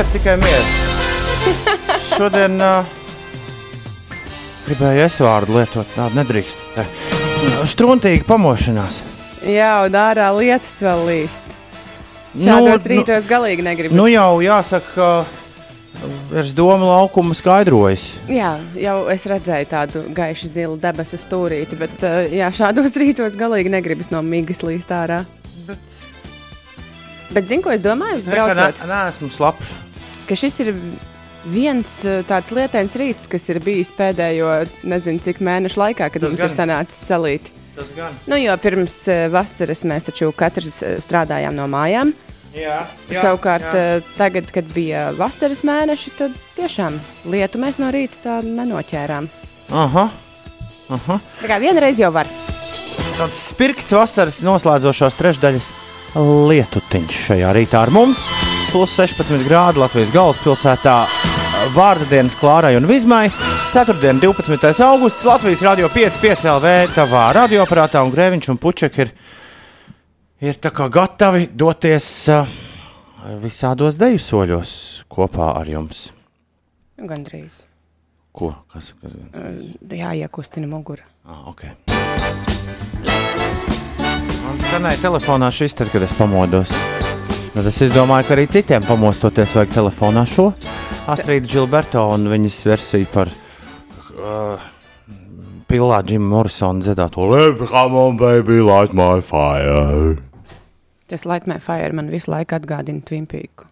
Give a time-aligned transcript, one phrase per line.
[0.00, 0.64] Mieru, tikai mieru.
[2.16, 2.86] Šodien uh,
[4.64, 6.62] gribēju es vārdu lietot, tādu nedrīkst.
[6.72, 6.86] Tā.
[7.68, 8.96] Struntīga pamošanās.
[9.44, 11.50] Jā, un ārā lietus vēl līst.
[12.32, 13.98] Šādos nu, rītos nu, galīgi negribas.
[13.98, 18.06] Nu jau jāsaka, ka Virs domu laukuma skaidrojas.
[18.32, 24.08] Jā, jau es redzēju tādu gaišu zilu debesu stūrīti, bet jā, šādos rītos galīgi negribas
[24.14, 25.26] no migas līst ārā.
[25.68, 25.94] Bet,
[27.36, 28.24] bet zinu, ko es domāju?
[28.32, 29.76] Braucot, nē, esmu slapjš.
[30.30, 30.72] Ka šis ir
[31.50, 31.94] viens
[32.28, 34.50] tāds lietains rīts, kas ir bijis pēdējo
[34.86, 36.46] nezinu cik mēnešu laikā, kad Tas mums gan.
[36.46, 37.50] ir sanācis salīt.
[38.28, 38.94] Nu, jo pirms
[39.32, 42.12] vasaras mēs taču katrs strādājām no mājām.
[42.50, 43.82] Jā, jā, Savukārt, jā.
[44.00, 46.96] Eh, tagad, kad bija vasaras mēneši, tad tiešām
[47.30, 49.28] lietu mēs no rīta tā nenoķērām.
[49.70, 50.08] Aha,
[50.90, 51.18] aha.
[51.40, 52.26] Tā kā vienreiz jau var.
[53.20, 55.70] Tāds spirkts vasaras noslēdzošās trešdaļas
[56.50, 58.26] lietutiņš šajā rītā ar mums.
[58.70, 60.94] Plus 16 grādi Latvijas galvaspilsētā.
[61.74, 63.24] Vārda dienas Klārai un Vizmai.
[63.72, 64.70] Ceturtdien, 12.
[64.86, 66.74] augusts Latvijas radio 5,5 LV.
[66.94, 69.10] Tavā radioaparātā un Grēviņš un Puček ir
[70.40, 70.56] ir
[70.94, 72.46] gatavi doties uh,
[73.42, 74.72] visādos deju soļos
[75.10, 76.12] kopā ar jums.
[76.96, 77.64] Gandrīz.
[78.30, 78.54] Ko?
[78.72, 78.94] Kas?
[79.02, 79.18] kas?
[79.34, 81.02] Uh, jā, iekustina mugura.
[81.26, 81.74] Ah, okay.
[84.46, 86.70] Man skanēja telefonā šis, tad, kad es pamodos.
[87.50, 90.52] Tad es domāju, ka arī citiem pamostoties vajag telefonā šo
[91.10, 94.54] Astrīdu Gilberto un viņas versiju par uh,
[95.66, 97.26] pilā Džimu Morrisonu dziedāto
[97.66, 100.14] Come on, baby, light my fire.
[101.10, 103.66] Tas Light My Fire man visu laiku atgādina Twin Peaks.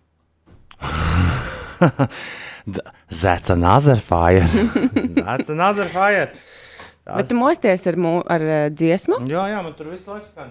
[3.23, 4.49] That's another fire.
[5.23, 6.35] That's another fire.
[7.07, 7.15] Tās...
[7.15, 9.23] Bet tu mosties ar, mū, ar uh, dziesmu?
[9.31, 10.51] Jā, jā, man tur visu laiku skan.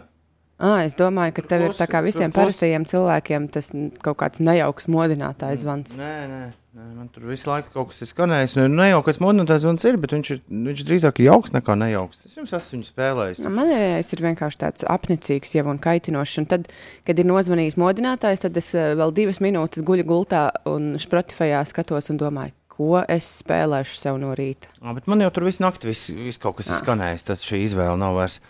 [0.57, 3.67] Ah, es domāju, ka tev ir tā kā visiem parastajiem cilvēkiem tas
[4.01, 5.93] kaut kāds nejauks modinātājs zvans.
[5.99, 6.39] Nē, nē,
[6.73, 8.55] nē, man tur visu laiku kaut kas ir skanējis.
[8.57, 12.25] Nu, nejauks modinātājs zvans ir, bet viņš ir, viņš drīzāk jauks nekā nejauks.
[12.25, 13.43] Es jums esmu viņu spēlējis.
[13.45, 16.41] Nu, man ir vienkārši tāds apnicīgs jau un kaitinošs.
[16.41, 16.73] Un tad,
[17.05, 22.17] kad ir nozvanījis modinātājs, tad es vēl divas minūtes guļu gultā un Spotifyā skatos un
[22.25, 24.73] domāju, ko es spēlēšu sev no rīta.
[24.81, 27.99] Bet man jau tur visu nakti viss vis kaut kas ir skanējis, tad šī izvēle
[28.01, 28.41] nav vairs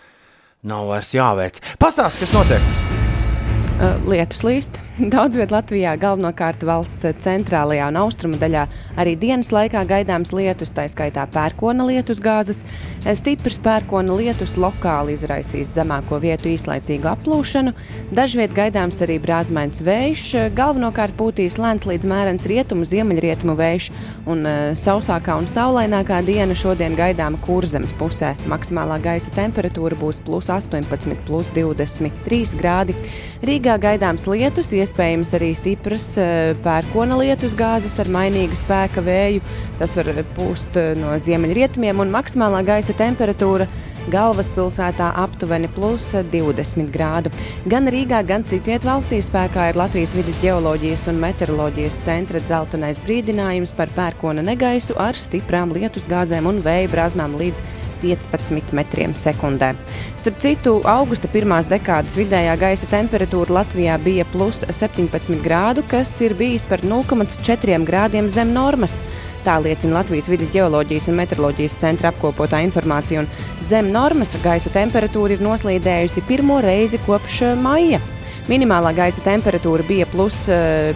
[0.68, 1.64] nav vairs jāveic.
[1.82, 2.97] Pastāstiet, kas notiek!
[3.78, 4.80] Uh, lietus līst.
[5.14, 8.64] Daudz vietā Latvijā, galvenokārt valsts centrālajā un austrumu daļā,
[8.98, 12.64] arī dienas laikā gaidāms lietus, tā skaitā pērkona lietus gāzes.
[13.20, 17.76] Stiprs pērkona lietus lokāli izraisīs zemāko vietu īslaicīgu aplūšanu.
[18.18, 20.26] Dažviet gaidāms arī brāzmains vējš,
[20.58, 23.92] galvenokārt pūtīs lēns līdz mērens rietumu, ziemeļrietumu vējš,
[24.34, 24.42] un
[24.74, 28.34] sausākā un saulainākā diena šodien gaidāma kurzemes pusē.
[28.50, 32.98] Maksimālā gaisa temperatūra būs plus 18, plus 23 grādi.
[33.46, 39.42] Rīgā Rīgā gaidāms lietus, iespējams arī stipras eh, pērkona lietus gāzes ar mainīgu spēka vēju.
[39.76, 40.08] Tas var
[40.38, 43.68] pūst eh, no ziemeļrietumiem un maksimālā gaisa temperatūra
[44.08, 47.34] galvaspilsētā aptuveni plus 20 grādu.
[47.68, 53.76] Gan Rīgā, gan citviet valstī spēkā ir Latvijas vidas geoloģijas un meteoroloģijas centra dzeltenais brīdinājums
[53.76, 57.68] par pērkona negaisu ar stiprām lietus gāzēm un vēja brāzmām līdz
[58.02, 59.74] 15 metriem sekundē.
[60.18, 66.36] Starp citu, augusta pirmās dekādas vidējā gaisa temperatūra Latvijā bija plus 17 grādu, kas ir
[66.38, 69.02] bijis par 0,4 grādiem zem normas.
[69.46, 75.38] Tā liecina Latvijas vidas geoloģijas un meteoroloģijas centra apkopotā informācija, un zem normas gaisa temperatūra
[75.38, 78.02] ir noslīdējusi pirmo reizi kopš maija.
[78.48, 80.46] Minimālā gaisa temperatūra bija plus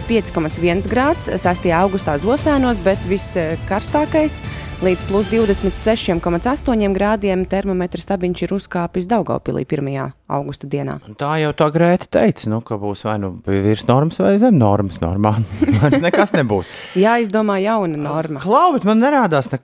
[0.08, 1.66] 5,1 eh, grāds 6.
[1.76, 4.38] augustā Zosēnos, bet viskarstākais
[4.82, 9.90] līdz plus 26,8 grādiem termometra stabiņš ir uzkāpis Daugaupilī 1.
[10.34, 10.96] augusta dienā.
[11.20, 14.98] Tā jau tā Grēta teica, nu, ka būs vai nu virs normas vai zem normas
[15.02, 15.36] normā.
[15.76, 16.70] Vairs nekas nebūs.
[16.98, 18.42] Jā, izdomā jauna norma.
[18.42, 19.60] Klau, bet man nerādās, ne,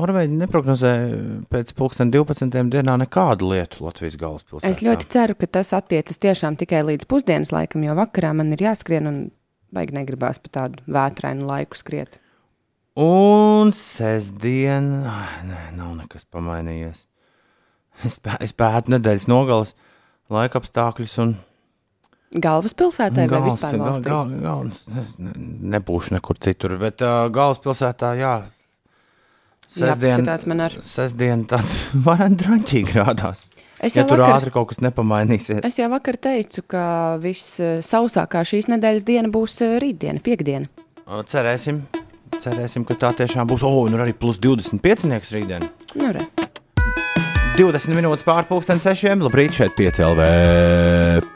[0.00, 0.94] Norvēģi neprognozē
[1.52, 4.72] pēc pulksten 12 dienā nekādu lietu Latvijas galvaspilsētā.
[4.72, 8.64] Es ļoti ceru, ka tas attiecas tiešām tikai līdz pusdienas laikam, jo vakarā man ir
[8.70, 9.22] jāskrien un
[9.74, 12.16] baigi negribās pa tādu vētrainu laiku skriet.
[12.98, 14.88] Un sestdien,
[15.46, 17.04] nē, nav nekas pamainījies.
[18.06, 19.76] Es, pē, es pētu nedēļas nogalas
[20.32, 21.36] laika apstākļus un
[22.30, 24.06] Galvaspilsētā vai vispār valstī?
[24.06, 25.32] Gal, gal, gal, ne,
[25.74, 28.34] nebūšu nekur citur, bet uh, galvaspilsētā, jā.
[29.70, 30.76] Sestdien, man ar.
[30.86, 31.66] Sestdien tad
[32.06, 33.48] varētu draņķīgi rādās.
[33.82, 35.64] Es ja tur vakar, ātri kaut kas nepamainīsies.
[35.66, 36.84] Es jau vakar teicu, ka
[37.22, 40.70] viss sausākā šīs nedēļas diena būs rītdiena, piekdiena.
[41.30, 41.82] Cerēsim,
[42.40, 43.64] cerēsim, ka tā tiešām būs.
[43.66, 45.68] O, oh, un arī plus 25 nieks rītdiena.
[45.94, 46.26] Nu, re.
[47.58, 49.20] 20 minūtes pārpusdienas sešiem.
[49.26, 50.28] Labrīt, šeit 5 LV.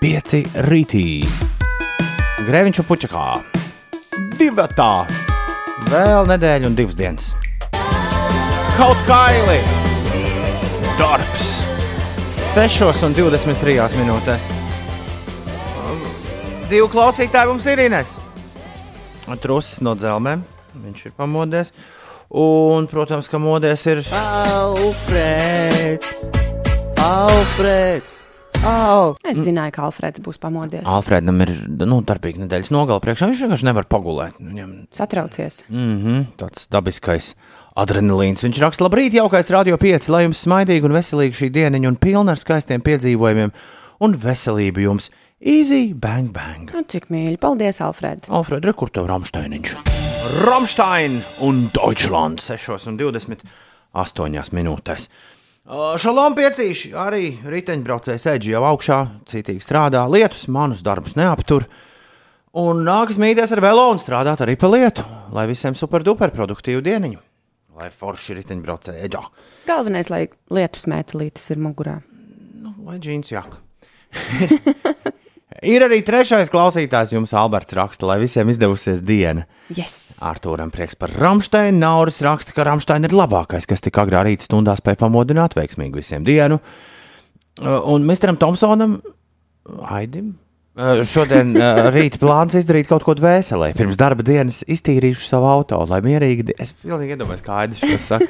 [0.00, 0.36] 5
[0.70, 1.06] rītī.
[2.44, 3.26] Grēviņš un puķakā.
[4.38, 4.92] divatā.
[5.90, 7.32] Vēl nedēļa un divas dienas.
[8.74, 9.60] Kaut kaili!
[10.98, 11.50] Darbs!
[12.54, 14.48] 6,23 minūtēs.
[16.70, 18.16] Divu klausītāju mums ir Inês.
[19.42, 20.53] Trusis no dzelzmēm.
[20.82, 21.72] Viņš ir pamodies.
[22.34, 26.08] Un, protams, ka modies ir Alfrēds!
[27.04, 28.20] Alfrēds!
[28.64, 29.12] Au!
[29.28, 30.86] Es zināju, ka Alfrēds būs pamodies.
[30.88, 31.50] Alfredam ir
[31.84, 33.28] nu, darbīga nedēļas nogala priekšā.
[33.28, 34.38] Viņš vienkārši nevar pagulēt.
[34.40, 35.64] Viņam Satraucies.
[35.68, 37.34] mm -hmm, tāds dabiskais
[37.76, 38.42] adrenalīns.
[38.46, 42.32] Viņš raksta, labrīt, jaukais radio 5, lai jums smaidīga un veselīga šī dieniņa un pilna
[42.32, 43.52] ar skaistiem piedzīvojumiem
[44.00, 45.10] un veselību jums.
[45.44, 46.72] Easy, bang, bang.
[46.72, 47.36] Nu, cik mīļi.
[47.36, 48.30] Paldies, Alfred.
[48.30, 50.13] Alfred, kur tev Ramsteiniņš?
[50.24, 55.04] Ramstein un Deutschland 6,28 minūtēs.
[56.00, 58.98] Šalom piecīši, arī riteņbraucēji sēž jau augšā,
[59.28, 61.66] citīgi strādā, lietus manus darbus neaptur.
[62.56, 65.04] Un nākas mīties ar velo un strādāt arī pa lietu,
[65.36, 67.20] lai visiem superduper produktīvu dieniņu.
[67.76, 69.22] Lai forši riteņbraucēji eģā.
[69.68, 70.22] Galvenais, lai
[70.56, 71.98] lietus mētelītes ir mugurā.
[72.64, 73.50] Nu, vai džins jāk.
[75.62, 79.44] ir arī trešais klausītājs jums, Alberts, raksta, lai visiem izdevusies diena.
[79.74, 80.16] Yes!
[80.24, 81.78] Arthūram prieks par Rāmsteinu.
[81.82, 86.26] Nauris raksta, ka Rāmsteina ir labākais, kas tik agrā rīta stundā spēja pamodināt veiksmīgi visiem
[86.26, 86.58] dienu.
[87.60, 88.98] Uh, Un Misteram Thompsonam,
[89.86, 90.32] Aidim,
[90.74, 93.70] uh, šodien uh, rīta plāns izdarīt kaut ko dvēselē.
[93.78, 96.56] Pirms darba dienas iztīrīšu savu auto, lai mierīgi.
[96.58, 98.28] Es pilnīgi iedomājos, kā Aidis to saka.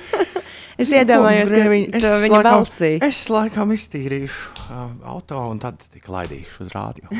[0.81, 2.91] Es iedomājos, ka to viņa balsī.
[3.05, 7.11] Es laikam iztīrīšu uh, auto un tad tik laidīšu uz rādio.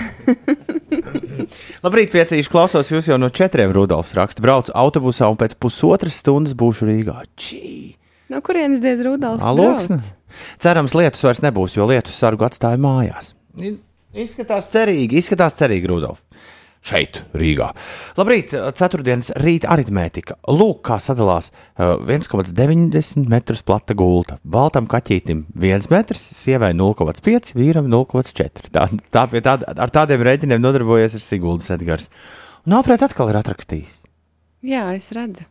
[1.84, 3.70] Labrīt, piecīši klausos jūs jau no četriem.
[3.74, 7.20] Rudolfs raksta, braucu autobusā un pēc pusotras stundas būšu Rīgā.
[7.38, 7.94] Čī!
[8.32, 9.44] No kurienes diez Rudolfs?
[9.46, 10.00] Alūksne.
[10.00, 10.58] brauc?
[10.62, 13.34] Cerams, lietus vairs nebūs, jo lietus sargu atstāja mājās.
[14.14, 16.22] Izskatās cerīgi, izskatās cerīgi, Rudolf.
[16.84, 17.70] Šeit, Rīgā.
[18.19, 20.36] Labrīt, ceturtdienas rīta aritmētika.
[20.52, 24.36] Lūk, kā sadalās uh, 1,90 metrus plata gulta.
[24.44, 28.69] Baltam kaķītim 1 metrs, sievai 0,5, vīram 0,4.
[28.69, 28.84] Tā,
[29.16, 32.12] tā, pie tā, ar tādiem rēķiniem nodarbojas ar Siguldas Edgars.
[32.69, 34.02] Un Alfrēds atkal ir atrakstījis.
[34.69, 35.48] Jā, es redzu.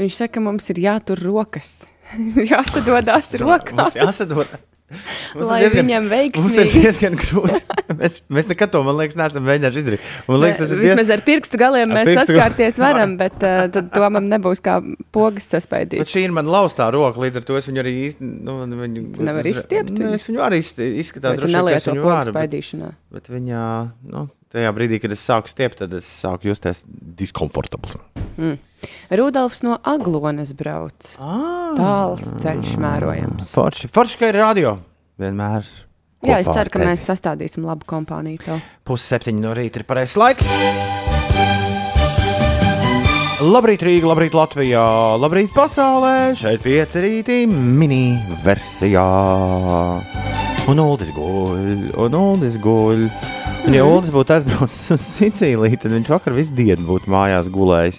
[0.00, 1.82] Viņš saka, mums ir jātur rokas.
[2.52, 3.76] Jāsadodās rokās.
[3.76, 4.56] Mums jāsadod.
[4.92, 6.82] Mums Lai diezgan- viņam Mums ir veiksmīgi.
[6.82, 7.60] diezgan grūti.
[8.02, 10.04] Mēs, mēs nekad to, man liekas, neesam mēģinājuši izdarīt.
[10.28, 10.80] Man liekas, tas ir.
[10.80, 12.86] Vismaz ar pirkstu galiem Ar mēs pirkstu saskārties galiem.
[12.88, 14.78] varam, bet uh, tad to man nebūs kā
[15.12, 16.00] pogas saspēdīt.
[16.02, 18.30] Bet šī ir mana laustā roka, līdz ar to es viņu arī īsti.
[18.48, 22.32] Nu, viņu, Tu nevari izstiept Nu, es viņu arī izskatās, droši nelieto viņu pogas varu,
[22.32, 22.90] bet, spaidīšanā.
[23.18, 23.60] bet viņa,
[24.14, 24.24] nu,
[24.56, 28.00] tajā brīdī, kad es sāku stiept, tad es sāku justies diskomfortabli.
[29.14, 31.12] Rudolfs no Aglonas brauc.
[31.22, 33.52] Ah, Tāls ceļš mērojams.
[33.54, 33.90] forši.
[33.92, 34.76] Forši, ka ir radio.
[35.22, 35.66] Vienmēr.
[36.22, 36.90] Jā, es ceru, ka tevi.
[36.92, 38.42] mēs sastādīsim labu kompāniju.
[38.46, 38.60] Tev.
[38.86, 40.50] Pusseptiņi no rīta ir pareizais laiks.
[43.42, 44.82] Labrīt, Rīga, labrīt, Latvijā,
[45.18, 46.12] labrīt, pasaulē.
[46.38, 48.14] Šeit pieci rītī mini
[48.44, 49.02] versijā.
[50.70, 53.02] Un Uldis guļ, un Uldis guļ.
[53.66, 57.98] Un, ja Uldis būtu aizbraucis uz Sicīliju, tad viņš vakar visu dienu būtu mājās gulējis.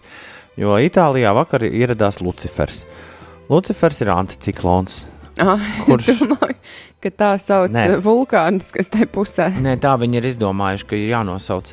[0.60, 2.84] Jo Itālijā vakar ieradās Lucifers.
[3.50, 5.04] Lucifers ir anticiklons.
[5.42, 5.58] Ah,
[5.88, 6.12] Kurš?
[6.14, 6.56] es domāju,
[7.02, 7.88] ka tā sauc Nē.
[7.90, 7.96] Nē.
[8.06, 9.48] vulkāns, kas tai pusē.
[9.66, 11.72] Nē, tā viņi ir izdomājuši, ka ir jānosauc.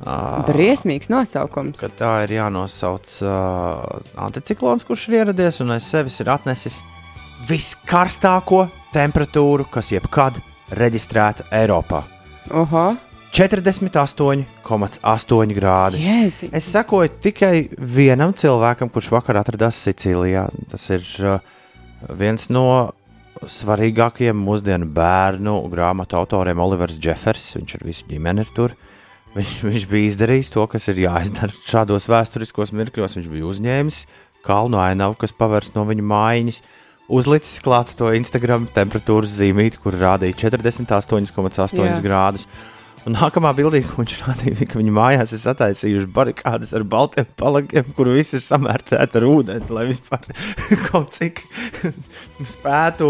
[0.00, 1.78] Uh, Briesmīgs nosaukums.
[1.78, 6.80] ka tā ir jānosauc uh, anticiklons, kurš ir ieradies un aiz sevis ir atnesis
[7.46, 8.64] viskarstāko
[8.94, 10.40] temperatūru, kas jebkad
[10.74, 12.02] reģistrēta Eiropā.
[12.50, 12.88] Oho,
[13.30, 16.02] 48,8 grādi.
[16.02, 16.50] jēzi.
[16.56, 20.48] Es sekoju tikai vienam cilvēkam, kurš vakar atradās Sicīlijā.
[20.70, 21.38] Tas ir uh,
[22.18, 22.92] viens no
[23.40, 27.56] svarīgākajiem mūsdienu bērnu grāmatu autoriem, Olivers Jeffers.
[27.56, 28.74] Viņš ar visu ģimeni ir tur.
[29.36, 33.16] Viņš, viņš bija izdarījis to, kas ir jāizdara šādos vēsturiskos mirkļos.
[33.20, 33.96] Viņš bija uzņēmis
[34.46, 36.60] kalnu ainavu, kas pavērst no viņa mājiņas.
[37.10, 41.96] Uzlicis klāt to Instagram temperatūras zīmīti, kur rādīja 48,8 Jā.
[42.04, 42.46] grādus.
[43.08, 47.86] Un nākamā bildī, ko viņš rādīja, ka viņa mājās ir sataisījuši barikādas ar baltiem palagiem,
[47.96, 50.26] kur viss ir samērcēta ar ūdeni, lai vispār
[50.90, 51.40] kaut cik
[52.50, 53.08] spētu,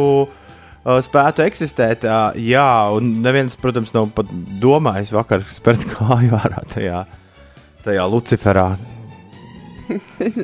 [1.07, 2.07] spētu eksistēt.
[2.39, 4.31] Jā, un neviens, protams, nav pat
[4.63, 7.03] domājis vakar spērt kāju ārā tajā,
[7.87, 8.71] tajā Luciferā.
[10.23, 10.37] Es,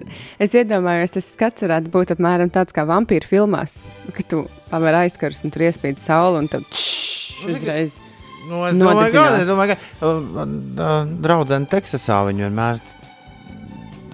[0.42, 3.76] es iedomājos, tas skats varētu būt apmēram tāds kā vampīru filmās,
[4.16, 4.40] kad tu
[4.72, 8.00] paver aizkars un tur iespīd sauli un tad čšš, uzreiz.
[8.46, 9.40] Nu, es domāju, Nodedzinās.
[9.42, 12.80] es domāju, ka uh, uh, draudzene Teksasā viņa vienmēr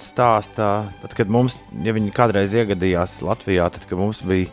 [0.03, 0.73] stāstā,
[1.03, 4.51] tad, kad mums, ja viņi kādreiz iegadījās Latvijā, tad, kad mums bija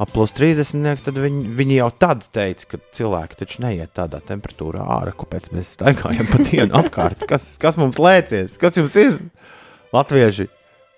[0.00, 4.84] ap plus 30, tad viņi, viņi jau tad teica, ka cilvēki taču neiet tādā temperatūrā
[4.96, 7.26] ārā, kāpēc mēs staigājam pa dienu apkārt.
[7.28, 8.56] Kas, kas mums lēcies?
[8.60, 9.18] Kas jums ir?
[9.92, 10.46] Latvieši,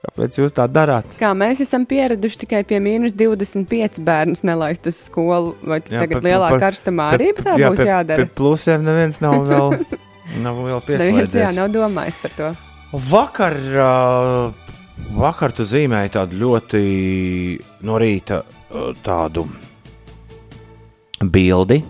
[0.03, 1.07] kāpēc jūs tā darāt?
[1.21, 6.19] Kā mēs esam pieraduši tikai pie mīnus 25 bērnus nelaist uz skolu, vai Jā, tagad
[6.21, 8.25] par- lielā par- karstumā arī tā jā, būs pie- jādara?
[8.25, 9.77] Pie plusiem neviens nav vēl,
[10.43, 12.51] nav vēl Neviens jā, nav domājis par to.
[12.93, 13.57] Vakar,
[15.17, 16.83] vakar tu zīmēji tādu ļoti
[17.89, 18.43] no rīta
[19.07, 19.47] tādu
[21.23, 21.81] bildi.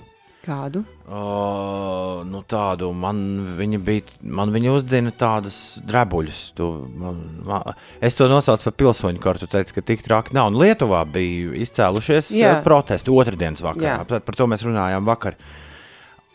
[0.43, 0.81] Kādu?
[1.07, 3.19] Uh, nu tādu man
[3.55, 5.57] viņa bija, man viņa uzdzina tādas
[5.87, 6.41] drebuļus.
[6.59, 6.67] Tu,
[6.99, 10.51] man, man, es to nosaucu par pilsoņu kartu, teicu, ka tik traki nav.
[10.51, 12.57] Un Lietuvā bija izcēlušies Jā.
[12.57, 14.01] uh, protesti otrdienas vakarā.
[14.03, 14.23] Jā.
[14.27, 15.39] Par, to mēs runājām vakar.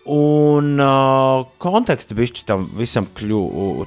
[0.08, 3.40] Un uh, konteksts bija tam visam kļu,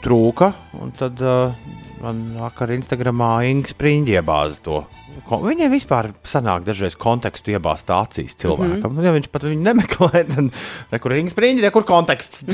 [0.05, 0.53] trūka.
[0.81, 1.55] un Tad uh,
[2.03, 4.83] man vakar Instagramā Inga Spriņģi iebāza to.
[5.29, 8.93] Ko- Viņai vispār sanāk dažreiz kontekstu iebāzt acīs cilvēkam.
[8.93, 9.05] Mm -hmm.
[9.05, 10.53] Ja viņš pat viņu nemeklē, tad
[10.93, 12.45] rekur Inga Spriņģi, rekur konteksts.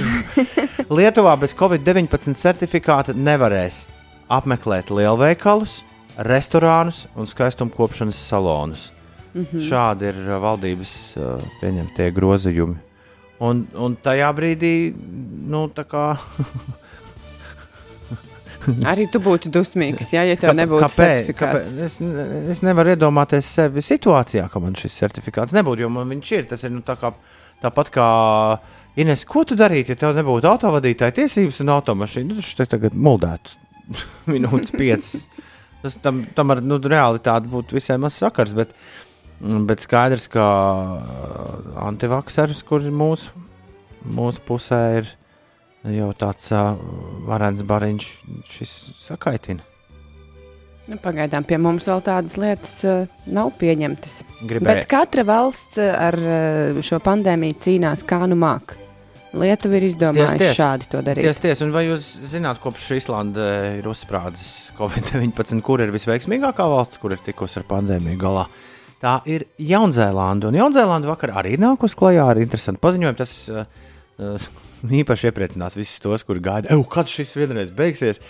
[0.99, 3.85] Lietuvā bez Covid-19 certifikāta nevarēs
[4.29, 5.83] apmeklēt lielveikalus,
[6.19, 8.93] restorānus un skaistumkopšanas salonus.
[9.35, 9.61] Mm -hmm.
[9.69, 12.77] Šādi ir uh, valdības uh, pieņemtie grozījumi.
[13.45, 14.75] Un, un tajā brīdī,
[15.53, 16.07] nu, tā kā.
[18.89, 21.69] Arī tu būtu dusmīgs, jā, ja tev Kāpēc- nebūtu certifikāts.
[21.87, 21.99] Es,
[22.57, 26.49] es nevaru iedomāties sevi situācijā, ka man šis certifikāts nebūtu, jo man viņš ir.
[26.51, 27.13] Tas ir nu, tā kā,
[27.63, 28.09] tāpat kā
[28.97, 32.31] Ines, ko tu darītu, ja tev nebūtu autovadītāja tiesības un automašīna?
[32.33, 33.53] Nu, tas te tagad muldētu
[34.33, 35.27] minūtes piecas.
[35.83, 38.73] Tas tam, tam ar nu, realitāti būtu visai maz sakars, bet,
[39.41, 40.47] bet skaidrs, ka
[41.87, 43.33] antivakseris, kur ir mūsu,
[44.17, 45.15] mūsu pusē, ir
[45.97, 46.75] jau tāds uh,
[47.29, 48.11] varens bariņš,
[48.51, 48.77] šis
[49.07, 49.65] sakaitina.
[50.87, 54.21] Nu, pagaidām pie mums vēl tādas lietas uh, nav pieņemtas.
[54.43, 54.67] Gribēju.
[54.69, 58.77] Bet katra valsts uh, ar uh, šo pandēmiju cīnās kā nu māk.
[59.37, 60.57] Lietuva ir izdomājusi Ties, ties.
[60.57, 61.27] šādi to darīt.
[61.27, 67.03] Tiesa, tiesa, un vai jūs zināt, kopš Islanda ir uzsprādzis Covid-19, kur ir visveiksmīgākā valsts,
[67.03, 68.47] kur ir tikusi ar pandēmiju galā?
[69.03, 70.49] Tā ir Jaunzēlanda.
[70.49, 73.19] Un Jaunzēlanda vakar arī ir nākusi klajā ar interesantu paziņojumu.
[73.19, 73.67] Tas uh,
[75.03, 78.23] īpaši iepriecinās visus tos, kuri gaida, "Ew, kad šis vienreiz beigsies.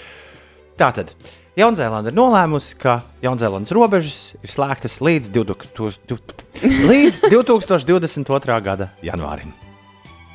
[0.76, 1.14] Tātad.
[1.56, 6.18] Jaunzēlanda ir nolēmusi, ka Jaunzēlandes robežas ir slēgtas līdz, 2000,
[6.90, 8.58] līdz 2022.
[8.66, 9.54] gada janvārim.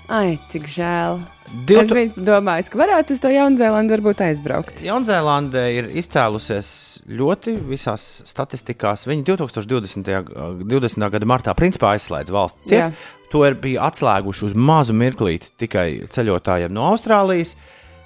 [0.09, 1.21] Ai, cik žēl.
[1.51, 4.79] Divu- Es biju domājis, ka varētu uz to Jaunzēlandu varbūt aizbraukt.
[4.86, 9.03] Jaunzēlande ir izcēlusies ļoti visās statistikās.
[9.05, 10.24] Viņi 2020.
[10.24, 11.10] ga- 20.
[11.12, 12.91] gada martā principā aizslēdz valsts Jā.
[12.91, 12.93] ciet.
[13.31, 17.55] To ir bija atslēguši uz mazu mirklīti tikai ceļotājiem no Austrālijas.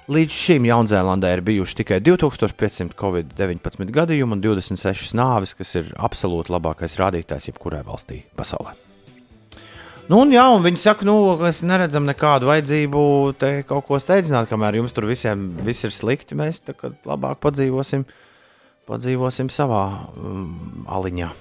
[0.08, 6.50] Līdz šim Jaunzēlandē ir bijuši tikai 2500 covid-19 gadījumu un 26 nāvis, kas ir absolūti
[6.54, 8.74] labākais rādītājs jebkurai valstī pasaulē.
[10.06, 13.00] Nu, un, jā, un viņi saka, nu, mēs neredzam nekādu vajadzību
[13.40, 16.38] te kaut ko steidzināt, kamēr jums tur visiem viss ir slikti.
[16.38, 18.04] Mēs kā labāk padzīvosim,
[18.86, 19.82] padzīvosim savā
[20.14, 21.32] um, aliņā.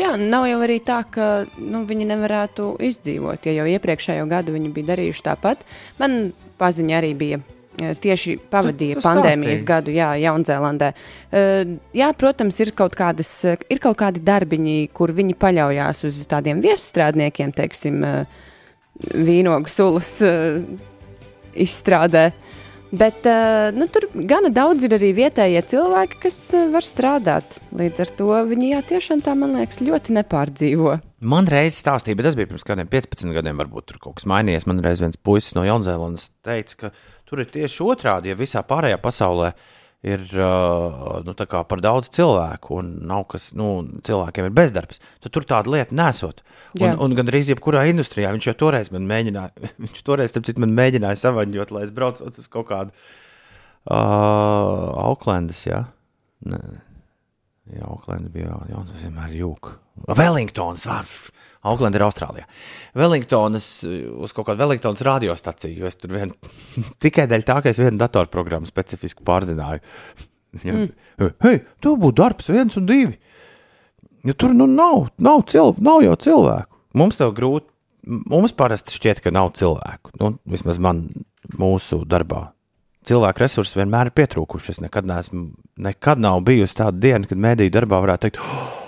[0.00, 1.26] Jā, nav jau arī tā, ka
[1.60, 3.44] nu, viņi nevarētu izdzīvot.
[3.44, 5.66] Ja jau iepriekšējo gadu viņi bija darījuši tāpat,
[6.00, 7.42] man paziņa arī bija.
[7.82, 9.68] Eh, Tieši pavadīja tu pandēmijas stāstīji.
[9.68, 10.92] gadu, jā, Jaunzēlandē.
[11.32, 16.62] Uh, jā, protams, ir kaut, kādas, ir kaut kādi darbiņi, kur viņi paļaujas uz tādiem
[16.64, 18.48] viestrādniekiem, teiksim, uh,
[19.12, 20.62] vīnogu sulas uh,
[21.54, 22.30] izstrādē.
[22.92, 23.24] Bet
[23.72, 26.36] nu, tur gana daudz ir arī vietējie cilvēki, kas
[26.74, 27.54] var strādāt.
[27.72, 30.98] Līdz ar to viņi jā, tiešām tā, man liekas, ļoti nepārdzīvo.
[31.22, 34.66] Man reiz stāstīja, bet tas bija pirms kādiem 15 gadiem, varbūt tur kaut kas mainījies.
[34.66, 36.90] Man reiz viens puisis no Jaunzēlandes teica, ka
[37.32, 39.52] tur ir tieši otrādi, ja visā pārējā pasaulē
[40.02, 43.68] ir uh, nu, tā par daudz cilvēku un nav kas, nu,
[44.04, 46.42] cilvēkiem ir bezdarbs, tad tur tāda lieta nesot.
[46.74, 46.90] Jā.
[46.90, 50.74] Un, un gandrīz jebkurā industrijā viņš jau toreiz man mēģināja, viņš toreiz, starp citu, man
[50.78, 55.84] mēģināja savaņģot, lai es braucu uz kaut kādu uh, Auklendas, jā.
[56.50, 56.62] Ne.
[57.70, 59.76] Jā, Auklanda bija jā, tas vienmēr jūka.
[60.18, 60.86] Wellingtons,
[61.62, 62.46] Auklanda ir Austrālijā.
[62.98, 66.34] Wellingtonas, uz kaut kādu Wellingtonas radiostaciju, jo es tur vien,
[67.04, 69.82] tikai dēļ tā, ka es vienu datorprogrammu specifiski pārzināju.
[70.52, 70.90] Mm.
[71.40, 73.14] hei, tev būtu darbs viens un divi.
[74.28, 76.76] Ja tur nu nav, nav, cilv, nav jau cilvēku.
[77.00, 77.70] Mums tev grūti,
[78.04, 80.12] mums parasti šķiet, ka nav cilvēku.
[80.20, 81.06] Nu, vismaz man
[81.56, 82.50] mūsu darbā
[83.08, 84.74] cilvēku resursi vienmēr ir pietrūkuši.
[84.74, 85.48] Es nekad, neesmu,
[85.82, 88.81] nekad nav bijusi tāda diena, kad mēdīņu darbā varētu teikt, oh,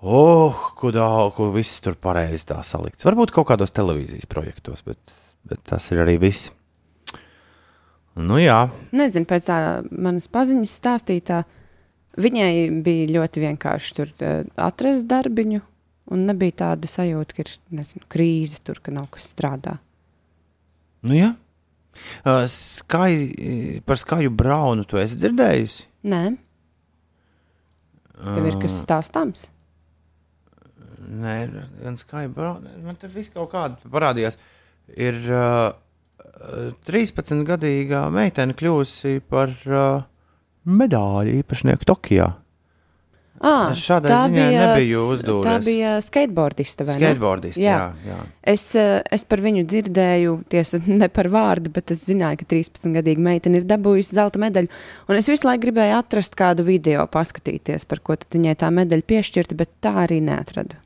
[0.00, 3.04] ko, daudz, ko viss tur pareizi tā salikts.
[3.04, 4.98] Varbūt kaut kādos televīzijas projektos, bet,
[5.48, 6.48] bet tas ir arī viss.
[8.20, 8.64] Nu jā,
[8.96, 9.58] Nezinu, pēc tā
[9.92, 11.44] manas paziņas stāstītā,
[12.18, 15.60] Viņai bija ļoti vienkārši tur uh, atrast darbiņu,
[16.10, 19.76] un nebija tāda sajūta, ka ir nezinu, krīze tur, ka nav kas strādā.
[21.06, 21.30] Nu, jā.
[22.24, 25.86] Uh, skai, par skaju braunu tu esi dzirdējusi?
[26.10, 26.22] Nē,
[28.18, 29.48] tev ir kas stāstāms.
[31.10, 31.36] Nē,
[31.82, 31.98] gan
[32.34, 32.74] braunu.
[32.84, 34.38] Man tur viss kaut kāda parādījās.
[34.94, 35.72] Ir uh,
[36.86, 40.04] 13-gadīgā meitene kļūsi par uh,
[40.64, 42.30] medaļu īpašnieku Tokijā.
[43.40, 45.46] Es šādai ziņai nebiju uzdūries.
[45.46, 46.84] Tā bija skateboardiste?
[46.84, 47.60] Skateboardists.
[47.60, 47.76] Jā.
[48.04, 48.10] Jā.
[48.10, 48.18] jā.
[48.52, 53.24] Es, eh, es par viņu dzirdēju, tiesa ne par vārdu, bet es zināju, ka 13-gadīga
[53.24, 54.68] meitene ir dabūjusi zelta medaļu.
[55.08, 59.56] Un es visu laiku gribēju atrast kādu video, paskatīties, par ko viņai tā medaļa piešķirta,
[59.56, 60.76] bet tā arī neatradu.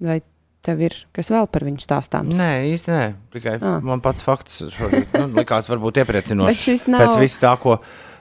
[0.00, 0.20] Vai
[0.62, 2.36] tev ir kas vēl par viņu stāstāms?
[2.38, 3.04] Nē, īsti nē.
[3.34, 3.78] Tikai Ah.
[3.82, 6.46] man pats fakts šorīt nu, likās varbūt iepriecinošs.
[6.52, 7.78] Bet šis nav- Pēc viss tā, ko.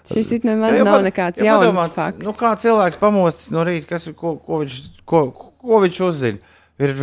[0.08, 2.24] Šis it nemaz Ja nav nekāds ja jauns padomāt, fakts.
[2.24, 5.26] Nu, kā cilvēks pamostas no rīta, kas, ko, ko, viņš, ko,
[5.60, 6.40] ko viņš uzzina?
[6.80, 6.94] Ir,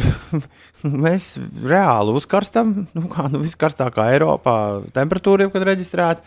[1.04, 1.26] mēs
[1.66, 4.56] reāli uzkarstam, nu, kā nu, viskarstākā Eiropā
[4.96, 6.22] temperatūra, kad reģistrēta.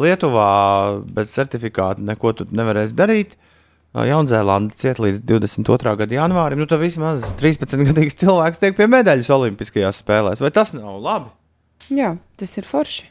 [0.00, 3.34] Lietuvā bez certifikāta neko tu nevarēsi darīt.
[3.94, 5.94] Jaunzēlanda ciet līdz 22.
[5.98, 6.60] gada janvārim.
[6.62, 10.42] Nu, tad vismaz 13-gadīgs cilvēks tiek pie medaļas Olimpiskajās spēlēs.
[10.44, 11.32] Vai tas nav labi?
[11.90, 13.08] Jā, tas ir forši.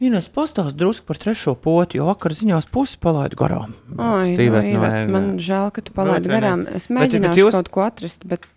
[0.00, 3.74] Ines pastāst drusku par trešo poti, jo vakar ziņās pusi palaidu garām.
[4.00, 6.64] Ai, Stīvēt, nu, nu, Ivet, nē, man žēl, ka tu palaidi garām.
[6.72, 8.48] Es mēģināšu jūs- kaut ko atrast, bet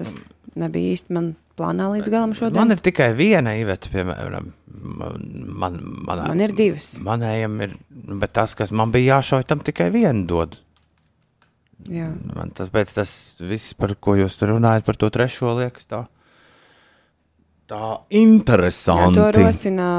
[0.00, 2.58] tas nebija īsti man plānā līdz galam šodien.
[2.58, 4.50] Man ir tikai viena iveta, piemēram,
[4.80, 5.20] man,
[5.60, 6.94] man, man, ir divas.
[7.04, 7.76] Manējam ir,
[8.24, 10.56] bet tas, kas man bija jāšauj, tam tikai vienu dod.
[11.88, 12.10] Jā.
[12.36, 16.04] Man tāpēc tas viss, par ko jūs tur runājat, par to trešo liekas tā.
[17.70, 19.20] Tā Jā, interesanti.
[19.20, 19.90] to rosina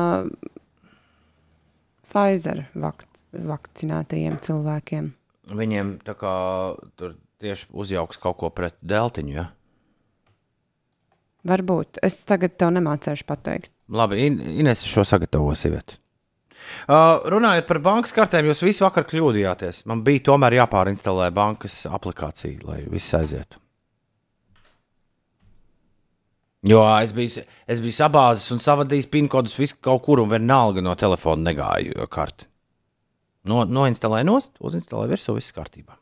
[2.12, 5.08] Pfizer vakt, vakcinētajiem cilvēkiem.
[5.56, 6.34] Viņiem tā kā
[7.00, 9.34] tur tieši uzjauks kaut ko pret deltiņu.
[9.38, 9.47] Ja?
[11.47, 11.97] Varbūt.
[12.06, 13.71] Es tagad tev nemācīšu pateikt.
[13.91, 15.97] Labi, In- Ines šo sagatavos ieviet.
[16.88, 19.82] Uh, runājot par bankas kartēm, jūs visu vakar kļūdījāties.
[19.89, 23.58] Man bija tomēr jāpārinstalē bankas aplikācija, lai viss aizietu.
[26.69, 30.84] Jo es biju, es biju sabāzis un savadījis PIN kodus visu kaut kur, un vienalga
[30.86, 32.45] no telefona negāju karti.
[33.49, 35.97] No, noinstalēju nost, uzinstalēju virsū, viss kārtībā.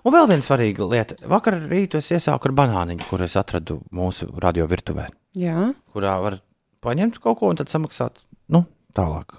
[0.00, 1.16] Un vēl viena svarīga lieta.
[1.28, 6.40] Vakar rītā es iesāku ar banāniņu, kur es atradu mūsu radio virtuvē Jā, kurā var
[6.82, 8.16] paņemt kaut ko un tad samaksāt
[8.50, 8.64] nu,
[8.96, 9.36] tālāk,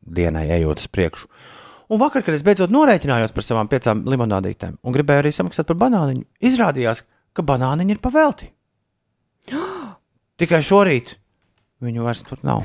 [0.00, 1.28] dienai ejot uz priekšu.
[1.92, 5.80] Un vakar, kad es beidzot norēķinājos par savām piecām limonādītēm un gribēju arī samaksāt par
[5.82, 7.04] banāniņu, izrādījās,
[7.36, 8.48] ka banāniņi ir pavelti.
[10.40, 11.16] Tikai šorīt
[11.84, 12.64] viņu vairs tur nav.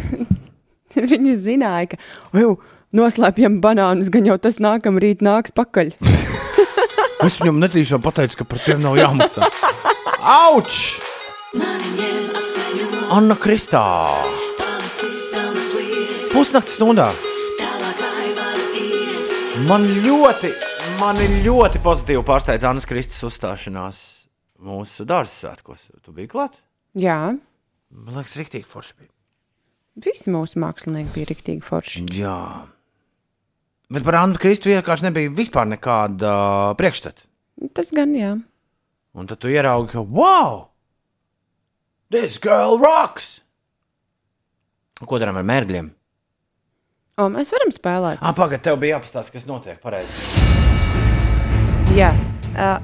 [1.12, 2.56] viņi zināja, ka "Uju,
[2.96, 5.98] noslēpjam banānus, gan jau tas nākamā rīt nāks pakaļ.
[7.26, 9.50] Es viņam netīšām pateicu, ka par tiem nav jāmaksā.
[10.20, 11.00] Auč!
[13.12, 13.84] Anna Kristā!
[16.32, 17.10] Pusnakts stundā!
[19.68, 20.54] Man ļoti,
[21.02, 24.00] mani ļoti pozitīvi pārsteidza Annas Kristus uzstāšanās
[24.64, 25.90] mūsu dārza svētkos.
[26.06, 26.56] Tu biji klāt?
[27.00, 27.36] Jā,
[27.90, 29.10] Man liekas, rīktīgi forši bija.
[30.06, 32.04] visi mūsu mākslinieki bija rīktīgi forši.
[32.14, 32.36] Jā.
[33.90, 37.26] Bet par Annu Kristu vienkārši nebija vispār nekāda uh, priekšstata.
[37.74, 38.36] Tas gan jā.
[39.18, 40.68] Un tad tu ieraugi, ka wow!
[42.14, 43.40] This girl rocks!
[45.02, 45.90] Ko darām ar mērgļiem?
[47.20, 48.22] O, mēs varam spēlēt.
[48.22, 50.14] Ah, pagaidi, tev bija jāpastāsta, kas notiek pareizi.
[51.98, 52.14] Jā.
[52.14, 52.29] Uh,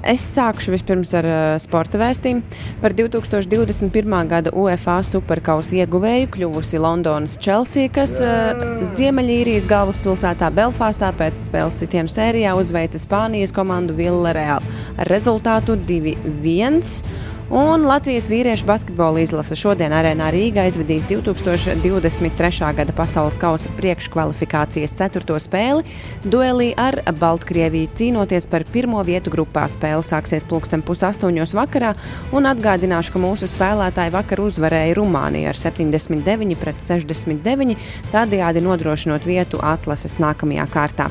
[0.06, 2.42] Es sākšu vispirms ar uh, sporta vēstījumu.
[2.82, 4.16] Par 2021.
[4.30, 8.54] gada UEFA superkausa ieguvēju kļuvusi Londonas Chelsea, kas uh,
[8.86, 14.64] Ziemeļīrijas galvaspilsētā Belfāstā pēc spēles sitienu sērijā uzveica Spānijas komandu Villarreal
[14.96, 17.35] ar rezultātu 2-1.
[17.46, 22.72] Un Latvijas vīriešu basketbola izlase šodien arēnā Rīgā aizvedīs 2023.
[22.74, 25.84] gada pasaules kausa priekškvalifikācijas ceturto spēli
[26.26, 29.68] duelī ar Baltkrieviju, cīnoties par pirmo vietu grupā.
[29.70, 31.92] Spēle sāksies pulksten pusaustoņos vakarā,
[32.34, 37.78] un atgādināšu, ka mūsu spēlētāji vakar uzvarēja Rumāniju ar 79 pret 69,
[38.10, 41.08] tādējādi nodrošinot vietu atlases nākamajā kārtā.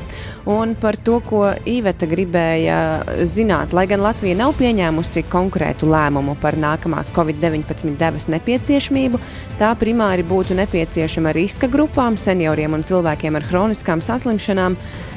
[0.52, 6.56] Un par to, ko Iveta gribēja zināt, lai gan Latvija nav pieņēmusi konkrētu lēmumu par
[6.58, 9.20] nākamās Covid-19 devas nepieciešamību,
[9.60, 14.76] tā primāri būtu nepieciešama riska grupām, senioriem un cilvēkiem ar hroniskām saslimšanām.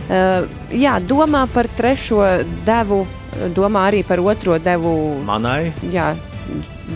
[0.09, 2.21] Uh, jā, domā par trešo
[2.65, 3.05] devu,
[3.55, 4.95] domā arī par otro devu.
[5.25, 6.15] Manai Jā,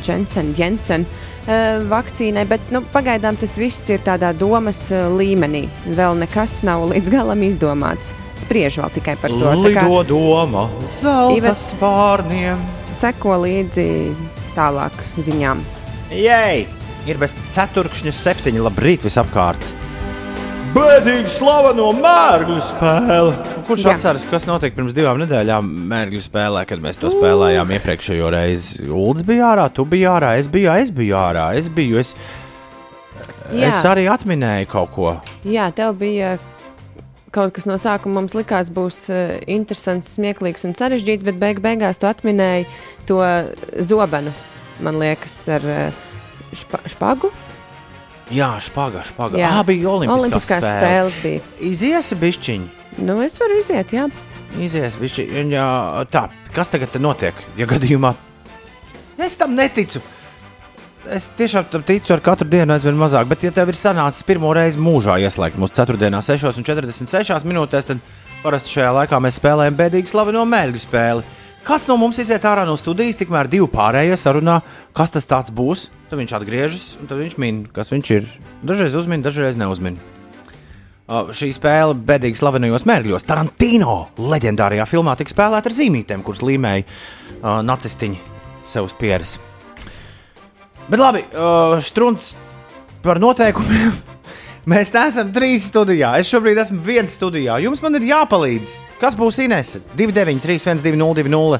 [0.04, 5.68] Jensen, Jensen uh, vakcīnai, bet nu, pagaidām tas viss ir tādā domas uh, līmenī.
[5.86, 8.14] Vēl nekas nav līdz galam izdomāts.
[8.42, 9.44] Spriež vēl tikai par to.
[9.46, 12.58] Tā kā Lido doma, zelta Ivets- spārniem.
[12.98, 13.88] Seko līdzi
[14.58, 15.64] tālāk ziņām.
[16.14, 16.68] Jej!
[17.04, 18.62] Ir bez ceturkšņa septiņi.
[18.64, 19.66] Labrīt, visapkārt!
[20.74, 23.34] Bēdīgi slaveno mērgļu spēli.
[23.68, 23.92] Kurš Jā.
[23.94, 28.88] atceras, kas notika pirms divām nedēļām mērgļu spēlē, kad mēs to spēlējām iepriekšējo reizi?
[28.90, 32.00] Ulds bija ārā, tu biji ārā, es biju, es biju ārā, es biju.
[32.02, 32.16] Es,
[33.54, 33.70] Jā.
[33.70, 35.14] es arī atminēju kaut ko.
[35.46, 36.40] Jā, tev bija
[37.34, 42.02] kaut kas no sākuma, mums likās, būs uh, interesants, smieklīgs un sarežģīts, bet beig beigās
[42.02, 42.68] tu atminēji
[43.10, 43.22] to
[43.84, 44.34] zobenu,
[44.86, 46.04] man liekas, ar uh,
[46.56, 47.32] špa špagu.
[48.34, 49.38] Jā, špaga, špaga.
[49.38, 49.50] Jā.
[49.52, 50.78] Jā, bija Olimpiskās, Olimpiskās spēles.
[50.80, 51.48] spēles bija.
[51.70, 52.70] Iziesi bišķiņi.
[53.04, 54.08] Nu, es varu iziet, jā.
[54.62, 55.72] Izies, bišķi, jā,
[56.14, 57.38] tā, kas tagad notiek?
[57.60, 58.14] Ja gadījumā
[59.26, 60.02] es tam neticu.
[61.12, 64.54] Es tiešām tam ticu ar katru dienu aizvien mazāk, bet, ja tev ir sanācis pirmo
[64.56, 68.00] reizi mūžā ieslēgt mūsu ceturtdienā, 6,46 minūtēs, tad
[68.44, 71.28] parasti šajā laikā mēs spēlējam bēdīgi slaveno mērķu spēli.
[71.68, 74.58] Kāds no mums iziet ārā no studijas, tikmēr divi pārējie sarunā,
[74.96, 75.90] kas tas būs.
[76.10, 78.28] Tad viņš atgriežas, un viņš min, kas viņš ir.
[78.64, 80.00] Dažreiz uzmin, dažreiz neuzmin.
[81.04, 83.28] Uh, šī spēle bēdīgi slavenajos mērķos.
[83.28, 88.20] Tarantino leģendārajā filmā tika spēlēta ar zīmītēm, kuras līmēja uh, nacistiņi
[88.72, 89.36] sev uz pieres.
[90.90, 92.34] Bet labi, uh, strunts
[93.04, 93.94] par noteikumiem.
[94.72, 96.14] Mēs neesam trīs studijā.
[96.20, 97.58] Es šobrīd esmu viens studijā.
[97.64, 98.72] Jums man ir jāpalīdz.
[99.02, 99.74] Kas būs Inês?
[100.00, 101.60] 293, 202,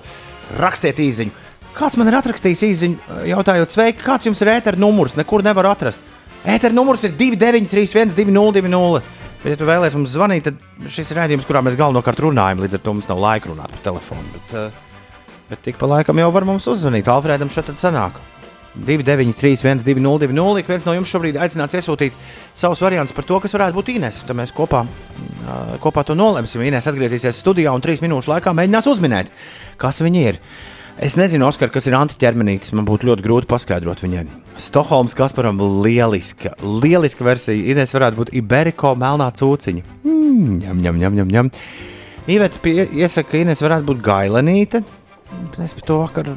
[0.60, 1.36] rakstiet īsiņu.
[1.74, 5.18] Kāds man ir atrakstījis īsiņu, uh, jautājot, sveiki, kāds jums ir ēteris numurs?
[5.20, 6.04] Nekur nevar atrast.
[6.44, 9.04] Ēteris numurs ir 293, 202.
[9.44, 12.62] Bet, ja tu vēlēsies mums zvanīt, tad šis ir rādījums, kurā mēs galvenokārt runājam.
[12.64, 14.24] Līdz ar to mums nav laika runāt pa telefonu.
[14.36, 17.12] Bet, uh, bet tik pa laikam jau var mums uzzvanīt.
[17.12, 18.22] Alfrēdam šeit tad sanāk.
[18.74, 22.16] 293, 202, ik viens no jums šobrīd aicināts iesūtīt
[22.58, 24.22] savus variantus par to, kas varētu būt Inês.
[24.26, 24.82] Tad mēs kopā,
[25.46, 26.64] ā, kopā to nolemsim.
[26.66, 29.30] Inês atgriezīsies studijā un trīs minūšu laikā mēģinās uzminēt,
[29.78, 30.40] kas viņi ir.
[31.02, 32.74] Es nezinu, Oskar, kas ir antiķermenītis.
[32.78, 34.28] Man būtu ļoti grūti paskaidrot viņai.
[34.62, 37.58] Stokholmas Kasparam lieliska, lieliska versija.
[37.74, 39.86] Inês varētu būt Iberiko melnā cūciņa.
[40.06, 41.50] Mm, ņem, ņem, ņem, ņem, ņem.
[42.30, 44.84] Iveta pie- iesaka, ka Inês varētu būt gailenīte.
[45.60, 46.30] Mēs par to vakar,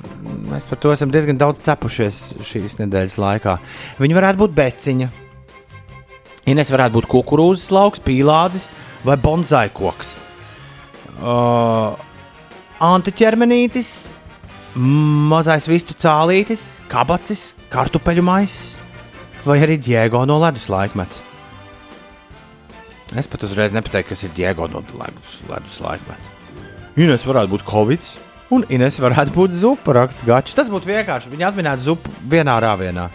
[0.50, 3.56] mēs par to esam diezgan daudz cepušies šīs nedēļas laikā.
[4.02, 5.08] Viņa varētu būt beciņa.
[6.52, 8.68] Ines varētu būt kukurūzas lauks, pīlādzis
[9.06, 10.14] vai bonsai koks.
[11.16, 11.96] Uh,
[12.86, 13.92] antiķermenītis,
[14.76, 18.74] mazais vistu cālītis, kabacis, kartupeļu maisis
[19.46, 21.24] vai arī Diego no ledus laikmeta.
[23.16, 26.34] Es pat uzreiz nepateiktu, kas ir Diego no ledus, ledus laikmeta.
[26.98, 28.08] Ines varētu būt Covid,
[28.54, 30.54] un Ines varētu būt zupa raksta gačs.
[30.56, 31.30] Tas būtu vienkārši.
[31.32, 33.08] Viņa atminētu zupu vienā rāvienā.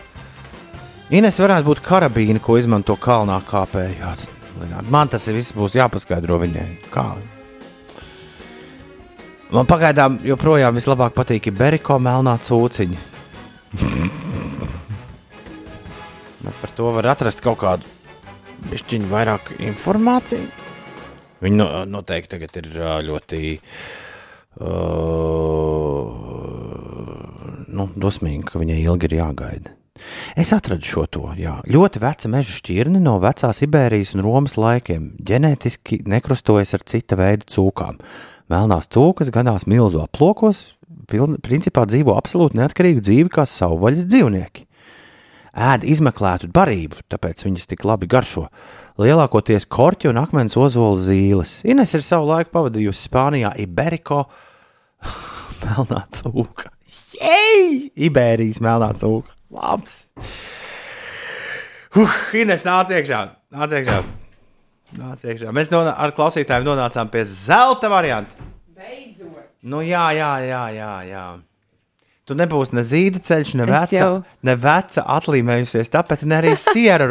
[1.12, 4.28] Ines varētu būt karabīna, ko izmanto kalnā kāpējot.
[4.91, 6.67] Man tas viss būs jāpaskaidro viņai.
[6.91, 7.06] Kā?
[9.52, 13.00] Man pagaidām joprojām vislabāk patīk Beriko melnā cūciņa.
[16.41, 17.91] Bet par to var atrast kaut kādu
[18.70, 20.48] pišķiņu vairāk informāciju.
[21.41, 22.72] Viņa no, noteikti tagad ir
[23.08, 23.62] ļoti uh,
[27.72, 29.78] nu, dosmīga, ka viņai ilgi ir jāgaida.
[30.40, 31.24] Es atradu šo to.
[31.38, 31.60] Jā.
[31.70, 35.12] Ļoti veca meža šķirne no vecās Iberijas un Romas laikiem.
[35.28, 38.00] Ģenētiski nekrustojas ar cita veida cūkām.
[38.52, 40.74] Melnās cūkas ganās milzu aplokos,
[41.46, 44.68] principā dzīvo absolūti neatkarīgu dzīvi kā savvaļas dzīvnieki.
[45.52, 48.48] Ēd izmeklētu barību, tāpēc viņas tik labi garšo.
[48.99, 51.60] Lielākoties korķi un akmens ozola zīles.
[51.67, 54.25] Ines ir savu laiku pavadījusi Spānijā, Iberiko,
[55.63, 56.73] melnā cūka.
[57.15, 57.91] Jej!
[57.95, 59.32] Iberijas melnā cūka.
[59.51, 60.01] Labs!
[61.91, 63.21] Uh, Ines nāc iekšā!
[63.51, 64.01] Nāc iekšā!
[64.99, 65.54] Nāc iekšā.
[65.56, 68.51] Mēs nonā, ar klausītājiem nonācām pie zelta varianta.
[68.75, 69.47] Beidzot!
[69.63, 70.91] Nu, jā, jā, jā, jā.
[71.08, 71.25] jā.
[72.30, 77.08] Tu nebūsi ne zīda ceļš, ne veca, jau- ne veca atlīmējusies, tāpēc ne arī Sierra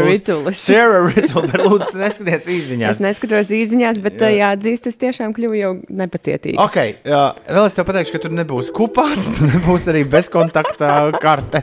[0.00, 0.06] rolls.
[0.08, 0.56] ritulis.
[0.64, 2.96] Siera ritulis, bet lūdzu, tu neskaties īziņās.
[2.96, 4.30] Es neskatos īsiņās, bet jā.
[4.38, 6.56] jāatzīst, es tiešām kļuvu jau nepacietīgi.
[6.64, 11.62] Ok, jā, vēl es tev pateikšu, ka tur nebūs kupāts, tur nebūs arī bezkontakta karte.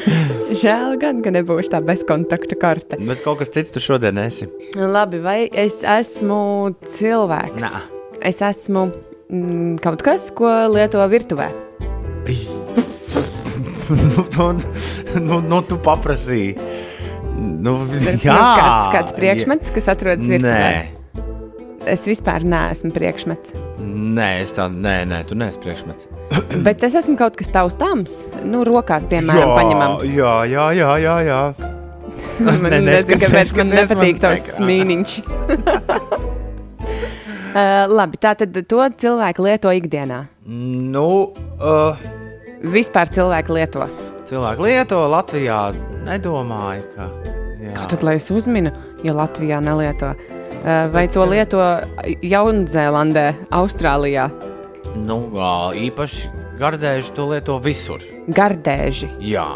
[0.62, 3.02] Žēl gan, ka nebūšu tā bezkontakta karte.
[3.10, 4.46] Bet kaut kas cits tu šodien esi.
[4.78, 7.66] Labi, vai es esmu cilvēks?
[7.66, 7.82] Nā.
[8.22, 8.92] Es esmu
[9.30, 11.50] mm, kaut kas, ko lieto virtuvē.
[13.90, 14.52] nu, tu,
[15.18, 16.54] nu, nu, tu paprasīji.
[17.40, 20.64] Nu, jā, Nu, kāds, kāds priekšmets, kas atrodas virtuvē.
[20.70, 20.88] Nē,
[21.88, 23.54] Es vispār neesmu priekšmets.
[23.80, 26.10] Nē, es tā, nē, nē, tu neesi priekšmets.
[26.66, 30.10] Bet es esmu kaut kas taustāms, nu, rokās, piemēram, paņemams.
[30.12, 31.16] Jā, jā, jā, jā.
[31.24, 31.40] jā.
[32.44, 35.00] Man ne- nezinu, kāpēc man nepatīk tavs ekrānā.
[37.50, 40.20] Uh, labi, tā tad to cilvēki lieto ikdienā.
[40.46, 41.06] Nu,
[41.58, 41.98] uh,
[42.62, 43.86] Vispār cilvēki lieto.
[44.28, 45.72] cilvēki lieto Latvijā,
[46.06, 47.08] nedomāju, ka.
[47.60, 47.72] Jā.
[47.76, 48.70] Kā tad, lai es uzminu,
[49.04, 50.12] ja Latvijā nelieto?
[50.60, 51.58] Uh, vai to lieto
[52.22, 54.28] Jaunzēlandē, Austrālijā?
[54.94, 55.18] Nu,
[55.74, 58.02] īpaši gardēži to lieto visur.
[58.28, 59.10] Gardēži.
[59.32, 59.48] Jā,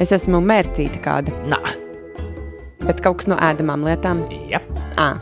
[0.00, 1.58] Es esmu mērcīta kāda, nē,
[2.86, 4.22] bet kaut kas no ēdamām lietām.
[4.48, 4.58] jā.
[4.96, 5.12] À.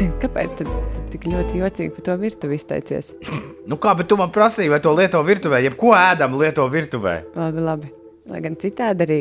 [0.22, 0.70] Kāpēc tad
[1.12, 3.14] tik ļoti jocīgi par to virtuvi izteicies?
[3.70, 7.12] Nu, kā, bet tu man prasīji, vai to lieto virtuvē, jebko ēdam lieto virtuvē.
[7.38, 7.90] Labi, labi.
[8.26, 9.18] Lai gan citādi arī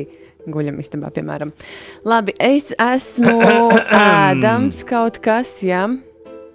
[0.50, 1.52] guļam istabā, piemēram.
[2.10, 3.36] Labi, es esmu
[4.00, 5.84] ēdams kaut kas, jā.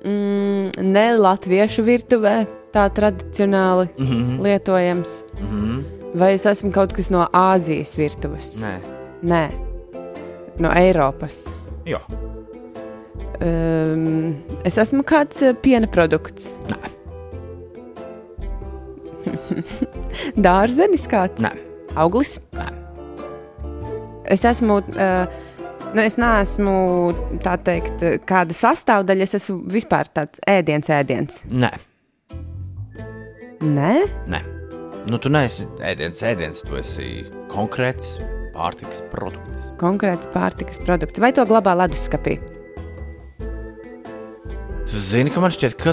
[0.02, 2.34] Mm, ne latviešu virtuvē,
[2.74, 4.42] tā tradicionāli mm -hmm.
[4.42, 5.24] lietojams.
[5.38, 5.82] Mm -hmm.
[6.18, 8.62] Vai es esmu kaut kas no Āzijas virtuves?
[8.64, 8.78] Nē,
[9.22, 9.48] Nē.
[10.58, 11.54] No Eiropas.
[11.86, 12.00] jā.
[13.42, 14.34] Um,
[14.66, 16.52] es esmu kāds eh, piena produkts.
[16.70, 16.78] Nē.
[20.46, 21.42] Dārzenis kāds?
[21.44, 21.54] Nē.
[21.98, 22.36] Auglis?
[22.54, 22.68] Nē.
[24.34, 24.82] Es esmu.
[24.94, 25.40] Uh,
[25.94, 26.72] Nu, es neesmu
[27.44, 29.28] tā teikt, kāda sastāvdaļa.
[29.28, 31.44] Es esmu vispār tāds ēdiens, ēdiens.
[31.46, 31.70] Nē.
[33.62, 33.92] Nē,
[34.26, 34.40] Nē.
[35.06, 38.16] Nu, tu neesi ēdiens, ēdiens, tu esi konkrēts
[38.56, 39.68] pārtikas produkts.
[39.78, 41.22] konkrēts pārtikas produkts.
[41.22, 42.40] Vai to glabā leduskapī?
[44.86, 45.92] Zini, ka man šķiet, ka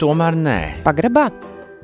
[0.00, 0.58] tomēr nē.
[0.86, 1.24] Pagrabā?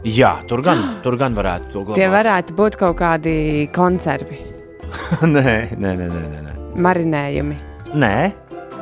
[0.06, 1.98] Jā, tur gan, tur gan varētu to glabāt.
[1.98, 3.34] Tie varētu būt kaut kādi
[3.74, 4.38] konservi,
[5.36, 6.52] nē, nē, nē, nē, nē, nē.
[6.86, 7.56] marinējumi.
[7.96, 8.16] Nē,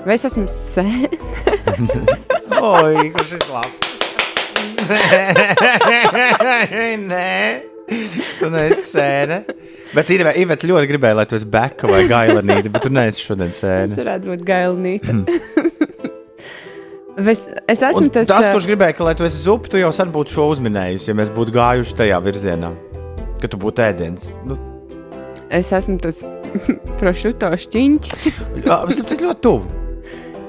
[0.05, 1.09] Vai es esmu sēne?
[2.61, 3.81] oi, kurš ir labs.
[7.09, 7.31] nē,
[7.89, 9.39] tu neesi sēne.
[9.95, 13.63] Bet Iveta ļoti gribēja, lai tu esi beka vai gailanīte, bet tu neesi šodien Tas
[13.65, 13.97] sēne.
[14.03, 15.11] varētu būt gailnīte.
[17.19, 19.93] Es, es esmu Un tas, tas, kurš gribēja, ka, lai tu esi zupa, tu jau
[19.95, 22.73] sen būtu šo uzminējusi, ja mēs būtu gājuši tajā virzienā,
[23.43, 24.33] ka tu būtu ēdiens.
[24.49, 24.59] Nu,
[25.55, 26.25] es esmu tas
[27.01, 28.29] prošuto šķiņķis.
[28.67, 29.81] jā, tas ir ļoti tuvu.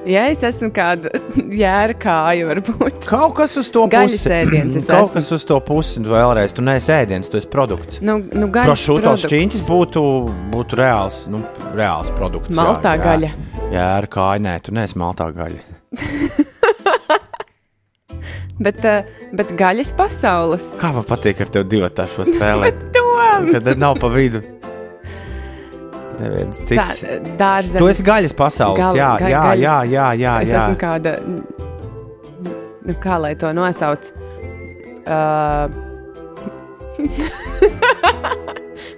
[0.06, 1.10] Ja es esmu kāda
[1.63, 3.08] jēra kāja, varbūt.
[3.10, 4.19] Kaut kas uz to pusi.
[4.30, 5.17] ēdiens es Kaut esmu.
[5.17, 8.01] kas uz to pusi, un vēlreiz, tu neesi ēdiens, tu esi produkts.
[8.06, 10.04] Nu, nu gaļas Prošūto šķīņķis būtu,
[10.54, 11.41] būtu reāls, nu,
[11.73, 12.54] reāls produkts.
[12.58, 13.06] Maltā jā.
[13.08, 13.32] gaļa.
[13.73, 16.54] Jā, ar kāju nē, tu neesi maltā gaļa.
[18.60, 19.04] Bet, eh,
[19.36, 20.66] bet gaļas pasaules.
[20.82, 22.72] Kā man patīk ar tevi divu tādu?
[22.96, 23.50] Tom!
[23.52, 24.40] Kad nav pa vidu.
[26.16, 27.34] Neviens Tā, cits.
[27.40, 27.82] dārzenis.
[27.84, 28.80] Tu esi gaļas pasaules.
[28.80, 30.62] Gal- jā, ga- jā, gaļas- jā, jā, jā, Es jā.
[30.62, 31.12] esmu kāda.
[32.86, 34.02] Nu, kā lai to nosauc?
[35.06, 35.68] Uh,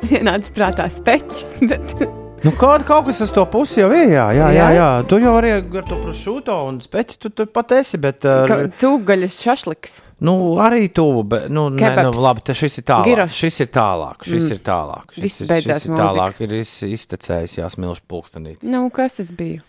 [0.07, 1.95] Vienāds prātā speķis, bet
[2.45, 4.11] Nu, kaut, kaut kas uz to pusi jau ir.
[4.13, 4.67] Jā, jā, jā.
[4.75, 4.87] Jā?
[5.09, 7.97] Tu jau arī ar to prosūto un speķi tu, tu pat esi.
[8.01, 9.95] Bet, uh, cūgaļas šašliks.
[10.27, 11.25] nu, arī tuvu.
[11.49, 13.09] Nu, ne, nu, labi, te šis ir tālāk.
[13.09, 13.33] Giros.
[13.41, 14.21] Šis ir tālāk.
[14.29, 14.51] Šis Mm.
[14.53, 15.11] ir tālāk.
[15.17, 16.41] Šis, Viss ir- beidzās šis ir tālāk.
[16.45, 18.61] Ir iz, iztecējis, jāsmilš pulkstenīt.
[18.63, 19.61] Nu, kas es biju?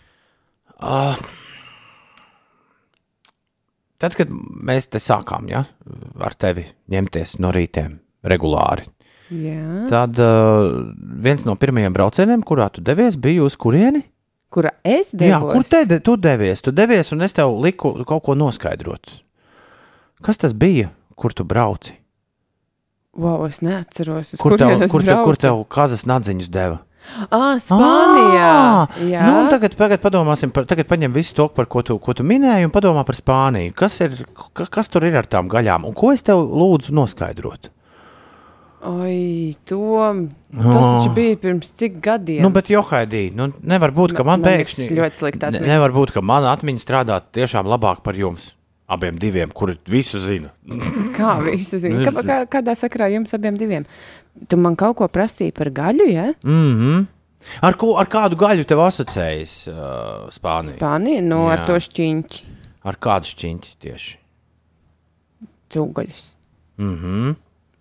[0.79, 1.15] Uh,
[3.99, 5.65] tad, kad mēs te sākām ja,
[6.21, 8.85] ar tevi ņemties no rītiem regulāri,
[9.29, 9.85] Jā.
[9.91, 10.89] tad uh,
[11.21, 14.01] viens no pirmajiem braucieniem, kurā tu devies, bija uz kurieni?
[14.49, 15.53] Kura es Jā, devos?
[15.53, 16.63] kur te de, tu devies?
[16.65, 19.11] Tu devies, un es tev liku kaut ko noskaidrot.
[20.25, 21.93] Kas tas bija, kur tu brauci?
[23.19, 26.79] Wow, es neatceros, uz Kur tev, kur, tev, kur tev kazas nadziņus deva?
[27.33, 28.49] Ah, Spānijā.
[28.49, 29.23] Ah, Jā.
[29.25, 32.67] Nu, tagad, tagad padomāsim par, tagad paņem visu to, par ko tu, ko tu minēji,
[32.67, 33.73] un padomā par Spāniju.
[33.77, 34.19] Kas, ir,
[34.53, 37.71] ka, kas tur ir ar tām gaļām, un ko es tev lūdzu noskaidrot?
[38.81, 41.01] Oi, Tom, tas Oh.
[41.01, 42.43] taču bija pirms cik gadiem?
[42.45, 45.73] Nu, bet, Johaidī, nu, nevar būt, ka man Man pēkšņi ļoti slikta ne, atmiņa.
[45.73, 48.53] nevar būt, ka mana atmiņa strādā tiešām labāk par jums.
[48.89, 50.49] Abiem diviem, kuri visu zina.
[51.17, 51.99] Kā visu zina?
[52.07, 53.83] Kā, kā, kādā sakrā jums abiem diviem?
[54.47, 56.29] Tu man kaut ko prasīji par gaļu, ja?
[56.43, 57.05] Mm -hmm.
[57.61, 59.75] ar, ko, ar kādu gaļu tev asociējas uh,
[60.31, 60.77] Spānija?
[60.79, 61.51] Spānija, no Jā.
[61.51, 62.43] ar to šķiņķi,
[62.83, 64.15] Ar kādu šķiņķi tieši?
[65.69, 66.33] cūgaļas.
[66.77, 67.35] Mm -hmm.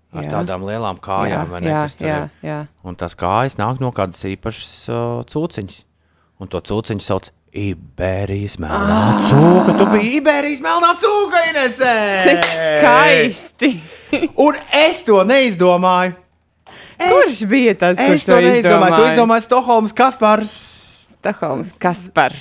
[0.09, 0.31] Ar Jā.
[0.39, 1.69] tādām lielām kājām, vai ne?
[1.69, 2.61] jā, jā, jā.
[2.81, 5.83] Un tās kājas nāk no kādas īpašas uh, cūciņas.
[6.41, 9.21] Un to cūciņu sauc Iberijas melnā ah.
[9.29, 9.75] cūka.
[9.77, 11.93] Tu biji Iberijas melnā cūka, Inesē!
[12.25, 13.71] Cik skaisti!
[14.47, 16.17] Un es to neizdomāju.
[16.99, 18.97] Es, Kurš bija tas, kurš es to neizdomāju.
[18.97, 20.59] Tu izdomāji Stokholmas Kaspars.
[21.19, 22.37] Stokholmas Kaspar.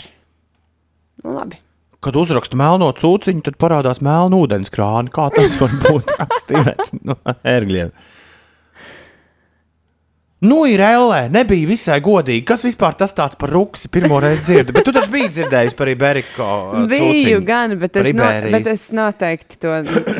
[1.24, 1.60] Nu, labi.
[2.08, 5.12] Kad uzrakstu melno cūciņu, tad parādās melna ūdenskrāna.
[5.14, 7.92] Kā tas var būt rakstīt no ērgļiem?
[10.46, 12.44] Nu, ir ellē, nebija visai godīgi.
[12.46, 14.76] Kas vispār tas tāds par ruksi pirmo reizi dzirdu?
[14.76, 16.50] Bet tu taču biji dzirdējis par Iberiko.
[16.78, 17.40] uh, Biju cūciņu.
[17.48, 19.74] gan, bet es, no, bet es noteikti to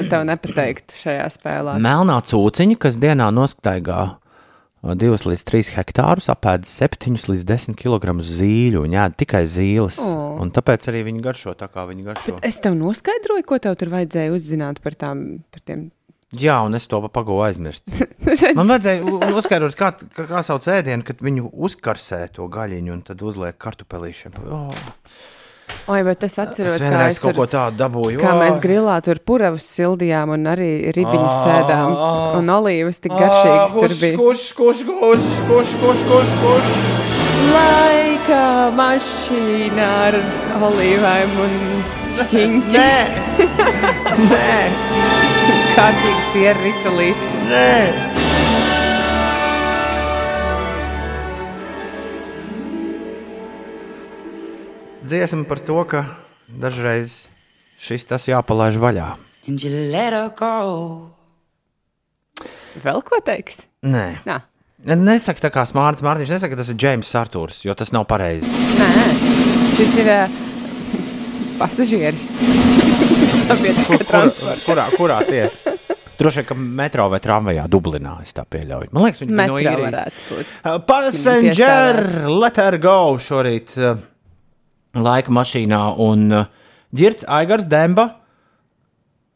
[0.10, 1.78] tev nepateiktu šajā spēlē.
[1.86, 4.08] Melnā cūciņa, kas dienā nostaigā
[4.86, 8.84] 2 līdz 3 hektārus, apēda 7 līdz 10 kg zīļu.
[8.86, 9.98] Viņa ēda tikai zīles.
[10.04, 10.38] O.
[10.44, 12.38] Un tāpēc arī viņi garšo tā, kā viņi garšo.
[12.46, 15.88] Es tev noskaidroju, ko tev tur vajadzēja uzzināt par, tām, par tiem.
[16.36, 17.88] Jā, un es to pagāju aizmirst.
[18.58, 23.24] Man vajadzēja uzskaidrot, kā, kā, kā sauc ēdienu, kad viņu uzkarsē to gaļiņu un tad
[23.24, 24.36] uzliek kartupelīšiem.
[24.46, 24.88] Oh,
[25.88, 28.20] Oi, bet es atceros, es kā, es kaut tur, ko tādu dabūju.
[28.20, 31.96] kā mēs grilā tur puravus sildījām un arī ribiņus sēdām.
[32.42, 34.18] Un olīvas tik garšīgas tur bija.
[34.20, 36.78] Kurš, kurš, kurš, kurš, kurš, kurš, kurš?
[37.54, 38.44] Laika
[38.76, 40.20] mašīna ar
[40.68, 41.58] olīvēm un
[42.20, 42.78] šķiņķi.
[42.78, 42.96] Nē,
[44.32, 44.54] nē,
[45.78, 47.36] Kārtīgi sieru ritulīti.
[47.52, 48.27] nē.
[55.08, 56.04] Dziesma par to, ka
[56.52, 57.28] dažreiz
[57.80, 59.14] šis tas jāpalaiž vaļā.
[59.48, 61.12] and you let her go.
[62.84, 63.62] Vēl ko teiks?
[63.88, 64.42] Nē, Nā.
[64.84, 68.52] nesaka tā kā Mārcis Mārtiņš, nesaka, ka tas ir Džeims Artūrs, jo tas nav pareizi.
[68.52, 68.90] Nē,
[69.78, 70.36] šis ir uh,
[71.62, 72.28] pasažieris.
[73.48, 74.60] Sabiedriskā transporta.
[74.68, 75.58] kurā, kurā tie ir?
[76.18, 78.90] Droši vien, ka metro vai tramvajā Dublinā es tā pieļauju.
[78.92, 80.54] Man liekas, viņi bija no Metro īrijas.
[80.90, 82.00] Passenger,
[82.42, 83.96] let her go šorīt uh,
[85.06, 86.48] laika mašīnā un uh,
[86.96, 88.10] Girts Aigars Demba.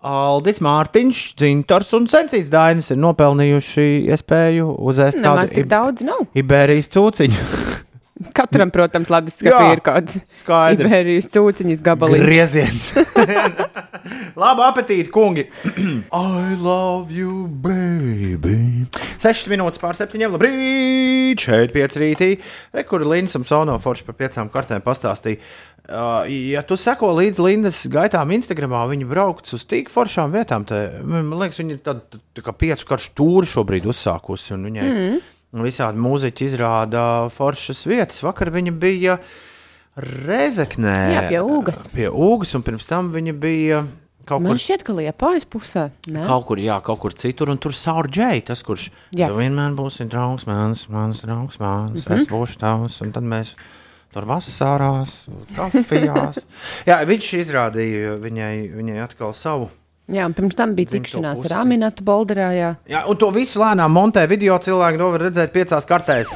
[0.02, 6.26] Aldis Mārtiņš, Dzintars un Sensīts Dainis ir nopelnījuši iespēju uzēst Nemaz kādu tik daudz nav.
[6.34, 7.44] Iberijas cūciņu.
[8.36, 10.90] Katram, protams, leduskapī Jā, ir kāds skaidrs.
[10.90, 12.26] Iberijas cūciņas gabaliņš.
[12.28, 12.90] Grieziens.
[14.42, 15.48] Labu apetīti, kungi.
[16.12, 18.86] I love you, baby.
[19.22, 20.22] 6 minūtes pār 7.
[20.36, 22.32] Labrīt, šeit 5 rītī.
[22.78, 25.42] Rekur Lindas un Sono Forši par piecām kartēm pastāstīja.
[25.92, 30.64] Uh, ja tu seko līdz Lindas gaitām Instagramā, viņa brauc uz tik foršām vietām.
[30.70, 34.54] Te, man liekas, viņa ir tāda tā kā piecu karšu tūri šobrīd uzsākusi.
[34.56, 35.18] Viņai mm.
[35.54, 38.22] Visādi mūziķi izrāda foršas vietas.
[38.24, 39.18] Vakar viņa bija
[39.98, 40.94] Rezeknē.
[41.12, 41.88] Jā, pie Ūgas.
[41.92, 43.82] Pie Ūgas, un pirms tam viņa bija
[44.30, 44.62] kaut Man kur.
[44.64, 45.90] šķiet, ka liepājas pusē.
[46.08, 46.24] Nē?
[46.30, 48.88] Kaut kur, jā, kaut kur citur, un tur saur džēji, tas, kurš
[49.18, 49.28] Jā.
[49.28, 52.08] tu vienmēr būs draugs, mans, mans draugs, mans, mm Mhm.
[52.08, 52.22] -hmm.
[52.22, 53.56] es būšu tavs, un tad mēs
[54.14, 56.40] tur vasarās, kafijās.
[56.90, 59.70] jā, viņš izrādīja viņai, viņai atkal savu.
[60.12, 62.50] Jā, un pirms tam bija tikšanās ar Aminatu Bolderā.
[62.58, 62.74] Jā.
[62.90, 66.34] Jā, un to visu lēnām montē video cilvēki to var redzēt piecās kartēs.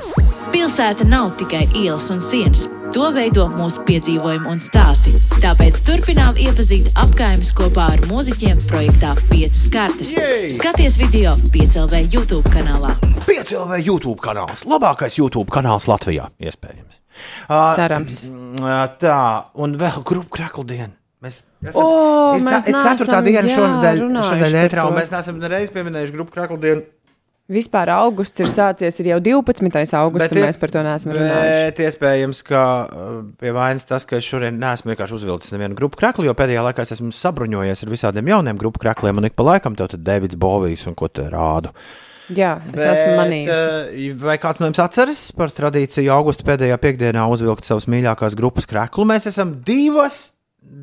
[0.53, 2.69] Pilsēta nav tikai ielas un sienas.
[2.95, 5.11] To veido mūsu piedzīvojumi un stāsti.
[5.43, 10.13] Tāpēc turpinām iepazīt apgājumus kopā ar mūziķiem projektā 5 kartes.
[10.15, 10.53] Jej!
[10.55, 12.93] Skaties video 5LV YouTube kanālā.
[13.25, 17.01] 5LV YouTube kanāls, labākais YouTube kanāls Latvijā, iespējams.
[17.49, 18.21] Uh, Cerams.
[19.01, 19.19] Tā,
[19.59, 20.93] un vēl grupu kraklu dienu.
[21.25, 25.41] Mēs esam, O, ir, mēs ir ceturtā neesam, diena šonadēļ, šonadēļ ētrā, un mēs neesam
[25.41, 26.85] nereiz pieminējuši grupu kraklu dienu.
[27.45, 29.91] Vispār augusts ir sācies, ir jau 12.
[29.99, 31.59] augusts, un ie- mēs par to neesam runājuši.
[31.67, 35.99] Bet iespējams, ka uh, pie vainas tas, ka es šodien neesmu vienkārši uzvilcis nevienu grupu
[36.01, 39.45] kraklu, jo pēdējā laikā es esmu sabruņojies ar visādiem jauniem grupu krakliem, un ik pa
[39.45, 41.69] laikam tev tad Davids Bovijs un ko te rādu.
[42.33, 43.53] Jā, es esmu manījis.
[43.93, 48.65] eh, Vai kāds no jums atceras par tradīciju augusta pēdējā piekdienā uzvilkt savas mīļākās grupas
[48.65, 49.05] kreklu?
[49.05, 50.31] Mēs esam divas,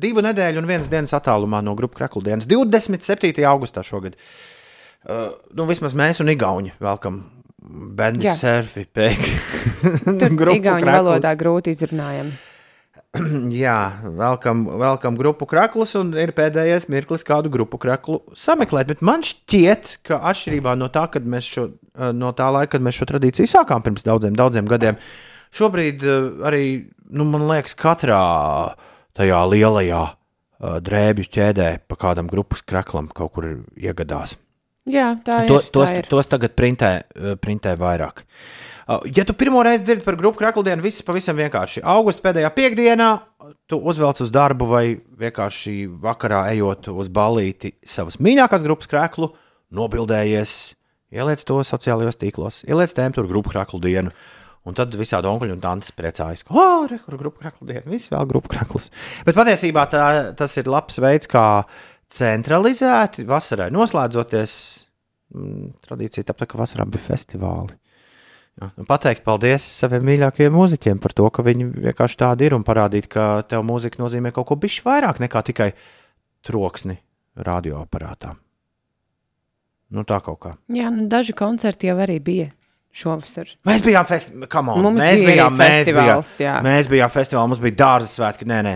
[0.03, 2.47] divu nedēļu un vienas dienas attālumā no grupu kreklu dienas.
[2.49, 3.43] 27.
[3.49, 4.17] augustā šogad.
[5.03, 7.25] Uh, nu, vismaz mēs un Igauni velkam
[7.97, 10.17] bendu surfi pēkšņi.
[10.19, 12.35] Tur igauņu valodā grūti izrunājami.
[13.63, 13.77] Jā,
[14.17, 18.89] velkam, velkam grupu kraklus, un ir pēdējais mirklis, kādu grupu kraklu sameklēt.
[18.89, 22.85] Bet man šķiet, ka atšķirībā no tā, kad mēs šo, eh, no tā laika, kad
[22.85, 24.97] mēs šo tradīciju sākām pirms daudziem, daudziem gadiem,
[25.53, 26.63] šobrīd eh, arī,
[27.13, 28.23] nu, man liekas, katrā
[29.17, 34.37] tajā lielajā eh, drēbju ķēdē pa kādam grupas kraklam kaut kur iegadās.
[34.89, 35.71] Jā, tā To, ir.
[35.71, 36.07] tos, tā ir.
[36.11, 36.93] tos tagad printē,
[37.39, 38.25] printē vairāk.
[38.25, 38.73] Uh,
[39.15, 41.83] Ja tu pirmo reizi dzirdi par grupu kraklidienu, viss pavisam vienkārši.
[41.87, 43.09] Augusta pēdējā piekdienā
[43.71, 44.83] tu uzvelc uz darbu vai
[45.19, 49.31] vienkārši vakarā ejot uz balīti savas mīļākās grupas kraklu,
[49.73, 50.73] nobildējies,
[51.15, 54.11] ieliec to sociālajos tīklos, ieliec tēmu tur grupu kraklu dienu.
[54.63, 58.13] Un tad visādi onkuļi un tantes priecājas, ka, oh, re, kur grupu kraklu diena, visi
[58.13, 58.87] vēl grupu kraklus.
[59.27, 60.05] Bet patiesībā tā,
[60.39, 61.65] tas ir labs veids, kā
[62.13, 64.53] centralizēti vasarai noslēdzoties.
[65.33, 67.75] Mm, tradīcija tāpat, ka vasarā bija festivāli.
[68.61, 72.63] Jā, nu, Pateikt paldies saviem mīļākajiem mūziķiem par to, ka viņi vienkārši tādi ir un
[72.63, 75.71] parādīt, ka tev mūzika nozīmē kaut ko bišķi vairāk nekā tikai
[76.45, 76.99] troksni
[77.35, 78.35] radioaparātā.
[79.93, 80.51] Nu, tā kaut kā.
[80.73, 82.51] Jā, nu, daži koncerti jau arī bija
[82.93, 83.53] šovasar.
[83.67, 84.75] Mēs bijām festivālā.
[84.93, 88.47] Mēs bija mēs bijām, mēs bijām festivālā, mums bija dārza svētki.
[88.49, 88.75] Nē, nē.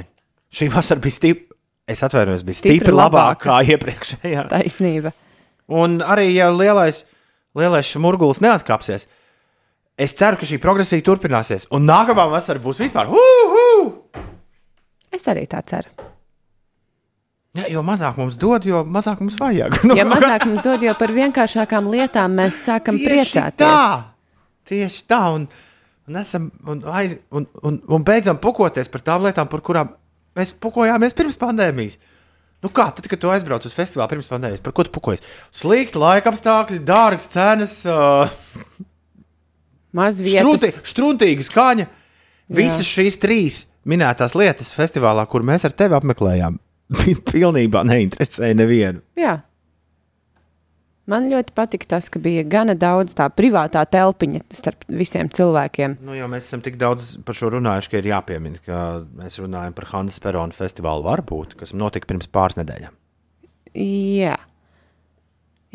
[0.54, 1.44] Šī vasara bija stipra.
[1.88, 4.42] Es atvainojos, bija Stipri stipri labāka kā iepriekšējā.
[4.52, 5.14] Taisnība.
[5.72, 7.06] Un arī, ja lielais,
[7.56, 9.06] lielais šmurgulis neatkāpsies,
[9.96, 11.70] es ceru, ka šī progresija turpināsies.
[11.72, 13.08] Un nākamā vasara būs vispār.
[13.08, 13.64] Uhu!
[15.16, 15.94] Es arī tā ceru.
[17.58, 19.80] Ja, jo mazāk mums dod, jo mazāk mums vajag.
[19.88, 23.62] Nu, Ja mazāk mums dod, jo par vienkāršākām lietām mēs sākam Tieši priecāties.
[23.62, 25.22] Tā, tieši tā.
[25.36, 25.48] Un,
[26.08, 29.96] un, esam, un, aiz, un, un, un beidzam pukoties par tām lietām, par kurām
[30.38, 31.98] mēs pukojāmies pirms pandēmijas.
[32.66, 35.26] Nu kā, tad, kad tu aizbrauc uz festivālu pirms pandēmijas, par ko tu pukojies?
[35.54, 38.30] Slikti laika apstākļi, dārgas cenas, uh,
[39.98, 40.80] Maz vietas.
[40.86, 41.88] štruntīga skaņa.
[42.58, 46.58] Visas šīs trīs minētās lietas festivālā, kur mēs ar tevi apmeklējām,
[47.32, 49.04] pilnībā neinteresēja nevienu.
[49.20, 49.42] Jā.
[51.08, 55.96] Man ļoti patika tas, ka bija gana daudz tā privātā telpiņa starp visiem cilvēkiem.
[56.04, 58.82] Nu, mēs esam tik daudz par šo runājuši, ka ir jāpiemina, ka
[59.16, 62.98] mēs runājam par Hannes Perona festivālu varbūt, kas notika pirms pāris nedēļām.
[63.78, 64.36] Jā.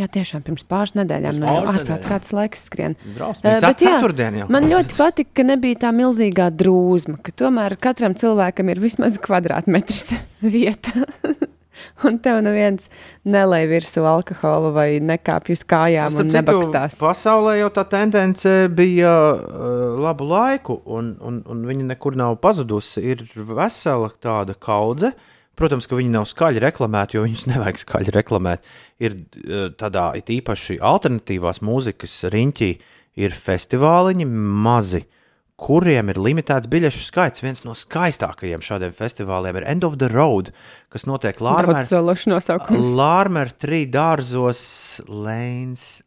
[0.03, 1.37] Jā, tiešām pirms pāris nedēļām.
[1.39, 2.97] Nu, pāris ārprāts, kāds laiks skrien.
[3.15, 3.53] Drausmīgi.
[3.53, 4.49] Eh, bet jā, Ceturtdien jau.
[4.51, 10.17] Man ļoti patika, ka nebija tā milzīgā drūzma, ka tomēr katram cilvēkam ir vismaz kvadrātmetrs
[10.55, 11.07] vieta.
[12.07, 12.91] Un tev neviens
[13.25, 16.99] nelej virsū alkoholu vai nekāpj uz kājām Starp un nebakstās.
[17.03, 23.03] Pasaulē jau tā tendence bija uh, labu laiku, un, un, un viņa nekur nav pazudusi.
[23.15, 25.15] Ir vesela tāda kaudze.
[25.59, 28.69] Protams, ka viņi nav skaļi reklamēti, jo viņus nevajag skaļi reklamēt.
[29.03, 32.73] Ir uh, tādā īpaši alternatīvās mūzikas riņķī,
[33.21, 35.03] ir festivāliņi mazi,
[35.63, 37.43] kuriem ir limitēts biļešu skaits.
[37.45, 40.51] Viens no skaistākajiem šādiem festivāliem ir End of the Road,
[40.93, 41.39] kas notiek.
[42.99, 44.63] Lārmēra trīs dārzos,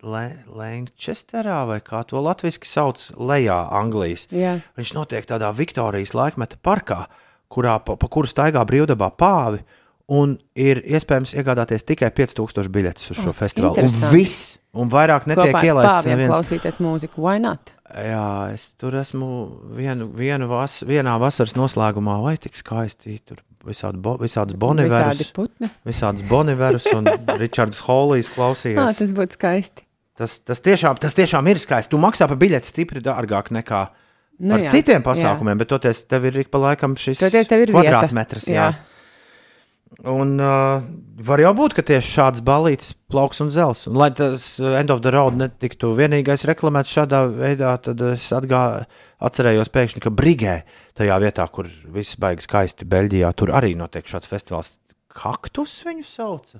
[0.01, 4.27] Lēnčesterā, vai kā to latviešu sauc, lejā Anglijas.
[4.33, 4.57] Jā.
[4.79, 7.05] Viņš notiek tādā Viktorijas laikmeta parkā,
[7.55, 9.63] kurā pa, pa kuru staigā brīvdabā pāvi.
[10.13, 13.81] Un ir iespējams iegādāties tikai 5000 biļetes uz šo cik festivālu.
[13.87, 16.33] Un viss, un vairāk netiek Kopā ielaists pāviem neviens.
[16.35, 17.23] klausīties mūziku.
[17.25, 17.71] Why not?
[17.89, 19.29] Jā, es tur esmu
[19.73, 23.17] vienu, vienu vas, vienā vasaras noslēgumā, vai tik skaisti.
[23.25, 25.71] Tur visādi bo, visādas Visādi boniverus, putni.
[25.89, 27.09] visādas boniverus un
[27.41, 29.01] Ričards Holijs Ah, klausījās.
[29.01, 29.87] tas būtu skaisti.
[30.21, 31.89] Tas, tas, tiešām, tas tiešām ir skaisti.
[31.91, 33.87] Tu maksā par biļeti stipri dārgāk nekā
[34.39, 35.05] Nu par jā, citiem jā.
[35.05, 38.49] pasākumiem, bet toties tev ir ik pa laikam šis kvadrātmetrs.
[38.51, 38.73] Jā.
[40.03, 40.83] Un uh,
[41.23, 43.85] var jau būt, ka tieši šāds balītis plauks un zels.
[43.87, 48.25] Un, lai tas uh, end of the road netiktu vienīgais reklamēts šādā veidā, tad es
[48.35, 48.63] atgā,
[49.23, 50.57] atcerējos pēkšņi, ka Brigē,
[50.99, 54.75] tajā vietā, kur viss baigs skaisti Beļģijā, tur arī notiek šāds festivāls.
[55.15, 56.59] Kaktus viņu sauca?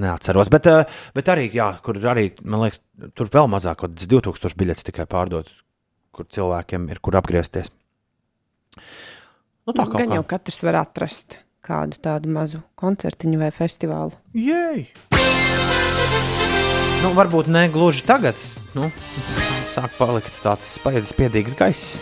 [0.00, 2.80] Neatceros, bet, uh, bet arī, jā, kur arī, man liekas,
[3.18, 5.50] tur vēl mazāk, kaut kāds 2000 biļetes tikai pārdot,
[6.14, 7.70] kur cilvēkiem ir kur apgriezties.
[9.64, 10.04] Nu, tā kā.
[10.04, 14.12] jau katrs var atrast kādu tādu mazu koncertiņu vai festivālu.
[14.36, 14.84] Jēj!
[17.04, 18.38] Nu, varbūt ne gluži tagad.
[18.76, 18.90] Nu,
[19.72, 21.98] sāk palikt tāds spēcīgs, spiedīgs gaiss.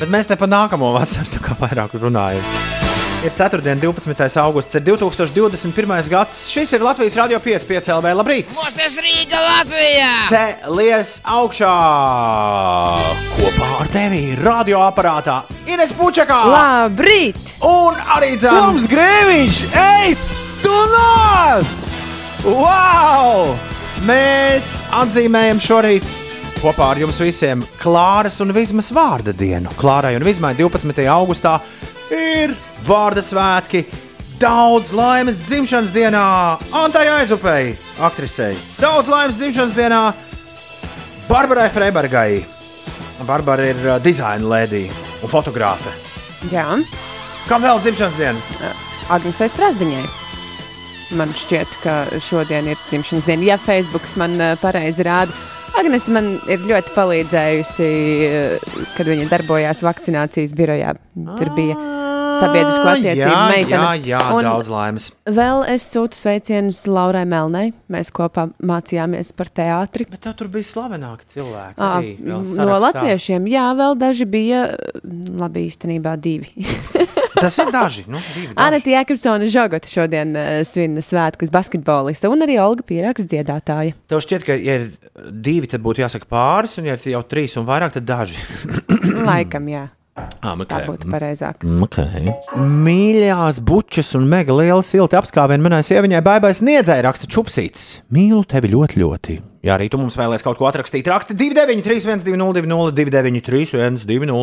[0.00, 2.83] Bet mēs te pa nākamo vasaru vairāk runājam.
[3.24, 3.72] Ir 4.
[3.72, 4.36] un 12.
[4.36, 6.08] augusts, ir 2021.
[6.12, 6.42] gads.
[6.52, 8.10] Šis ir Latvijas Rādio 5, 5 LV.
[8.18, 8.50] Labrīt!
[8.52, 10.10] Mūsu Rīga Latvijā!
[10.28, 11.70] Celies augšā!
[13.38, 16.42] Kopā ar tevi radioaparātā Ines Pučakā!
[16.52, 17.40] Labrīt!
[17.64, 18.90] Un arī dzēns!
[18.92, 20.12] Grēviņš, ej,
[20.60, 21.88] tu nost!
[22.44, 23.54] Wow!
[24.04, 24.68] Mēs
[25.00, 26.12] atzīmējam šorīt
[26.60, 29.72] kopā ar jums visiem Klāras un Vismas vārda dienu.
[29.80, 31.08] Klārai un Vismai 12.
[31.08, 31.58] augustā
[32.12, 33.84] ir vārda svētki.
[34.40, 36.24] Daudz laimes dzimšanas dienā
[36.74, 38.56] Antai Aizupei, aktrisei.
[38.82, 40.02] Daudz laimes dzimšanas dienā
[41.30, 42.44] Barbarai Freibergai.
[43.24, 44.90] Barbara ir uh, dizaina lēdija
[45.22, 45.92] un fotogrāfe.
[46.50, 46.66] Jā,
[47.44, 48.68] Kam vēl dzimšanas diena?
[49.12, 50.04] Agnesei Strasdiņai.
[51.18, 53.44] Man šķiet, ka šodien ir dzimšanas diena.
[53.50, 55.34] Ja Facebook man eh, pareizi rāda,
[55.74, 57.88] Agnese man ir ļoti palīdzējusi,
[58.28, 60.94] eh, kad viņa darbojās vakcinācijas birojā.
[61.38, 61.74] Tur bija
[62.38, 63.80] sabiedrisko attiecību meitene.
[64.04, 65.08] Jā, jā, Un daudz laimes.
[65.26, 67.72] Vēl es sūtu sveicienus Laurai Melnai.
[67.90, 70.06] Mēs kopā mācījāmies par teātri.
[70.10, 71.76] Bet tur bija slavenāki cilvēki.
[71.78, 74.64] Ā, arī vēl no latviešiem, jā, vēl daži bija,
[75.42, 76.50] labi, īstenībā divi.
[77.44, 78.04] tas ir daži.
[78.10, 78.20] Nu.
[78.66, 83.96] Anita Jēkabsona Žogota šodien uh, svin svētkus basketbolista un arī Olga Pierāks dziedātāja.
[84.10, 84.88] Tev šķiet, ka, ja ir
[85.30, 88.40] divi, tad būtu jāsaka pāris, un ja ir jau trīs un vairāk, tad daži.
[89.28, 89.88] Laikam, jā.
[90.14, 91.64] Ah, Tā būtu pareizāk.
[91.86, 92.28] Okay.
[92.54, 97.88] Mīļās, bučas un mega liela silta apskāviena manai sieviņai baigās sniedzēja, raksta čupsīts.
[98.14, 99.38] Mīlu tevi ļoti, ļoti.
[99.66, 104.34] Ja arī tu mums vēlēsies kaut ko atrakstīt, raksti 293, 120, 293, 120,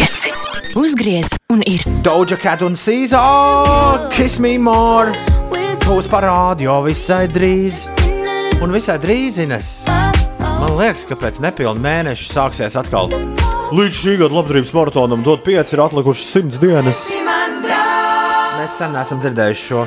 [0.00, 0.78] 5.
[0.80, 1.82] Uzgriez un ir.
[2.02, 5.14] Doja Cat un Caesar, oh, Kiss Me More.
[5.84, 7.84] Būs parādi jau visai drīz.
[8.64, 9.70] Un visai drīz, Ines.
[10.40, 13.12] Man liekas, ka pēc nepilna mēneša sāksies atkal.
[13.74, 17.06] Līdz šī gada labdarības maratonam dot pieci ir atlikušas simts dienas.
[18.54, 19.84] Mēs sen neesam dzirdējuši šo.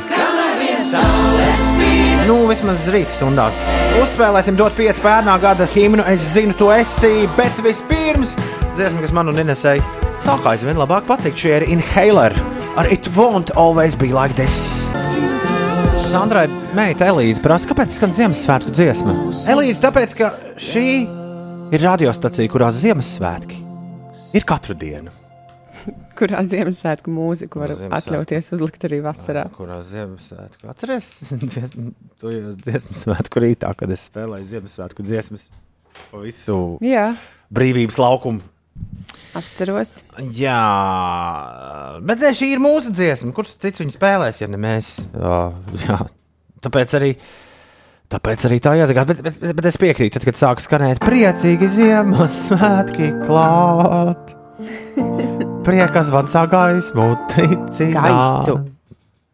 [2.27, 3.59] Nu, vismaz rīta stundās.
[4.03, 6.05] Uzspēlēsim dot pieci pērnā gada himnu.
[6.11, 8.35] Es zinu, tu esi, bet vispirms
[8.77, 9.79] dziesma, kas man un Inesai
[10.21, 11.39] sāk aizvien labāk patikt.
[11.41, 12.35] Šie ir Inhaler
[12.77, 14.87] ar It Won't Always Be Like This.
[16.07, 16.45] Sandrai
[16.77, 19.15] meita Elīze prasa, kāpēc skan Ziemassvētku dziesma?
[19.51, 20.29] Elīze, tāpēc, ka
[20.61, 20.85] šī
[21.75, 23.59] ir radiostacija, kurās Ziemassvētki
[24.37, 25.11] ir katru dienu.
[26.17, 27.97] Kurā Ziemassvētku mūziku var Ziemassvētku.
[27.99, 29.45] atļauties uzlikt arī vasarā?
[29.57, 31.09] Kurā Ziemassvētku atceries?
[31.51, 31.91] Dziesmu,
[32.21, 35.49] to jau Ziemassvētku rītā, kad es spēlēju Ziemassvētku dziesmas
[36.11, 37.09] pa visu Jā,
[37.53, 38.45] brīvības laukumu.
[39.37, 39.91] Atceros.
[40.33, 40.59] Jā,
[42.05, 43.33] bet ne, šī ir mūsu dziesma.
[43.37, 44.93] Kurš cits viņu spēlēs, ja ne mēs?
[45.83, 45.99] Jā.
[46.65, 47.11] Tāpēc arī.
[48.07, 53.09] Tāpēc arī tā jāsaka, bet, bet, bet, es piekrītu, tad, kad sāk skanēt priecīgi Ziemassvētki
[53.25, 54.31] klāt.
[55.67, 58.05] Priekas vansā gaismu, tricina.
[58.07, 58.55] Gaisu.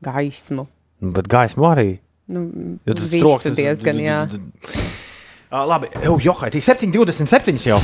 [0.03, 0.65] Gaismu.
[1.13, 1.91] Bet gaismu arī.
[2.33, 2.47] Nu,
[2.87, 4.17] Jo tas troksnis- diezgan, jā.
[5.53, 5.91] Labi,
[6.25, 7.77] johai, tī 7,27 jau.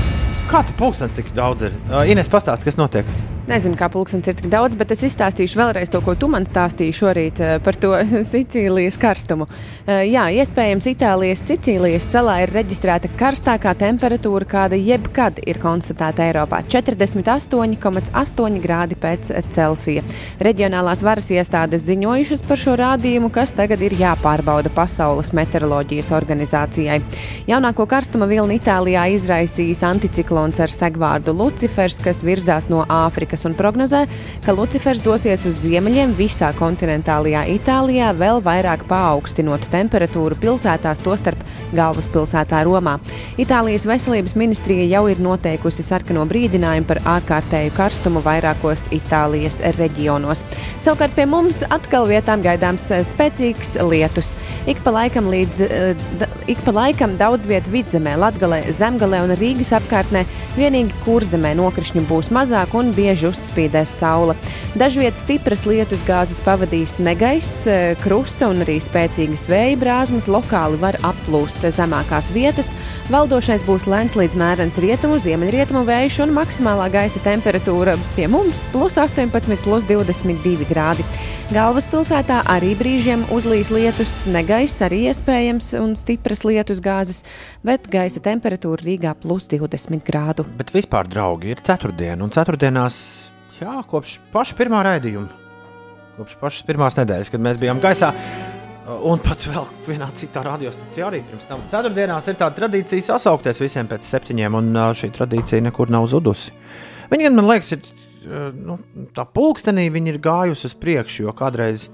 [0.49, 1.75] Kā tu pulkstenis tik daudz ir?
[1.93, 3.09] Ā, Ines, pastāsti, kas notiek.
[3.49, 6.93] Nezinu, kā pulkstenis ir tik daudz, bet es izstāstīšu vēlreiz to, ko tu man stāstīji
[6.93, 7.95] šorīt eh, par to
[8.31, 9.47] Sicīlijas karstumu.
[9.87, 16.59] Eh, Jā, iespējams, Itālijas Sicīlijas salā ir reģistrēta karstākā temperatūra, kāda jebkad ir konstatēta Eiropā-
[16.73, 20.05] 48,8 grādi pēc Celsija.
[20.37, 27.01] Reģionālās varas iestādes ziņojušas par šo rādījumu, kas tagad ir jāpārbauda Pasaules meteoroloģijas organizācijai.
[27.49, 34.05] Jaunāko karstuma vilni Itālijā izraisījis anticiklons ar segvārdu Lucifers, kas virzās no Āfrikas un prognozē,
[34.45, 41.41] ka Lucifers dosies uz ziemeļiem visā kontinentālajā Itālijā, vēl vairāk paaugstinot temperatūru pilsētās, tostarp
[41.75, 42.97] galvaspilsētā Romā.
[43.39, 50.43] Itālijas veselības ministrija jau ir noteikusi sarkano brīdinājumu par ārkārtēju karstumu vairākos Itālijas reģionos.
[50.83, 54.35] Savukārt pie mums atkal vietām gaidāms eh, spēcīgs lietus.
[54.69, 59.73] Ik pa laikam, līdz, eh, ik pa laikam daudz vietu vidzemē, Latgalē, Zemgalē un Rīgas
[59.77, 60.25] apkārtnē
[60.57, 64.36] vienīgi kurzemē nokrišņu būs mazāk un bieži uzspīdēs saule.
[64.80, 70.97] Dažviet stipras lietus gāzes pavadīs negaiss, eh, krusa un arī spēcīgas vēja brāzmas lokāli var
[71.05, 72.73] applūst zemākās vietas.
[73.09, 78.97] Valdošais būs lēns līdz mērens rietumu, ziemeļrietumu vējš un maksimālā gaisa temperatūra pie mums- plus
[78.97, 81.03] 18, plus 22 grādi.
[81.49, 87.23] Galvaspilsētā arī brīžiem uzlīs lietus, negaiss arī iespējams un stipras lietus gāzes,
[87.65, 90.45] bet gaisa temperatūra Rīgā- plus 20 grādu.
[90.57, 93.18] Bet vispār, draugi, ir ceturtdiena, un ceturtdienās,
[93.62, 95.28] jā, kopš paša pirmā raidījuma,
[96.18, 98.14] kopš pašas pirmās nedēļas, kad mēs bijām gaisā.
[99.05, 101.62] Un pat vēl vienā citā radiostacijā arī pirms tam.
[101.70, 106.55] Ceturtdienās ir tāda tradīcija sasaukties visiem pēc septiņiem, un šī tradīcija nekur nav zudusi.
[107.12, 107.86] Viņa gan, man liekas, ir
[108.57, 108.80] nu,
[109.16, 111.86] tā pulkstenī, viņa ir gājusi uz priekšu, jo kādreiz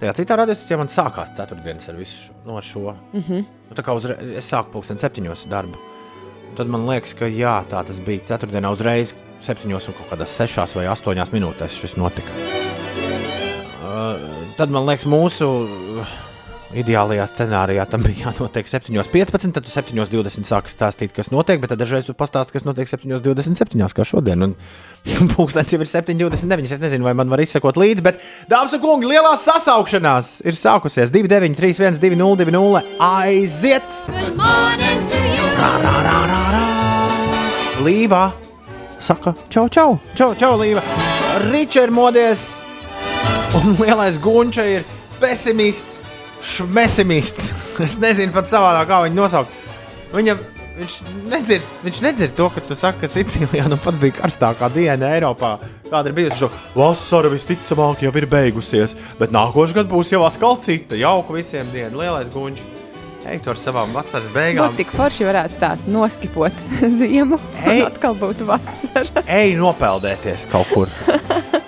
[0.00, 2.32] tajā citā radiostacijā man sākās ceturtdienas ar visu.
[2.46, 2.94] No šo.
[3.12, 3.44] Mm -hmm.
[3.70, 5.78] nu, tā kā uzre, es sāku pulksten septiņos darbu.
[6.56, 8.20] Tad man liekas, ka jā, tā tas bija.
[8.26, 9.14] Ceturtdienā uzreiz
[9.46, 12.36] septiņos un kaut kādās sešās vai astoņās minūtēs šis notika.
[13.84, 14.20] Uh,
[14.58, 16.14] tad man liekas, mūsu uh,
[16.78, 19.54] ideālajā scenārijā tam bija jānotiek 7.15.
[19.54, 23.84] Tad tu 7.20 sāki stāstīt, kas notiek, bet tad dažreiz tu pastāsti, kas notiek 7.27.
[23.94, 24.48] kā šodien.
[24.48, 24.56] Un
[25.34, 26.74] pūkstens jau ir 7.29.
[26.74, 31.14] Es nezinu, vai man var izsekot līdzi, bet, dāmas un kungi, lielā sasaukšanās ir sākusies
[31.14, 32.82] 293, 120, 200.
[33.04, 33.94] Aiziet!
[35.54, 36.64] Rā, rā, rā, rā, rā.
[37.84, 38.26] Līva
[39.04, 40.82] saka, čau, čau, čau, čau Līva.
[41.50, 42.44] Ričards modies,
[43.58, 44.86] un lielais gunča ir
[45.20, 46.00] pesimists,
[46.54, 47.52] šmesimists.
[47.84, 49.62] Es nezinu pat savādāk, kā viņu nosaukt.
[50.14, 50.38] Viņam,
[50.78, 50.96] viņš,
[51.30, 55.56] nedzird, viņš nedzird to, ka tu saki, ka Sicīlijā nu pat bija karstākā diena Eiropā.
[55.90, 60.56] Kāda ir bijusi šo vasara visticamāk jau ir beigusies, bet nākošais gads būs jau atkal
[60.62, 60.96] cita.
[60.98, 62.83] Jauka visiem diena, lielais gunčs.
[63.24, 64.68] Ej, tur ar savām vasaras beigām.
[64.68, 66.64] Būtu tik forši varētu tā noskipot
[67.00, 67.80] ziemu, Ei.
[67.80, 69.24] un atkal būtu vasara.
[69.24, 70.92] Ej, nopeldēties kaut kur.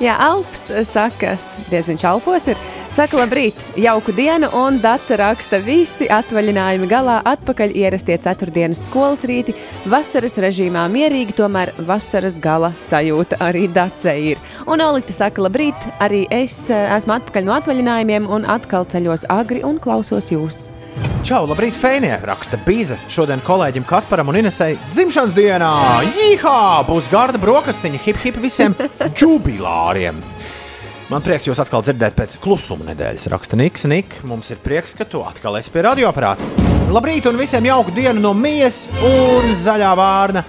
[0.00, 1.34] Jā, Alps eh, saka,
[1.68, 2.60] diez viņš alpos ir.
[2.92, 9.54] Saka, labrīt, jauku dienu, un Dārsa raksta, visi atvaļinājumi galā, atpakaļ ierastie ceturtdienas skolas rīti,
[9.92, 14.40] vasaras režīmā mierīgi, tomēr vasaras gala sajūta arī Dārsa ir.
[14.66, 19.64] Un Olita saka, labrīt, arī es eh, esmu atpakaļ no atvaļinājumiem un atkal ceļos agri
[19.66, 20.66] un klausos jūs.
[21.22, 22.18] Čau, labrīt, Fēnija!
[22.26, 22.96] Raksta Bīza.
[23.10, 25.70] Šodien kolēģim Kasparam un Inesai dzimšanas dienā!
[26.16, 26.56] Jīhā!
[26.88, 28.74] Būs garda brokastiņa, hip hip visiem
[29.20, 30.18] jubilāriem!
[31.12, 33.28] Man prieks jūs atkal dzirdēt pēc klusuma nedēļas.
[33.32, 36.46] Raksta Niks, Nik, mums ir prieks, ka tu atkal esi pie radioaparāta.
[36.92, 40.44] Labrīt un visiem jauku dienu no mijas un zaļā vārna.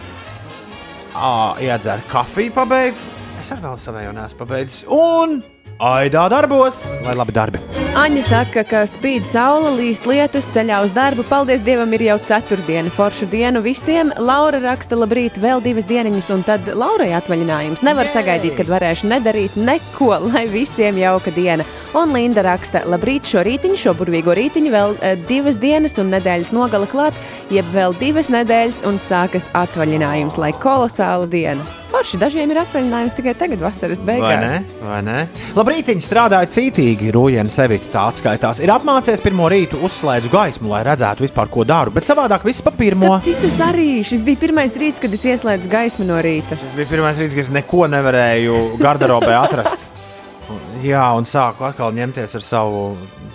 [1.14, 1.34] Ā,
[1.64, 3.04] iedzer kafiju pabeidz.
[3.39, 4.86] Es ar vēl savēju nesu pabeidzis.
[4.89, 5.41] Un
[5.84, 7.61] aidā darbos, lai labi darbi!
[7.93, 11.21] Aņa saka, ka spīd saule, līst lietus, ceļā uz darbu.
[11.29, 12.89] Paldies Dievam, ir jau ceturtdiena.
[12.89, 14.09] Foršu dienu visiem.
[14.17, 17.84] Laura raksta, labrīt, vēl divas dieniņas, un tad Laurai atvaļinājums.
[17.86, 21.67] Nevar sagaidīt, kad varēšu nedarīt neko, lai visiem jauka diena.
[21.93, 26.49] Un Linda raksta, labrīt, šo rītiņu, šo burvīgo rītiņu, vēl e, divas dienas un nedēļas
[26.55, 27.19] nogala klāt,
[27.53, 31.61] jeb vēl divas nedēļas un sākas atvaļinājums, lai kolosāla diena.
[31.93, 34.23] Forši dažiem ir atvaļinājums tikai tagad, vasaras Vai ne?
[34.25, 34.65] beigās.
[34.81, 35.19] Vai ne?
[35.53, 37.11] Labrīt, strādāju cītīgi.
[37.13, 38.61] Rūjēna sevi tā atskaitās.
[38.63, 41.91] Ir apmācies pirmo rītu, uzslēdzu gaismu, lai redzētu vispār, ko daru.
[41.95, 43.09] Bet savādāk viss pa pirmo.
[43.17, 46.55] Starp citu, es arī šis bija pirmais rīts, kad es ieslēdzu gaismu no rīta.
[46.55, 49.89] Tas bija pirmais rīts, kad es neko nevarēju garderobē atrast.
[50.84, 52.86] Jā, un sāku atkal ņemties ar savu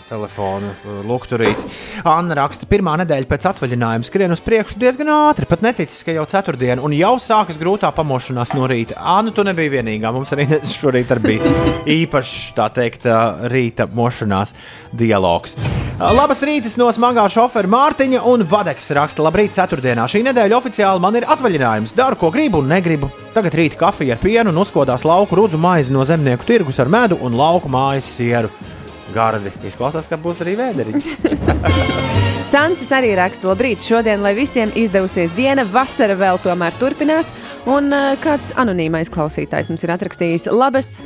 [0.09, 0.71] telefonu,
[1.09, 1.61] lukturīt.
[2.09, 5.49] Anna raksta, pirmā nedēļa pēc atvaļinājuma skrien uz priekšu diezgan ātri.
[5.49, 8.97] Pat neticis, ka jau ceturtdiena, un jau sākas grūtā pamošanās no rīta.
[8.99, 10.13] Anna, tu nebija vienīgā.
[10.15, 10.49] Mums arī
[10.79, 11.53] šorīt arī bija
[11.99, 13.09] īpašs, tā teikt,
[13.53, 14.55] rīta mošanās
[14.97, 15.59] dialogs.
[15.99, 20.07] Labas rītas no smagā šofera Mārtiņa un Vadeks raksta, labrīt, ceturtdienā.
[20.07, 21.97] Šī nedēļa oficiāli man ir atvaļinājums.
[21.99, 23.11] Daru, ko gribu un negribu.
[23.35, 27.19] Tagad rīta kafija ar pienu un uzkodās lauku rudzu maizi no zemnieku tirgus ar medu
[27.27, 28.55] un lauku mājas sieru.
[29.15, 29.53] Gardi.
[29.67, 31.07] Izklausās, ka būs arī vēderiņš.
[32.53, 37.33] Sancis arī raksta, labrīt, šodien, lai visiem izdevusies diena, vasara vēl tomēr turpinās.
[37.69, 40.99] Un uh, kāds anonīmais klausītājs mums ir atrakstījis, labas,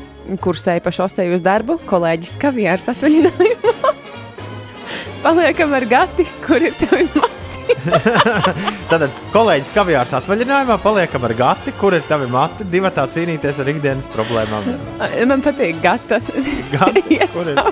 [0.44, 3.94] kursēji pa šosei uz darbu, kolēģis Kavijārs atvaļinājumā.
[5.24, 7.41] Paliekam ar gati, kur ir tavi mati.
[8.90, 13.70] Tad kolēģis Kavijārs atvaļinājumā paliekam ar gati, kur ir tavi mati, divi tā cīnīties ar
[13.72, 14.68] ikdienas problēmām.
[15.30, 16.20] Man patīk gata.
[16.72, 17.62] Gati, kur ir?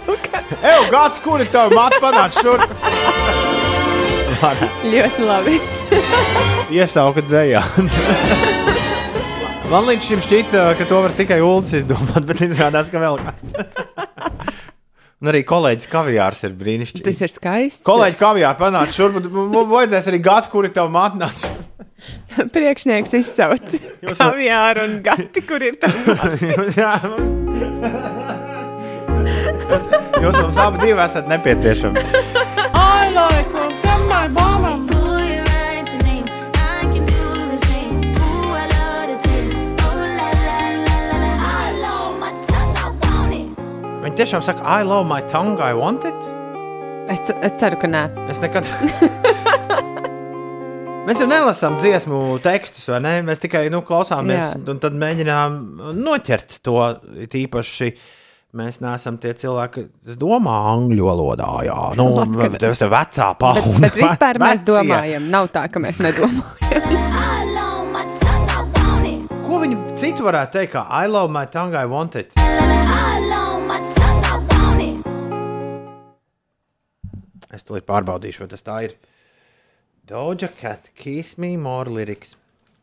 [0.60, 2.66] Eju, gati, kur ir tavi mati, panāc šur!
[4.40, 5.58] Ļoti labi.
[6.72, 7.60] Iesauka dzējā.
[9.70, 13.52] Man līdz šim šķita, ka to var tikai Ulas izdomāt, bet izrādās, ka vēl kāds.
[15.20, 17.04] Un arī kolēģis Kavijārs ir brīnišķīgs.
[17.04, 17.84] Tas ir skaisti.
[17.84, 21.20] Kolēģi Kavijārs panāca šurp, mums vajadzēs arī gati, kur ir tavi mati.
[21.20, 21.66] nāc šurp.
[22.54, 23.74] Priekšnieks izsauc
[24.20, 25.76] kaviāru un gati, kur ir
[27.12, 27.36] mums...
[29.70, 29.84] Jūs,
[30.24, 32.69] jūs mums abi divi esat nepieciešami.
[44.10, 46.18] Viņi tiešām saka, I love my tongue, I want it.
[47.06, 48.08] Es, es ceru, ka nē.
[48.26, 48.66] Es nekad.
[51.06, 53.12] Mēs jau nelasām dziesmu tekstus, vai ne?
[53.22, 54.58] Mēs tikai nu, klausāmies, Jā.
[54.74, 55.60] un tad mēģinām
[56.02, 56.74] noķert to
[57.38, 57.92] īpaši.
[58.58, 61.46] Mēs neesam tie cilvēki, kas domā angļu valodā.
[61.68, 62.10] Jā, nu,
[62.58, 63.78] tas ir vecā Bet, paudze.
[63.86, 64.74] bet vispār mēs Vecie.
[64.74, 66.42] domājam, nav tā, ka mēs nedomājam.
[69.46, 70.74] Ko viņi citu varētu teikt?
[70.74, 72.34] Kā I love my tongue, I want it.
[77.50, 78.96] Es to pārbaudīšu, vai tas tā ir.
[80.10, 82.36] Doja cat, kiss me more lyrics.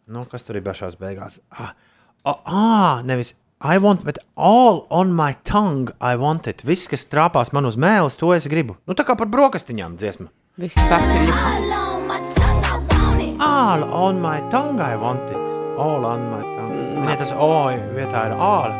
[0.07, 1.41] Nu, kas tur ir pašās beigās?
[1.51, 1.73] Ah,
[2.23, 6.61] ah, ah, nevis I want, bet all on my tongue, I want it.
[6.61, 8.75] Viss, kas trāpās man uz mēles, to es gribu.
[8.85, 10.29] Nu, tā kā par brokastiņām dziesma.
[10.61, 11.31] Viss paceļ.
[13.41, 15.41] All on my tongue, I want it.
[15.77, 16.77] All on my tongue.
[16.77, 17.09] Mm.
[17.09, 17.49] Ja tas O
[17.97, 18.77] vietā ir all.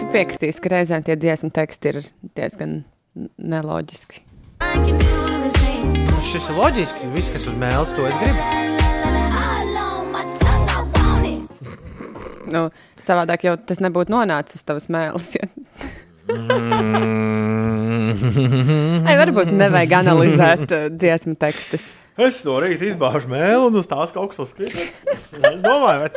[0.00, 2.00] Tu piekritīsi, ka reizēm tie dziesmu teksti ir
[2.40, 2.86] diezgan
[3.38, 4.22] neloģiski.
[6.24, 7.10] Šis ir loģiski.
[7.14, 8.40] Viss, kas uz mēles, to es gribu.
[12.54, 12.68] Nu,
[13.06, 15.30] savādāk jau tas nebūtu nonācis uz tavas mēles.
[15.38, 15.46] Ja.
[19.04, 21.92] Ai, varbūt nevajag analizēt uh, dziesmu tekstus.
[22.20, 24.74] Es no rīta izbāžu mēlu un uz tās kaut kas uzkrīt.
[24.74, 26.10] Es domāju, vai,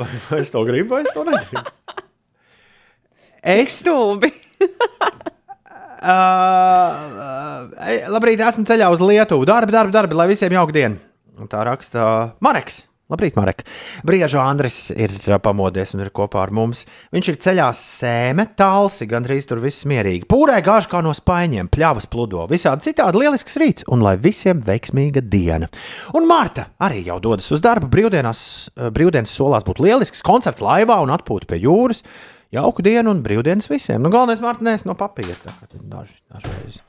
[0.00, 1.64] vai, vai es to gribu, vai es to negribu.
[3.42, 4.30] Es, Stulbi.
[6.02, 7.02] Uh,
[7.72, 9.48] uh, labrīt, esmu ceļā uz Lietuvu.
[9.48, 11.00] Darbi, darbi, darbi, lai visiem jauka diena.
[11.50, 12.08] Tā raksta
[12.44, 12.82] Mareks.
[13.12, 13.60] Labrīt, Marek.
[14.08, 16.86] Brieža Andris ir ā, pamodies un ir kopā ar mums.
[17.12, 20.24] Viņš ir ceļā sēme, tālsi, gandrīz tur viss mierīgi.
[20.30, 22.46] Pūrē gāž kā no spaiņiem, pļāvas pludo.
[22.48, 25.68] Visādi citādi lielisks rīts, un lai visiem veiksmīga diena.
[26.16, 27.90] Un Marta arī jau dodas uz darbu.
[27.92, 28.44] Brīvdienās,
[28.78, 32.06] ā, brīvdienas solās būt lielisks koncerts laivā un atpūta pie jūras.
[32.52, 34.02] Jauku dienu un brīvdienas visiem.
[34.04, 35.36] Nu, galvenais nēs no papīra.
[35.72, 36.82] Daži, dažreiz.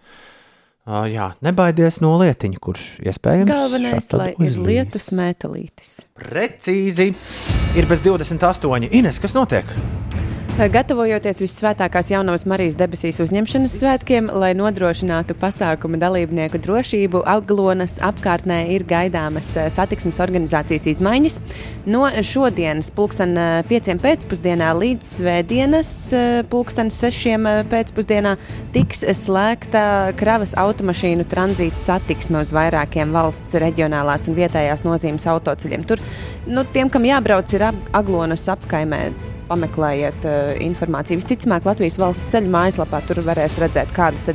[0.83, 3.47] Uh, jā, nebaidies no lietiņa, kurš iespējams.
[3.47, 4.65] Galvenais, lai ir uzlīs.
[4.67, 5.93] lietus metālītis.
[6.19, 7.13] Precīzi.
[7.79, 8.91] Ir bez 28.
[8.91, 9.71] Ines, kas notiek?
[10.53, 18.85] Gatavojoties visvētākās jaunās Marijas debesīs uzņemšanas svētkiem, lai nodrošinātu pasākuma dalībnieku drošību, Aglonas apkārtnē ir
[18.85, 21.39] gaidāmas eh, satiksmes organizācijas izmaiņas.
[21.89, 28.37] No šodienas, pulksten eh, pieciem pēcpusdienā līdz svētdienas, eh, pulksten sešiem eh, pēcpusdienā,
[28.77, 35.89] tiks slēgta kravas automašīnu tranzīta satiksme uz vairākiem valsts reģionālās un vietējās nozīmes autoceļiem.
[35.89, 36.09] Tur
[36.45, 39.07] nu, tiem, kam jābrauc, ir ap, Aglonas apkaimē.
[39.53, 41.19] Pameklējiet uh, informāciju.
[41.21, 44.25] Visticamāk, Latvijas valsts ceļu mājaslapā tur varēs redzēt, kādas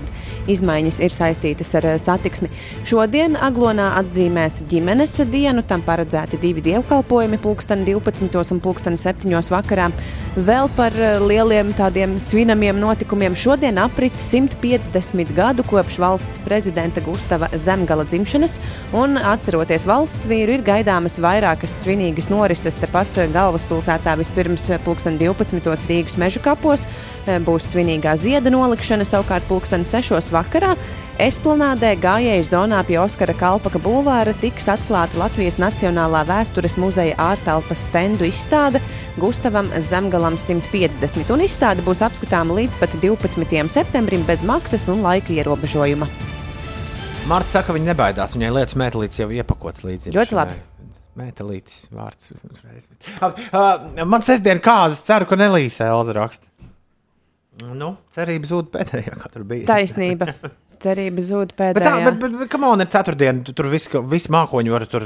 [0.48, 2.50] izmaiņas ir saistītas ar uh, satiksmi.
[2.86, 9.88] Šodien Aglonā atzīmēs ģimenes dienu, tam paredzēti divi dievkalpojumi, pulksten 12 un pulksten 7 vakarā.
[10.36, 17.50] Vēl par uh, lieliem tādiem svinamiem notikumiem šodien aprit 150 gadu kopš valsts prezidenta Gustava
[17.58, 18.58] Zemgala dzimšanas,
[18.94, 24.82] un atceroties valsts vīru, ir gaidāmas vairākas svinīgas norises tepat galvaspilsētā vispirms uh,
[25.16, 25.88] pulksten 12.
[25.88, 30.32] Rīgas meža kapos uh, būs svinīgā zieda nolikšana, savukārt pulksten 6.
[30.34, 30.74] vakarā
[31.18, 38.28] Esplanādē gājēju zonā pie Oskara Kalpaka bulvāra tiks atklāta Latvijas Nacionālā vēstures muzeja ārtelpas stendu
[38.28, 38.82] izstāde
[39.18, 43.68] Gustavam Zemgalam 150, un izstāde būs apskatāma līdz pat 12.
[43.72, 46.08] septembrim bez maksas un laika ierobežojuma.
[47.28, 48.38] Marta saka, viņa nebaidās.
[48.38, 50.14] Viņai lietas metālītis jau iepakots līdzi.
[50.16, 50.60] Ļoti labi.
[51.18, 52.32] Metālītis vārds.
[52.46, 52.86] uzreiz.
[53.18, 56.46] Uh, uh, man sestdien kāzas, ceru, ka nelīs Elza raksta.
[57.74, 59.66] Nu, cerība zūd pēdējā, kā tur bija.
[59.72, 60.30] Taisnība.
[60.78, 62.04] Cerība zūd Bet tā, pēdējā.
[62.06, 63.42] bet, bet, bet kam on ir ceturtdiena?
[63.42, 65.02] Tu Tur viss vis mākoņi var tur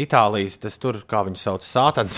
[0.00, 2.16] Itālijas, tas tur, kā viņu sauc, sātans.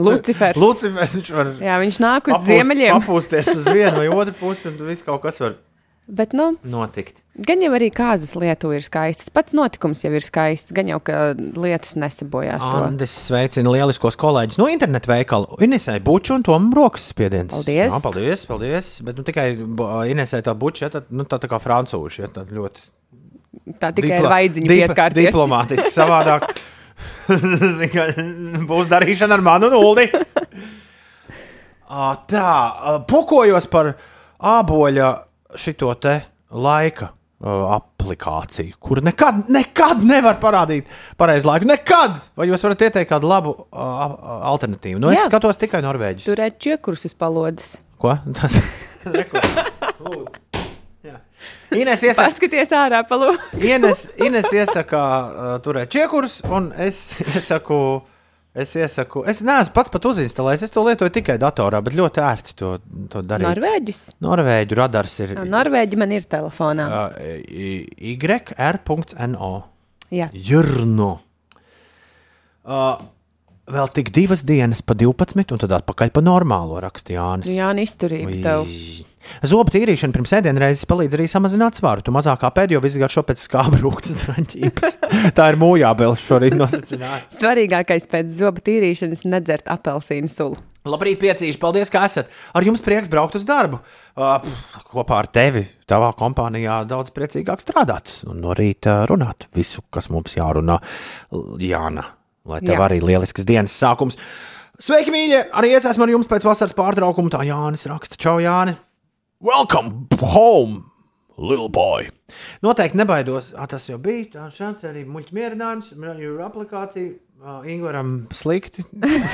[0.00, 0.56] Lucifers.
[0.64, 3.02] Lucifers, viņš var Jā, viņš nāk uz papūst- ziemeļiem.
[3.02, 5.58] Papūsties uz vienu vai otru pusi, un viss kaut kas var
[6.08, 7.14] Bet, nu, notikt.
[7.46, 9.30] gan jau arī kāzas lietu ir skaistas.
[9.32, 12.64] Pats notikums jau ir skaists, gan jau ka lietus nesabojās.
[12.82, 15.56] Andis sveicina lieliskos kolēģus no internetu veikala.
[15.62, 17.54] Inesai buču un tom rokas spiediens.
[17.54, 17.94] Paldies.
[17.94, 18.90] Jā, paldies, paldies.
[19.06, 19.46] Bet nu, tikai
[20.12, 22.90] Inesai tā buču, ja, tad, nu, tā, tā kā francūši, ja, tad ļoti
[23.78, 25.30] Tā tikai diplo- ar vaidziņu dip- pieskārties.
[25.30, 26.50] Diplomātiski savādāk.
[28.70, 30.08] Būs darīšana ar manu nulli.
[32.32, 32.48] Tā,
[33.08, 33.92] pukojos par
[34.40, 35.08] āboļa
[35.58, 36.18] šito te
[36.52, 40.90] laika ā, aplikāciju, kur nekad, nekad nevar parādīt
[41.20, 41.68] pareizi laiku.
[41.70, 42.20] Nekad!
[42.38, 45.02] Vai jūs varat ieteikt kādu labu ā, ā, alternatīvu?
[45.02, 45.28] Nu, es Jā.
[45.30, 46.28] skatos tikai Norvēģis.
[46.28, 47.80] Turēt čiekurus uz palodzes.
[48.02, 48.16] Ko?
[48.38, 48.58] Tas.
[51.74, 53.58] Ines iesaka, Paskaties ārā, palūdzu.
[53.66, 57.00] Ines, Ines iesaka uh, turēt čiekurus, un es
[57.34, 57.78] iesaku,
[58.54, 62.56] es iesaku, es neesmu pats pat uzinstalējis, es to lietoju tikai datorā, bet ļoti ērti
[62.58, 62.74] to,
[63.12, 63.48] to darīt.
[63.48, 64.02] Norvēģis.
[64.24, 66.88] Norvēģu radars ir Jā, Norvēģi man ir telefonā.
[66.88, 67.10] uh,
[68.12, 69.52] yr.no.
[70.12, 70.28] Jā.
[70.36, 71.12] Jurno.
[72.62, 73.00] Uh,
[73.70, 77.50] vēl tik divas dienas pa 12, un tad atpakaļ pa normālo rakstījānis.
[77.52, 78.68] Jā, izturība tev.
[79.46, 82.02] Zobu tīrīšana pirms ēdienreizes palīdz arī samazināt svaru.
[82.02, 84.96] Tu mazākā pēdējo izgaršo pēc skāba rūktas draņķības.
[85.36, 87.30] Tā ir mūjā vēl šorīt nosacināta.
[87.30, 90.58] Svarīgākais pēc zobu tīrīšanas nedzert apelsīnu sulu.
[90.90, 92.32] Labrīt, piecīši, paldies, ka esat.
[92.58, 93.78] Ar jums prieks braukt uz darbu.
[94.18, 99.86] Uh, pff, kopā ar tevi, tavā kompānijā, daudz priecīgāk strādāt un no rīta runāt visu,
[99.94, 100.80] kas mums jārunā.
[101.62, 102.08] Jāna,
[102.48, 102.86] lai tev Jā.
[102.88, 104.18] arī lielisks dienas sākums.
[104.82, 105.44] Sveiki, mīļie!
[105.54, 107.30] Arī es esmu ar jums pēc vasaras pārtraukuma.
[107.32, 108.74] Tā Jānis raksta, čau, Jāni!
[109.42, 110.84] Welcome home,
[111.36, 112.08] little boy!
[112.64, 113.52] Noteikti nebaidos.
[113.58, 114.30] A, tas jau bija.
[114.32, 117.12] Tā šāds arī muļķis mierinājums, ir aplikācija.
[117.42, 118.84] Uh, Ingūram slikti.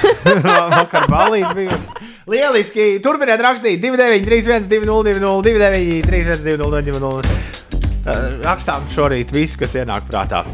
[0.78, 2.08] Vakar balīti bijusi.
[2.32, 2.86] Lieliski!
[3.04, 8.42] Turpiniet rakstīt 29, 31, 202, 29, 31, 202.
[8.48, 10.46] Rakstām šorīt visu, kas ienāk prātā.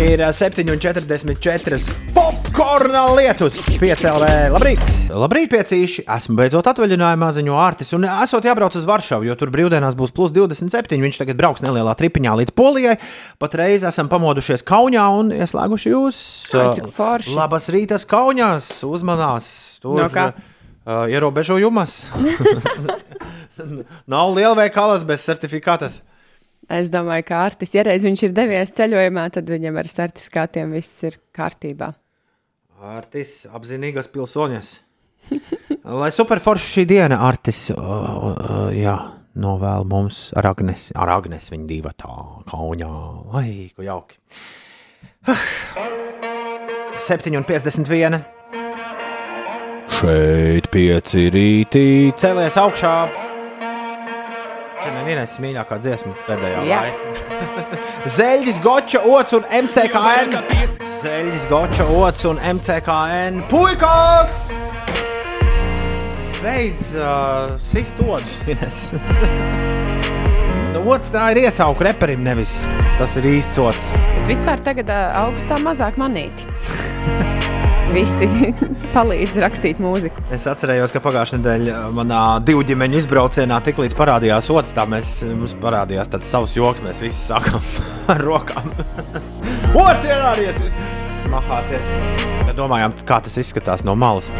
[0.00, 1.78] Ir ā, 7,44
[2.16, 4.28] popkorna lietus, 5 LV.
[4.54, 4.82] Labrīt!
[5.12, 6.04] Labrīt, piecīši!
[6.10, 7.92] Esmu beidzot atvaļinājumā, ziņo Ārtis.
[7.96, 10.96] Un esot jābrauc uz Varšavu, jo tur brīvdienās būs plus 27.
[11.04, 12.96] Viņš tagad brauks nelielā tripiņā līdz Polijai.
[13.42, 16.22] Patreiz esam pamodušies Kaunijā un ieslēguši jūs.
[16.56, 17.36] Ai, cik forši.
[17.38, 18.70] Labas rītas Kaunijās!
[18.88, 19.50] Uzmanās!
[19.84, 20.30] Tur No kā?
[20.32, 22.00] uh, ierobežojumas.
[24.12, 26.00] Nav lielveikalas bez certifikātas.
[26.70, 31.02] Es domāju, ka Artis, ja reiz viņš ir devies ceļojumā, tad viņam ar certifikātiem viss
[31.08, 31.90] ir kārtībā.
[32.82, 34.70] Artis, apzinīgas pilsoņas.
[36.02, 38.96] Lai superforša šī diena, Artis, uh, uh, jā,
[39.38, 42.14] novēl mums ar Agnesi, ar Agnesi viņa divi tā
[42.50, 42.92] kaunā.
[43.38, 44.18] Ai, ko jauki.
[47.02, 48.22] 7,51.
[49.98, 51.86] Šeit pieci rītī
[52.18, 53.31] cēlies augšā.
[54.82, 56.78] Šodien ir mīļākā dziesma pēdējā Jā.
[56.82, 57.02] laikā.
[58.16, 60.34] Zeļģis, Goča, Ots un MCKN.
[61.04, 63.38] Zeļģis, Goča, Ots un MCKN.
[63.52, 64.32] Puikas!
[66.42, 68.34] Beidz uh, sist odus,
[70.74, 72.58] nu, Ots tā ir iesauka reperim, nevis
[72.98, 73.86] tas ir īsts ots.
[74.26, 76.42] Vispār tagad ā, augustā mazāk manīti.
[77.92, 78.24] Visi
[78.94, 80.22] palīdz rakstīt mūziku.
[80.32, 85.52] Es atcerējos, ka pagājušā nedēļā manā divu ģimeņu izbraucienā tiklīdz parādījās otrs, tā mēs, mums
[85.60, 87.60] parādījās tāds savs joks, mēs visi sākām
[88.12, 88.70] ar rokām.
[89.82, 90.62] Otrs ierādies!
[91.32, 91.92] Mahāties!
[92.46, 94.30] Tad domājām, kā tas izskatās no malas.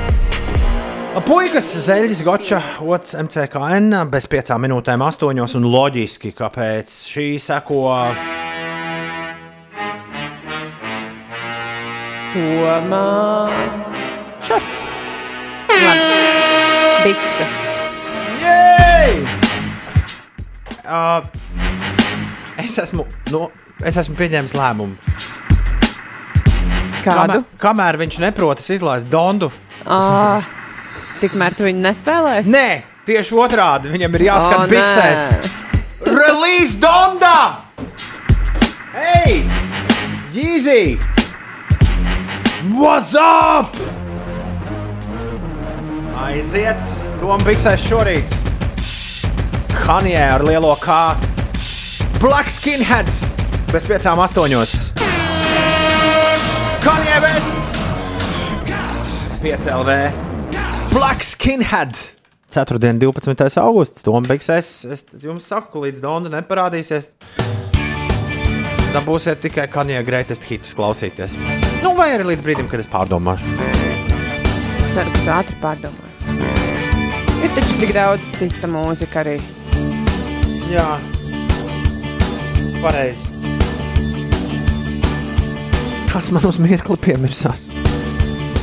[1.28, 7.84] Puikas, Zeļģis, Goča, otrs MCKN bez piecām minūtēm, astoņos un loģiski, kāpēc šī seko.
[12.32, 13.04] Tomā
[14.46, 14.78] šort.
[15.68, 16.20] Labi.
[17.04, 17.58] Bikses.
[18.40, 19.18] Jej!
[20.86, 21.26] Uh,
[22.62, 23.04] es esmu,
[23.34, 23.44] nu,
[23.84, 24.96] es esmu pieņēmis lēmumu.
[27.02, 27.42] Kādu?
[27.42, 29.50] Kamēr, kamēr viņš neprotas izlaist Dondu,
[29.84, 30.40] Ā,
[31.20, 32.52] tikmēr tu viņu nespēlēsi?
[32.54, 32.66] nē,
[33.08, 34.70] tieši otrādi viņam ir jāskat O, nē.
[34.72, 35.56] biksēs.
[36.06, 37.36] Release Donda!
[38.94, 39.42] Hey!
[40.32, 41.11] Yeezy!
[42.72, 43.74] What's up?
[46.16, 46.78] Aiziet,
[47.20, 48.32] doma biksēs šorīt.
[49.82, 51.18] Hanijē ar lielo kā
[52.22, 53.10] Black Skinhead
[53.74, 54.72] bez piecām astoņos.
[56.86, 57.74] Hanijē Vests!
[59.44, 59.98] 5 LV.
[60.94, 62.00] Black Skinhead!
[62.48, 63.60] Ceturtdien, 12.
[63.60, 64.00] augusts.
[64.06, 64.72] Tom Bigsēs.
[64.88, 67.12] Es jums saku, līdz Dona neparādīsies.
[68.96, 71.36] Dabūsiet tikai kanija greatest hitus klausīties.
[71.82, 73.56] Nu, vai arī līdz brīdim, kad es pārdomāšu.
[74.78, 76.36] Es ceru, ka tu ātri pārdomāsi.
[77.42, 79.34] Ir taču tik daudz cita mūzika arī.
[80.70, 80.86] Jā,
[82.84, 83.26] pareizi.
[86.12, 87.66] Kas man uz mirkli piemirsās?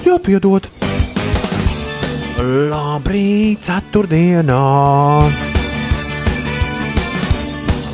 [0.06, 0.70] Jāpiedod.
[2.40, 4.62] Labrīt, ceturtdienā.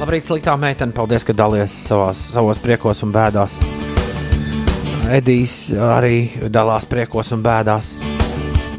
[0.04, 0.94] Labrīt, sliktā meitene.
[0.94, 3.58] Paldies, ka dalies savās, savos priekos un bēdās.
[5.06, 7.92] Edijs arī dalās priekos un bēdās.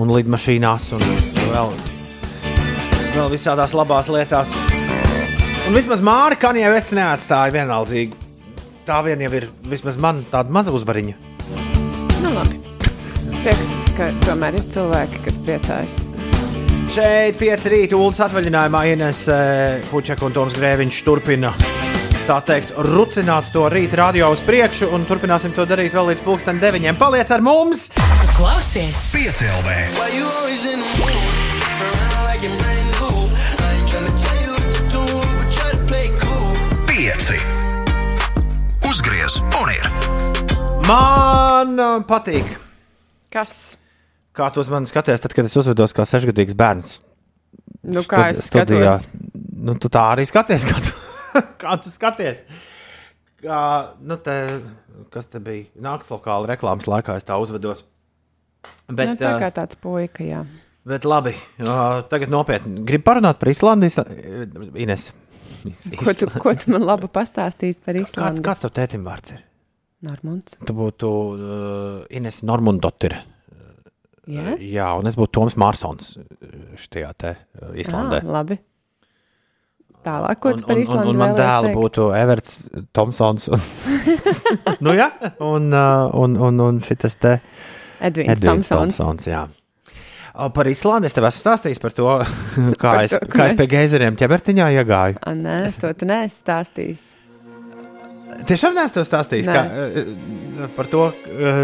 [0.03, 1.05] Un lidmašīnās un
[1.53, 1.71] vēl,
[3.15, 4.51] vēl visādās labās lietās.
[5.67, 8.19] Un vismaz Mārķis Kanjē Vests neatstāja vienaldzīgu.
[8.87, 11.15] Tā vien jau ir vismaz man tāda maza uzvariņa.
[12.23, 12.61] Nu, labi.
[13.41, 16.03] Prieks, ka tomēr ir cilvēki, kas priecājas.
[16.95, 19.27] Šeit pieci rīta ULDS atvaļinājumā Ines
[19.91, 21.55] Puķek un Toms Grēviņš turpina.
[22.27, 26.59] Tā teikt, rucināt to rīta radio uz priekšu, un turpināsim to darīt vēl līdz pulksten
[26.59, 26.99] deviņiem.
[26.99, 27.85] Paliec ar mums!
[28.35, 29.13] Klausies!
[29.15, 29.77] Piecēlē,
[36.91, 37.39] pieci.
[38.91, 39.87] Uzgriez un ir
[40.91, 42.57] Man uh, patīk,
[43.31, 43.77] Kas?
[44.35, 46.99] kā tu uz mani skaties, tad, kad es uzvedos kā sešgadīgs bērns.
[47.87, 49.11] Nu, kā Studi- es skatos?
[49.63, 51.06] Nu, tu tā arī skaties, kā tu,
[51.63, 52.43] kā tu skaties.
[53.43, 53.59] Kā,
[54.01, 54.37] nu, te,
[55.13, 55.67] kas te bija?
[55.85, 57.85] Nakts lokāla reklāmas laikā es tā uzvedos.
[58.89, 60.41] Bet, Nu, tā kā tāds puika, jā.
[60.87, 61.33] Bet labi,
[61.63, 62.81] uh, tagad nopietni.
[62.87, 63.99] Gribu parunāt par Islandijas.
[64.79, 65.09] Ines.
[65.99, 68.43] Ko tu, ko tu man labi pastāstīsi par Kā, Īslandi?
[68.47, 69.41] kāds tev tētim vārds ir?
[70.07, 70.55] Normunds.
[70.67, 73.17] Tu būtu uh, Ines Normundotir.
[74.27, 76.17] Jā, Jā, un es būtu Toms Mārsons
[76.83, 77.35] šajā te
[77.79, 78.23] Islandē.
[78.25, 78.57] ah, labi.
[80.07, 81.73] Tālāk, ko Un, par un, un, un man teikt?
[81.75, 82.61] būtu Everts
[82.95, 83.49] Thompsons.
[83.51, 83.63] Un,
[84.87, 85.09] nu, jā,
[85.43, 87.33] un, uh, un, un, un šitas te
[88.07, 89.01] Edvīns Edvins Thompsons.
[89.03, 89.27] Thompsons.
[89.33, 89.47] Jā.
[90.53, 92.07] Par Islandi es tev esmu stāstījis par to,
[92.83, 95.19] kā Par es, to, kā es ka pie mēs- geizeriem ķebertiņā iegāju.
[95.27, 97.07] A, nē, to tu neesi stāstījis.
[98.47, 99.55] Tiešām neesmu tev stāstījis Nē.
[99.57, 101.63] kā, eh, par to, eh,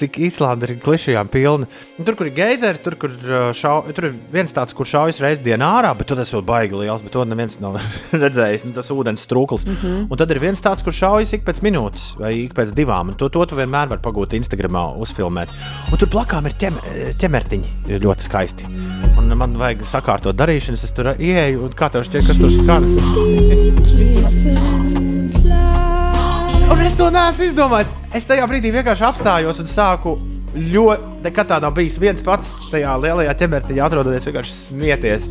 [0.00, 1.68] cik Īslanda ir klišajām pilna.
[1.96, 5.20] Nu, Tur, kur ir geizeri, tur, kur eh, šau, tur ir viens tāds, kur šaujas
[5.24, 7.78] reizes dienā ārā, bet tur tas ir baigi liels, bet to neviens nav
[8.24, 8.66] redzējis.
[8.68, 9.66] Nu, tas ūdens strūklis.
[9.66, 9.76] Mm.
[9.80, 10.06] -hmm.
[10.10, 13.12] Un tad ir viens tāds, kur šaujas ik pēc minūtes vai ik pēc divām.
[13.12, 15.48] Un to, to tu vienmēr vari pagūt Instagramā, uzfilmēt.
[15.92, 16.74] Un tur blakām ir ķem,
[17.20, 18.64] ķemertiņi ļoti skaisti.
[19.16, 22.82] Un man vajag sakārtot darīšanas, es tur ieeju, un kā tev šķiet, kas tur skan?
[26.86, 27.88] Es to neesmu izdomājis.
[28.14, 30.12] Es tajā brīdī vienkārši apstājos un sāku
[30.54, 35.26] ļoti, nekad tā nav bijis viens pats tajā lielajā ķemertiņā, atrodoties vienkārši smieties.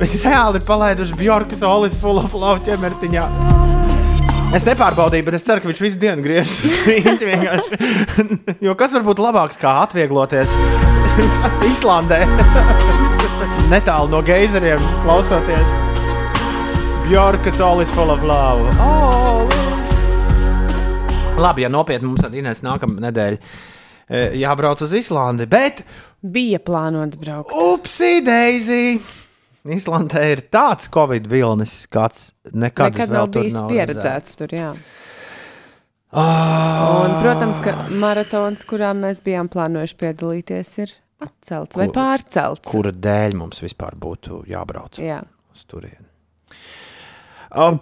[0.00, 3.26] Viņi reāli palaiduši Bjorkas Olis full of love ķemertiņā.
[4.56, 7.80] Es nepārbaudīju, bet es ceru, ka viņš visu dienu griežas uz rīta vienkārši.
[8.66, 10.56] Jo kas var būt labāks kā atviegloties
[11.70, 12.24] Islandē?
[13.74, 15.76] Netālu no geizeriem klausoties.
[17.04, 18.64] Bjorkas Olis full of love.
[18.80, 19.19] Oh!
[21.40, 25.82] Labi, ja nopietni mums ar Inês nākamā nedēļa eh, jābrauc uz Islandi, bet
[26.20, 27.52] Bija plānots braukt.
[27.56, 29.00] upsī Daisy!
[29.70, 34.70] Islandē ir tāds covid vilnis, kāds nekad, Nekad nav bijis nav pieredzēts tur, jā.
[36.10, 42.66] Ah, Un, protams, ka maratons, kurā mēs bijām plānojuši piedalīties, ir atcelts vai pārcelts.
[42.72, 45.20] kura dēļ mums vispār būtu jābrauc Jā.
[45.54, 46.08] uz turieni?
[47.54, 47.78] Um,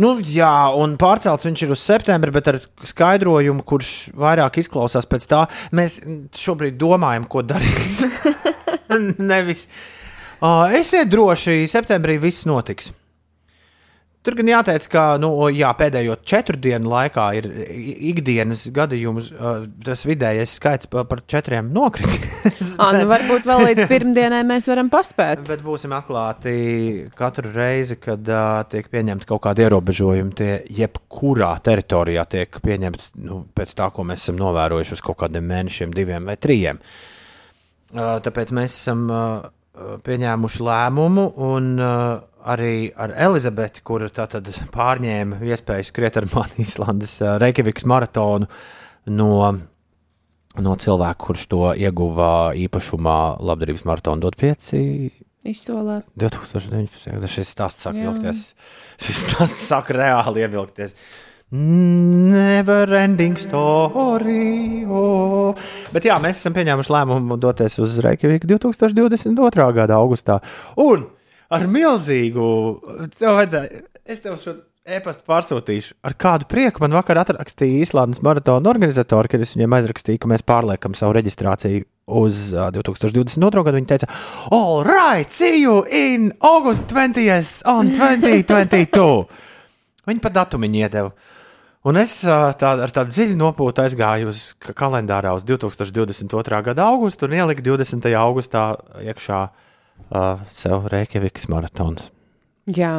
[0.00, 5.28] nu, jā, un pārcelts viņš ir uz septembri, bet ar skaidrojumu, kurš vairāk izklausās pēc
[5.30, 5.44] tā,
[5.76, 6.00] mēs
[6.38, 8.04] šobrīd domājam, ko darīt.
[9.32, 9.66] Nevis.
[10.44, 12.90] Uh, esiet droši, septembrī viss notiks.
[14.24, 17.48] Tur gan jāteic, ka nu, jā, pēdējo četru dienu laikā ir
[18.08, 19.26] ikdienas gadījums,
[19.84, 22.22] tas vidējais skaits pa- par četriem nokritis.
[22.80, 25.44] À, nu varbūt vēl līdz pirmdienai mēs varam paspēt.
[25.46, 26.54] Bet būsim atklāti
[27.16, 30.32] katru reizi, kad uh, tiek pieņemti kaut kādi ierobežojumi.
[30.40, 30.50] Tie
[30.80, 35.92] jebkurā teritorijā tiek pieņemti nu, pēc tā, ko mēs esam novērojuši uz kaut kādiem mēnešiem,
[35.94, 36.80] diviem vai trim.
[37.94, 39.46] Uh, tāpēc mēs esam uh,
[40.04, 47.16] pieņēmuši lēmumu un uh, arī ar Elizabeti, kura tātad pārņēma iespēju skriet ar mani Islandes
[47.42, 48.50] Reikjavikas maratonu
[49.06, 49.30] no
[50.54, 54.70] no cilvēka, kurš to ieguva īpašumā labdarības maratona dot 5.
[55.44, 56.06] Izsolēt.
[56.16, 57.10] 2019.
[57.16, 58.08] gada šis stāsts sāk Jā.
[58.08, 58.46] vilkties.
[59.04, 60.94] Šis stāsts sāk reāli ievilkties.
[61.54, 64.86] Never ending story.
[64.88, 65.52] Oh.
[65.92, 69.68] Bet jā, mēs esam pieņēmuši lēmumu doties uz Reikjaviku 2022.
[69.76, 70.40] gada augustā.
[70.80, 71.04] Un
[71.54, 72.46] ar milzīgu,
[73.18, 75.96] tev vajadzēja, es tev šo e-pastu pārsūtīšu.
[76.04, 80.44] Ar kādu prieku man vakar atrakstīja Īslandes maratona organizatori, kad es viņiem aizrakstīju, ka mēs
[80.46, 81.86] pārliekam savu reģistrāciju
[82.20, 83.64] uz uh, 2022.
[83.64, 83.78] gadu.
[83.78, 84.10] Viņi teica,
[84.52, 89.08] All right, see you in August 20th on 2022.
[90.08, 91.14] Viņi pat datumu iedeva.
[91.84, 96.60] Un es tā, ar tādu dziļu nopūtu aizgāju uz ka- kalendārā uz 2022.
[96.64, 98.08] gada augustu un ieliku 20.
[98.16, 98.70] augustā
[99.04, 99.64] iekšā uh,
[100.54, 102.10] sev Reikjavikas maratons.
[102.70, 102.96] Jā.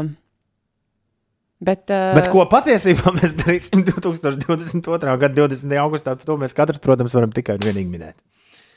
[1.65, 5.17] Bet, uh, Bet ko patiesībā mēs darīsim 2022.
[5.21, 5.75] gada 20.
[5.81, 8.17] augustā, to mēs katrs, protams, varam tikai un vienīgi minēt.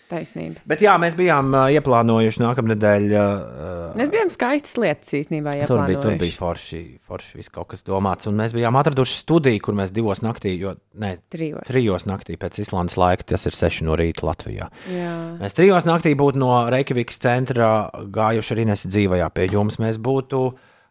[0.08, 0.62] Taisnība.
[0.68, 3.06] Bet jā, mēs bijām uh, ieplānojuši nākamnedēļ.
[3.12, 5.52] Uh, Mēs bijām skaistas lietas īstenībā.
[5.68, 8.28] Tur bija, tur bija forši, forši viss kaut kas domāts.
[8.30, 11.66] Un mēs bijām atraduši studiju, kur mēs divos naktī, jo ne, Trijos.
[11.68, 14.70] trijos naktī pēc Islandes laika, tas ir seši no rīta Latvijā.
[14.92, 15.12] Jā.
[15.42, 19.76] Mēs trijos naktī būtu no Reikjavikas centra gājuši arī nesi dzīvajā pie jums.
[19.82, 20.46] Mēs būtu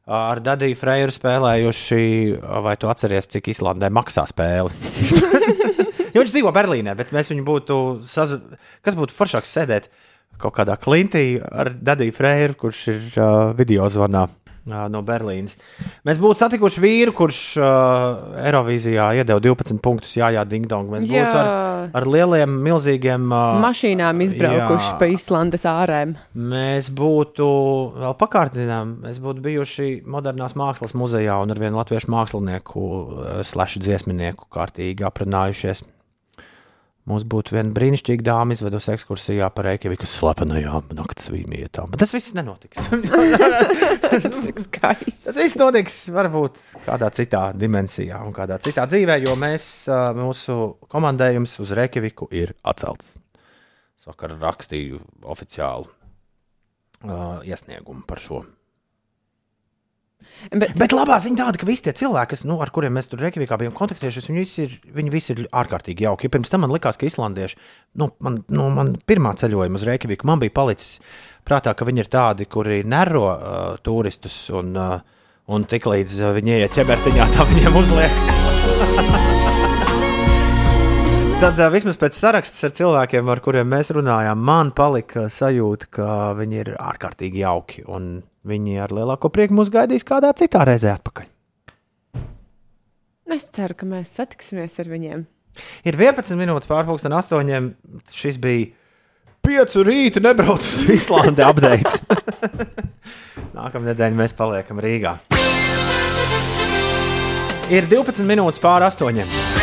[0.08, 2.04] ar Dadiju Freiru spēlējuši,
[2.64, 4.72] vai tu atceries, cik Islandē maksā spēle?
[6.18, 8.36] jo viņš dzīvo Berlīnē, bet mēs viņu būtu, saz...
[8.86, 9.92] kas būtu foršāks sēdēt
[10.42, 14.28] kaut kādā klintī ar Dadiju Freiru, kurš ir uh, video zvanā.
[14.68, 15.56] ā, No Berlīnas.
[16.08, 20.12] Mēs būtu satikuši vīru, kurš uh, Eirovīzijā iedeva 12 punktus.
[20.20, 20.92] Jā, jā, ding dong.
[20.92, 21.24] Mēs Jā.
[21.24, 21.50] būtu ar,
[22.02, 24.98] ar lieliem, milzīgiem uh, Mašīnām izbraukuši jā.
[25.00, 26.16] pa Islandes ārēm.
[26.36, 27.50] Mēs būtu
[27.96, 33.82] vēl pakārtinām, mēs būtu bijuši modernās mākslas muzejā un ar vienu latviešu mākslinieku, eh, slašu
[33.88, 35.88] dziesminieku kārtīgi aprunājušies.
[37.08, 41.88] Mums būtu viena brīnišķīga dāma izvedusi ekskursijā par Reikjavikas slavenajām naktas vietām.
[41.94, 42.82] Bet tas viss nenotiks.
[44.48, 45.14] Cik skaisti.
[45.24, 49.70] tas viss notiks varbūt kādā citā dimensijā un kādā citā dzīvē, jo mēs,
[50.20, 50.58] mūsu
[50.92, 53.16] komandējums uz Reikjaviku ir atcelts.
[53.96, 55.00] Es vakar rakstīju
[55.32, 58.44] oficiālu uh, iesniegumu par šo.
[60.52, 63.22] Bet, Bet labā ziņa tāda, ka visi tie cilvēki, kas, nu, ar kuriem mēs tur
[63.22, 66.28] Reikjavikā bijām kontaktējušies, viņi visi ir, viņi visi ir ārkārtīgi jauki.
[66.28, 67.60] Ja pirms tam man likās, ka islandieši,
[68.02, 70.98] nu, man, nu, man pirmā ceļojuma uz Reikjaviku, man bija palicis
[71.48, 75.00] prātā, ka viņi ir tādi, kuri nero uh, turistus un, uh,
[75.54, 79.36] un tiklīdz uh, viņi ieiet ķebertiņā, tā viņiem uzliek.
[81.38, 86.08] Tad uh, vismaz pēc sarakstas ar cilvēkiem, ar kuriem mēs runājām, man palika sajūta, ka
[86.34, 87.84] viņi ir ārkārtīgi jauki.
[87.86, 91.28] Un viņi ar lielāko prieku mūs gaidīs kādā citā reizē atpakaļ.
[93.38, 95.28] es ceru, ka mēs satiksimies ar viņiem.
[95.86, 97.70] Ir 11 minūtes pārpusdien, 8.
[98.18, 98.72] Šis bija
[99.46, 102.02] 5 rīta, nebrauc uz Islandi apgādājums.
[103.60, 105.20] Nākamā nedēļa mēs paliekam Rīgā.
[107.70, 109.57] Ir 12 minūtes pār 8.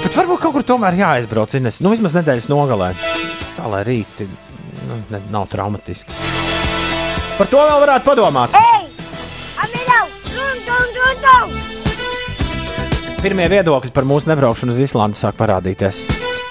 [0.00, 1.54] Bet varbūt kaut kur tomēr jāaizbrauc.
[1.58, 1.80] Ines.
[1.84, 2.92] Nu, vismaz nedēļas nogalē.
[3.56, 6.14] Tā lai rīti nu, ne, nav traumatiski.
[7.38, 8.56] Par to vēl varētu padomāt.
[9.64, 10.06] Amilau!
[10.30, 11.58] Dun, dun, dun, dun!
[13.20, 16.00] Pirmie viedokļi par mūsu nebraukšanu uz Islandi sāk parādīties.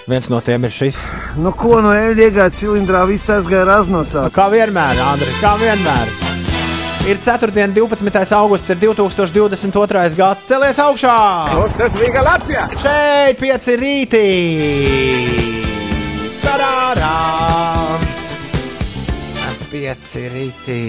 [0.10, 1.04] Viens no tiem ir šis.
[1.38, 4.26] Nu, ko no eļļa iegāja cilindrā, viss aizgāja raznosā.
[4.34, 6.29] Kā vienmēr, Andri, kā vienmēr.
[7.08, 7.64] Ir 4.
[7.64, 8.34] un 12.
[8.36, 10.16] augusts, ir 2022.
[10.20, 10.46] gads.
[10.46, 11.16] Celies augšā!
[11.78, 12.66] Tas bija Latvijā!
[12.84, 14.26] Šeit pieci rītī!
[16.44, 17.14] Tarārā!
[19.70, 20.82] Pieci rītī,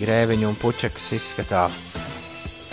[0.00, 1.68] grēviņu un puķekas izskatā.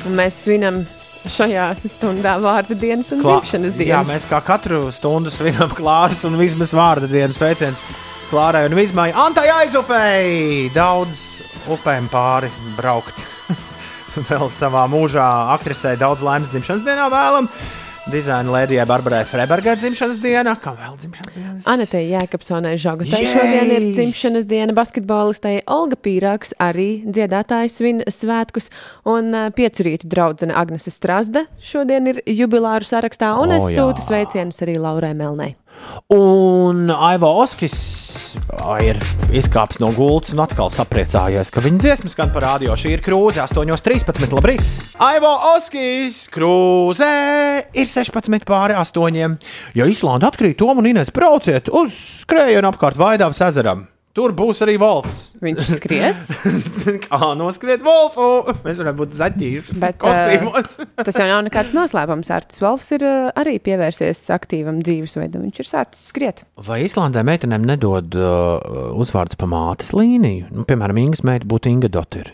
[0.07, 0.81] Un Mēs svinam
[1.29, 3.91] šajā stundā vārdu dienas un dzimšanas dienas.
[3.93, 7.83] Jā, mēs kā katru stundu svinam Klāras un Vismas vārda dienas sveiciens
[8.31, 9.11] Klārai un Vismai.
[9.11, 10.71] Antai aizupēji!
[10.73, 13.21] Daudz upēm pāri braukt.
[14.29, 17.47] Vēl savā mūžā aktrisē daudz laimes dzimšanas dienā vēlam.
[18.09, 20.55] Dizaina lēdijai Barbarai Freibergai dzimšanas diena.
[20.57, 21.67] Kā vēl dzimšanas dienas?
[21.69, 28.71] Anetei Jēkabsonai Žagutai šodien ir dzimšanas diena, basketbolistei Olga Pīrāks arī dziedātājs svin svētkus,
[29.05, 33.77] un ā, piecu rītu draudzene Agnese Strasda šodien ir jubilāru sarakstā, un O, es jā.
[33.85, 35.53] sūtu sveicienus arī Laurai Melnei.
[36.11, 37.75] Un Aivo Oskis
[38.83, 38.99] ir
[39.35, 42.75] izkāpis no gultas un atkal sapriecājies, ka viņa dziesmas skan par rādio.
[42.79, 44.31] Šī ir krūze 8.13.
[44.31, 44.65] Labrīt!
[45.01, 47.11] Aivo Oskis krūze
[47.71, 49.39] ir 16 pāri 8.
[49.77, 53.90] Ja Islanda atkrīt, Tom un Inês brauciet uz skrējienu apkārt Vaidavas ezeram.
[54.11, 55.19] Tur būs arī Wolfs.
[55.39, 56.21] Viņš skries,
[57.05, 58.25] Kā noskriet Wolfu?
[58.65, 60.73] Mēs varam būt zaķīši Bet, kostīmos.
[61.07, 62.31] tas jau nav nekāds noslēpums.
[62.35, 65.45] Artis Valfs ir ā, arī pievērsies aktīvam dzīvesveidam.
[65.47, 66.43] Viņš ir sācis skriet.
[66.59, 70.49] Vai Islandē meitenēm nedod uh, uzvārdus pa mātes līniju?
[70.51, 72.33] Nu, piemēram, Ingas meita būtu Inga Dotir.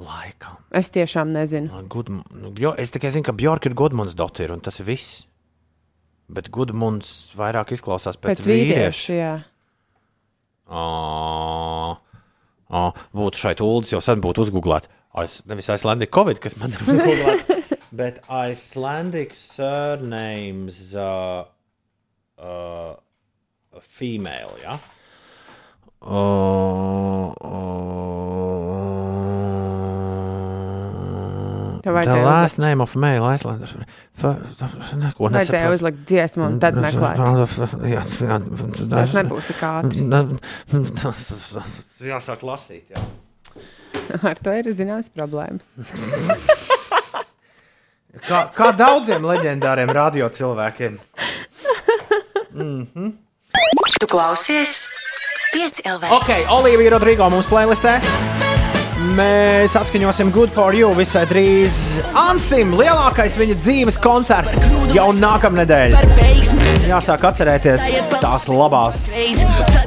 [0.00, 0.56] Laikam.
[0.72, 1.82] Es tiešām nezinu.
[1.92, 5.24] Good, nu, Bjo- es tikai zinu, ka Bjork ir Gudmunds Dotir, un tas ir viss.
[6.28, 9.12] Bet Gudmunds vairāk izklausās pēc, Pēc pēc vīrieša.
[9.12, 9.20] vīrieša,
[10.68, 11.96] Ā,
[12.68, 12.84] ā,
[13.16, 14.90] Būtu šeit ULDS, jau sen būtu uzgooglēts.
[15.18, 21.48] Aiz, nevis Icelandic Covid, kas man ir uzgooglēts, bet Icelandic surnames uh,
[22.38, 22.92] uh,
[23.98, 24.76] female, ja?
[25.98, 27.67] Uh, uh,
[31.82, 32.64] Tev the vajadzēja last uzlikt.
[32.66, 33.72] name of male Icelanders.
[34.18, 34.34] Fa-
[34.98, 35.74] Neko Vajadzēja nesaprotu.
[35.78, 37.16] uzlikt dziesmu un tad meklēt.
[37.88, 38.38] Jā, jā,
[38.94, 40.08] Tas nebūs tik ātri.
[42.12, 42.84] Jāsāk lasīt.
[42.94, 43.00] Jā.
[44.22, 45.68] Ar to ir zināmas problēmas.
[48.28, 50.96] Kā, kā daudziem leģendāriem radio cilvēkiem.
[54.00, 54.88] Tu klausies?
[55.54, 56.10] 5 LV.
[56.18, 57.98] Ok, Olivija Rodrigo mums playlistē.
[59.18, 61.98] Mēs atskaņosim Good for You visai drīz.
[62.18, 64.62] Ansim, lielākais viņa dzīves koncerts
[64.94, 65.96] jau nākamnedēļ.
[66.86, 67.88] Jāsāk atcerēties
[68.22, 69.00] tās labās,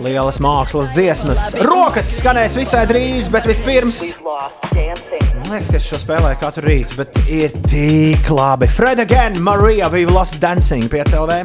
[0.03, 1.45] lielas mākslas dziesmas.
[1.63, 4.01] Rokas skanēs visai drīz, bet vispirms.
[4.19, 8.67] Man liekas, ka es šo spēlēju katru rītu, bet ir tik labi.
[8.67, 11.39] Fred again, Marija, we lost dancing pie CLV.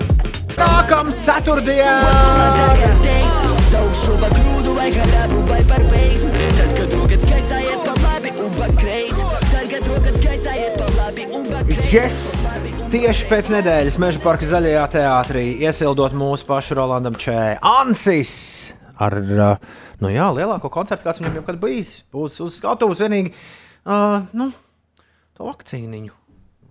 [0.56, 2.02] Nākamā ceturtdiena!
[11.86, 12.44] Yes!
[12.92, 17.56] Tieši pēc nedēļas Meža parka zaļajā teātrī iesildot mūsu pašu Rolandam Čē.
[17.64, 18.32] Ansis!
[19.00, 21.92] Ar uh, nu jā, lielāko koncertu, kāds viņam jebkad bijis.
[22.12, 24.50] Būs uz skatuves vienīgi uh, nu,
[25.38, 26.12] to vakcīniņu.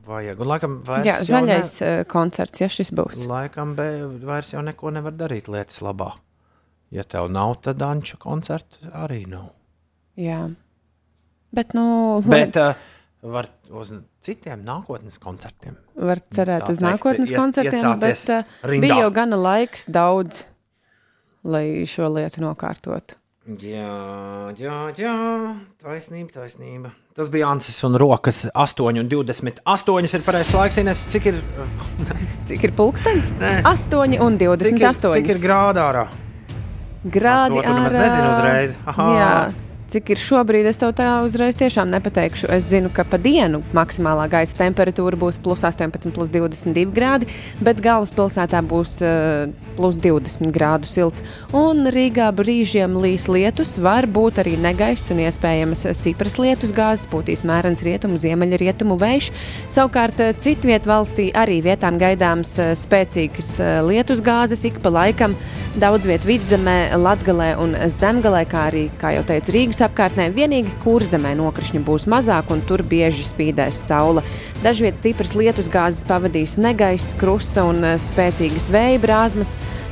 [0.05, 0.43] Vajag.
[0.43, 1.91] Un, laikam, vairs Jā, zaļais ne...
[2.11, 3.23] koncerts, ja šis būs.
[3.29, 3.89] Laikam, be,
[4.27, 6.11] vairs jau neko nevar darīt lietas labā.
[6.93, 9.54] Ja tev nav, tad Anča koncerta arī nav.
[10.15, 10.41] Jā.
[11.55, 12.73] Bet, nu, Bet uh,
[13.23, 13.91] var uz
[14.23, 15.77] citiem nākotnes koncertiem.
[15.95, 18.81] var cerēt tā uz nākotnes ies- koncertiem, bet uh, rindā.
[18.87, 20.43] bija jau gana laiks daudz,
[21.43, 23.19] lai šo lietu nokārtotu.
[23.45, 25.15] Jā, jā, jā,
[25.83, 26.89] taisnība, taisnība.
[27.15, 30.79] Tas bija Ansis un Rokas 8,28 ir pareizais laiks.
[30.81, 31.37] Ines, cik ir,
[32.49, 33.29] Cik ir pulkstenis?
[33.37, 33.59] Nē.
[33.69, 35.13] 8 un cik ir, 28.
[35.19, 36.07] cik ir grādā ārā?
[37.05, 37.61] grādi?
[37.61, 37.85] Ārā.
[37.93, 38.75] nezini uzreiz.
[38.89, 39.07] Aha.
[39.13, 39.29] Jā.
[39.85, 42.47] Cik ir šobrīd, es tev tā uzreiz tiešām nepateikšu.
[42.55, 47.29] Es zinu, ka pa dienu maksimālā gaisa temperatūra būs plus 18, plus 22 grādi,
[47.61, 51.21] bet galvaspilsētā būs uh, plus 20 grādu silts.
[51.53, 57.45] Un Rīgā brīžiem līs lietus, var būt arī negaiss un iespējamas stipras lietus gāzes, pūtīs
[57.45, 59.29] mērens rietumu, ziemeļa rietumu vējš.
[59.69, 63.53] Savukārt eh, citviet valstī arī vietām gaidāms eh, spēcīgas
[63.85, 65.37] lietus gāzes ik pa laikam.
[65.77, 70.29] Daudz viet vidzemē, latgalē un zemgalē, kā arī, kā jau teicu, Rīgas apkārtnē.
[70.35, 74.23] Vienīgi kurzemē nokrišņi būs mazāk un tur bieži spīdēs saule.
[74.65, 79.51] Dažviet stipras lietus gāzes pavadīs negaiss, krusta un eh, spēcīgas vēja brāzmas.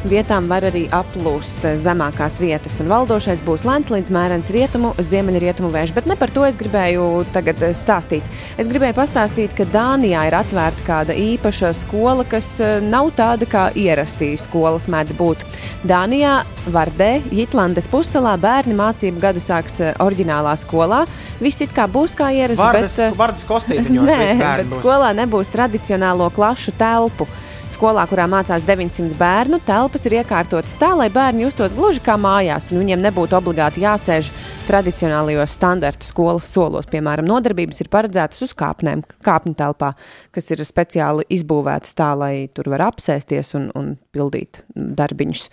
[0.09, 5.69] Vietām var arī aplūst eh, zemākās vietas, un valdošais būs lēns līdz mērens rietumu, ziemeļrietumu
[5.75, 5.93] vējš.
[5.93, 7.05] Bet ne par to es gribēju
[7.35, 8.25] tagad eh, stāstīt.
[8.57, 14.31] Es gribēju pastāstīt, ka Dānijā ir atvērta kāda īpaša skola, kas nav tāda kā ierastī
[14.41, 15.45] skolas mēdz būt.
[15.85, 16.39] Dānijā,
[16.73, 21.03] Vardē, Jitlandes pussalā bērni mācību gadu sāks oriģinālā skolā.
[21.43, 24.79] Viss it kā būs kā ierasts, Vardas, bet, vardas kostīmiņos Nē, būs.
[24.81, 27.27] skolā nebūs tradicionālo klašu telpu.
[27.73, 32.69] Skolā, kurā mācās 900 bērnu, telpas ir iekārtotas tā, lai bērni justos gluži kā mājās,
[32.69, 34.29] un viņiem nebūtu obligāti jāsēž
[34.67, 36.85] tradicionālajos standarta skolas solos.
[36.91, 39.93] Piemēram, nodarbības ir paredzētas uz kāpnēm, kāpņu telpā,
[40.35, 45.47] kas ir speciāli izbūvētas tā, lai tur var apsēsties un, un pildīt darbiņus.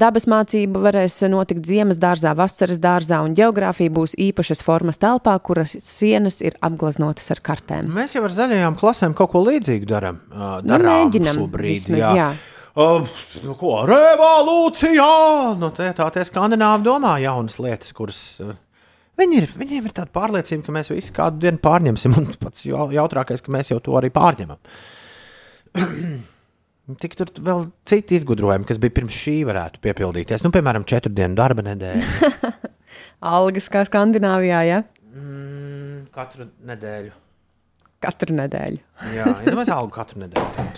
[0.00, 5.74] Dabas mācība varēs notikt ziemas dārzā, vasaras dārzā, un geogrāfija būs īpašas formas telpā, kuras
[5.84, 7.90] sienas ir apgleznotas ar kartēm.
[7.92, 10.22] Mēs jau ar zaļajām klasēm kaut ko līdzīgu darām.
[10.32, 12.14] Nu, darām mēģinam šobrīd, vismaz, jā.
[12.16, 12.30] jā.
[12.80, 13.12] Uh,
[13.44, 15.10] nu ko, revolūcijā!
[15.60, 18.22] Nu, tie, tā tie skandināvi domā jaunas lietas, kuras.
[18.40, 18.56] Uh,
[19.20, 22.88] Viņi ir, viņiem ir tāda pārliecība, ka mēs visi kādu dienu pārņemsim, un pats jau-
[22.94, 24.56] jautrākais, ka mēs jau to arī pārņemam.
[27.00, 30.44] Tik tur vēl citi izgudrojumi, kas bija pirms šī, varētu piepildīties.
[30.46, 32.30] Nu, piemēram, četru dienu darba nedēļa.
[33.34, 34.82] Algas kā Skandināvijā, ja?
[35.12, 37.12] Mm, katru nedēļu.
[38.00, 38.80] Katru nedēļu.
[39.14, 40.70] Jā, ir maz algu katru nedēļu.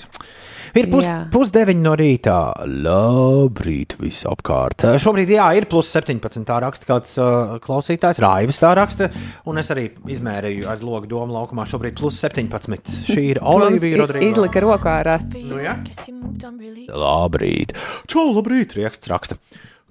[0.74, 2.36] Ir pus, pusdeviņi no rīta.
[2.84, 4.86] Labrīt, visapkārt.
[5.02, 6.44] Šobrīd, jā, ir plus 17.
[6.48, 8.60] Tā raksta kāds uh, klausītājs, Raivs.
[8.62, 9.10] Tā raksta,
[9.50, 11.66] un es arī izmērīju aiz logu domu laukumā.
[11.68, 12.88] Šobrīd plus 17.
[13.10, 14.30] Šī ir Olivija i- Rodrīga.
[14.32, 15.18] izlika roku ārā.
[15.44, 15.76] Nu, jā.
[16.88, 17.76] Labrīt.
[18.10, 19.36] Čau, labrīt, rieksts raksta.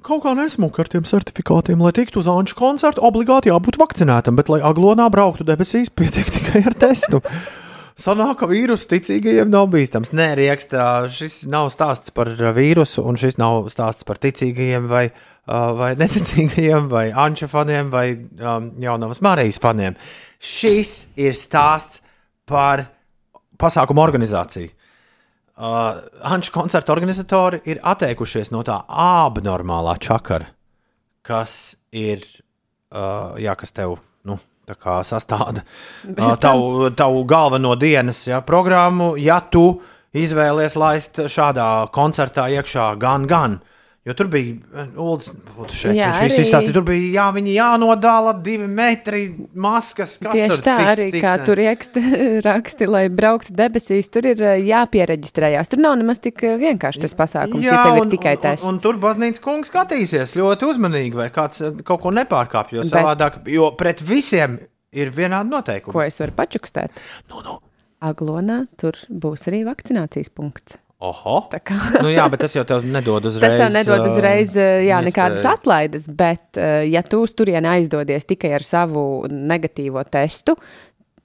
[0.02, 4.49] Kaut kā nesmuka ar tiem certifikātiem, lai tiktu uz Anča koncertu, obligāti jābūt vakcinētam, bet,
[4.49, 7.22] lai aglonā brauktu debesīs, pietiek tikai ar testu.
[8.02, 10.10] Sanāk, ka vīrusu ticīgajiem nav bīstams.
[10.18, 15.69] Nē, riekstā, šis nav stāsts par vīrusu, un šis nav stāsts par ticīgajiem vai, uh,
[15.78, 19.99] vai neticīgajiem, vai Anča faniem, vai um, jaunavas Marijas faniem.
[20.41, 22.02] Šis ir stāsts
[22.49, 22.88] par
[23.61, 24.73] pasākumu organizāciju.
[25.61, 30.49] Uh, Anča koncerta organizatori ir atteikušies no tā abnormālā čakara,
[31.22, 32.26] kas ir,
[32.90, 34.10] uh, jā, kas tev nu,
[34.69, 39.81] tā kā sastāda uh, tavu, tavu galveno dienas ja, programmu, ja tu
[40.17, 43.59] izvēlies laist šādā koncertā iekšā gan, gan.
[44.02, 49.19] Jo tur bija, Jā, viņš visu arī- izstāstīja, tur bija jā, viņi jānodala divi metri
[49.53, 50.15] maskas.
[50.18, 52.02] kas Tieši tur tā tik- arī, tik kā ne- tur raksti,
[52.49, 55.69] raksti, lai brauktu debesīs, tur ir eh, jāpiereģistrējās.
[55.69, 58.65] Tur nav nemaz tik eh, vienkārši tas pasākums, ja tev ir tikai tests.
[58.65, 62.80] Un, un tur baznīcas kungs skatīsies ļoti uzmanīgi, vai kāds eh, kaut ko nepārkāpj.
[62.80, 64.57] Jo Bet- savādāk, jo pret visiem
[64.91, 65.94] ir vienādi noteikumi.
[65.94, 66.90] Ko es varu pačukstēt?
[67.30, 67.60] Nu, nu.
[68.02, 70.80] Aglonā tur būs arī vakcinācijas punkts.
[71.02, 71.40] Oho!
[71.49, 73.41] Tā kā nu, jā, bet tas jau tev nedod uzreiz.
[73.57, 77.72] Tas tev nedod ā, uzreiz eh, jā, nekādas atlaides, bet, eh, ja tu uz turieni
[77.72, 80.57] aizdodies tikai ar savu negatīvo testu,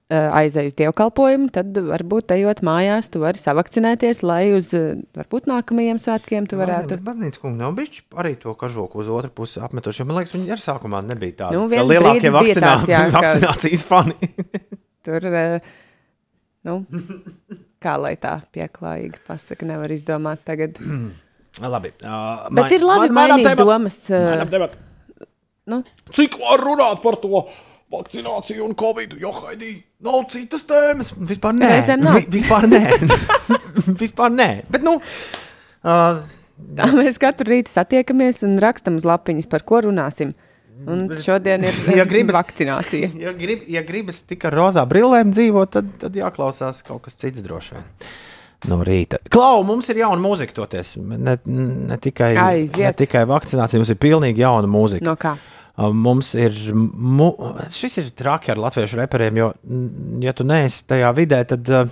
[0.07, 4.70] aizej uz dievkalpojumu, tad varbūt ejot mājās, tu vari savakcinēties, lai uz
[5.19, 6.93] varbūt nākamajiem svētkiem tu varētu.
[6.94, 10.07] Bet Baznīcas kungs nav bijis arī to kažoku uz otru pusi apmetuši.
[10.07, 12.70] Man liekas, viņi arī sākumā nebija tādi Nu, ka lielākie vakcinā...
[12.70, 14.32] tāds, jā, ka- vakcinācijas fani.
[15.07, 15.27] Tur,
[16.70, 16.78] nu,
[17.86, 20.82] kā lai tā pieklājīgi pasaka, nevar izdomāt tagad.
[21.62, 21.94] labi.
[22.04, 24.02] Uh, Bet ir labi mainīt domas.
[24.10, 24.68] eh,
[25.66, 25.80] Nu,
[26.14, 27.40] Cik var runāt par to
[27.90, 29.16] vakcināciju un covid?
[29.18, 29.72] Jo, Haidī,
[30.06, 31.10] nav citas tēmas.
[31.18, 31.70] Vispār nē.
[31.72, 32.20] Reizēm nav.
[32.20, 32.82] Vi, vispār nē.
[34.02, 34.46] vispār nē.
[34.70, 36.20] Bet, nu, uh,
[36.78, 40.36] tā mēs katru rītu satiekamies un rakstam uz lapiņas, par ko runāsim.
[40.86, 43.11] Un šodien ir Ja gribas- vakcinācija.
[43.24, 47.44] ja, grib, ja gribas tikai ar rozā brillēm dzīvot, tad, tad jāklausās kaut kas cits
[47.47, 47.86] droši vien.
[48.66, 49.19] No rīta.
[49.31, 50.94] Klau, mums ir jauna mūzika toties.
[50.98, 52.86] Ne, ne, tikai, Aiziet.
[52.89, 55.05] ne tikai vakcinācija, mums ir pilnīgi jauna mūzika.
[55.07, 55.35] No kā?
[55.77, 57.27] Uh, Mums ir, mu,
[57.69, 59.51] šis ir traki ar latviešu reperiem, jo,
[60.24, 61.90] ja tu neesi tajā vidē, tad uh,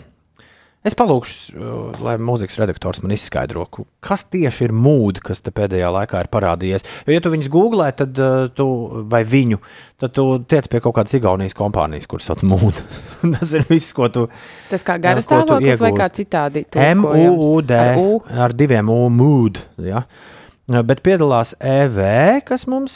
[0.85, 3.65] es palūkšu, uh, lai mūzikas redaktors man izskaidro,
[4.05, 6.85] kas tieši ir mūde, kas te pēdējā laikā ir parādījies.
[7.07, 8.67] Jo, ja tu viņus googlē, tad uh, tu,
[9.11, 9.61] vai viņu,
[10.03, 12.85] tad tu tiec pie kaut kādas Igaunijas kompānijas, kuras sauc mūde.
[13.39, 14.27] Tas ir viss, ko tu.
[14.71, 16.67] Tas kā garas stāvoklis vai kā citādi?
[16.69, 18.21] M-U-U-D Ar U.
[18.47, 19.63] ar diviem U mood.
[19.81, 20.05] Ja?
[20.65, 21.99] Bet piedalās EV,
[22.49, 22.95] kas mums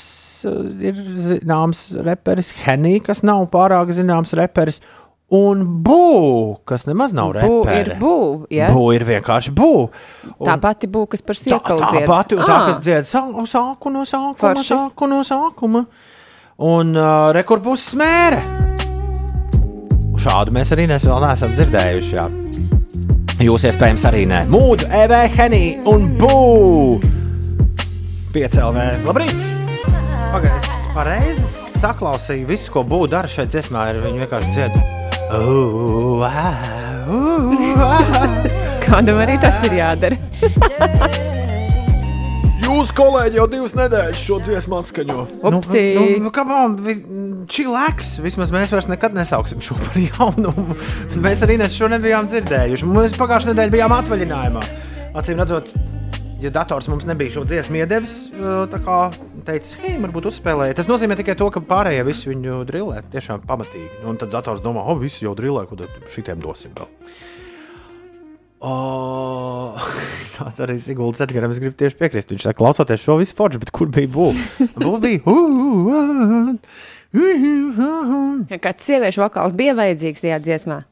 [0.48, 4.82] uh, ir zināms reperis, Henī, kas nav pārāk zināms reperis,
[5.30, 7.86] un Bū, kas nemaz nav reperis.
[7.88, 8.70] ir bū, ja?
[8.72, 9.88] Bū ir vienkārši bū.
[10.38, 12.06] Un Tā pati bū, kas par tā, siekalu tā dzied.
[12.06, 14.68] pati, un tā, kas dzied sā- sāku no sākuma, Forši.
[14.72, 15.86] sāku no sākuma.
[16.58, 18.40] Un uh, rekur būs smēre.
[20.18, 22.14] šādu mēs arī nes vēl neesam dzirdējuši.
[22.16, 22.26] Jā.
[23.38, 24.40] Jūs iespējams arī nē.
[24.50, 26.98] Mūdu, EV, Henī un Bū!
[28.34, 29.04] Piecēlvē.
[29.06, 29.36] Labrīt!
[30.32, 31.46] Pagaidiet, es pareizi
[31.78, 33.86] saklausīju visu, ko Bū dara šeit dziesmā.
[33.94, 34.80] Ir viņi vienkārši dzied.
[38.88, 40.16] Kādam arī tas ir jādara.
[42.68, 45.20] Jūs, kolēģi, jau divas nedēļas šo dziesmu atskaņo.
[45.50, 45.82] Upsi.
[45.96, 46.98] Nu, nu, nu, come on, vi-
[47.48, 48.18] Chillax.
[48.20, 50.76] Vismaz mēs vairs nekad nesauksim šo par jaunumu.
[51.16, 52.88] Mēs arī nes šo nebijām dzirdējuši.
[52.92, 54.62] Mēs pagājušajā nedēļā bijām atvaļinājumā.
[55.16, 55.70] Acīm redzot,
[56.42, 58.98] ja dators mums nebija šo dziesmu iedevis, uh, tā kā
[59.46, 60.76] teica, hei, varbūt uzspēlēja.
[60.78, 64.02] Tas nozīmē tikai to, ka pārējie visi viņu drillē tiešām pamatīgi.
[64.08, 66.90] Un tad dators domā, o, visi jau drillē, ko tad šitiem dosim vēl.
[68.58, 68.74] O,
[70.36, 71.52] tāds arī Sigūda Zetgaram.
[71.54, 72.32] Es gribu tieši piekrist.
[72.34, 74.34] Viņš saka, klausoties šo visu foršu, bet kur bija būva?
[74.82, 75.22] Būva bija.
[78.52, 80.82] Ja kāds sieviešu vokāls bija vajadzīgs tajā dziesmā.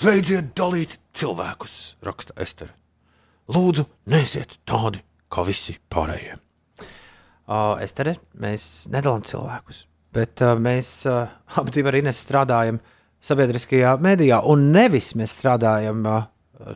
[0.00, 2.70] Beidziet dalīt cilvēkus, raksta Estere.
[3.52, 6.38] Lūdzu, nesiet tādi kā visi pārējie.
[6.80, 9.82] Uh, Estere, mēs nedalām cilvēkus,
[10.16, 11.28] bet uh, mēs uh,
[11.60, 12.78] abi divi arī strādājam
[13.20, 16.24] sabiedriskajā medijā, un nevis mēs strādājam uh,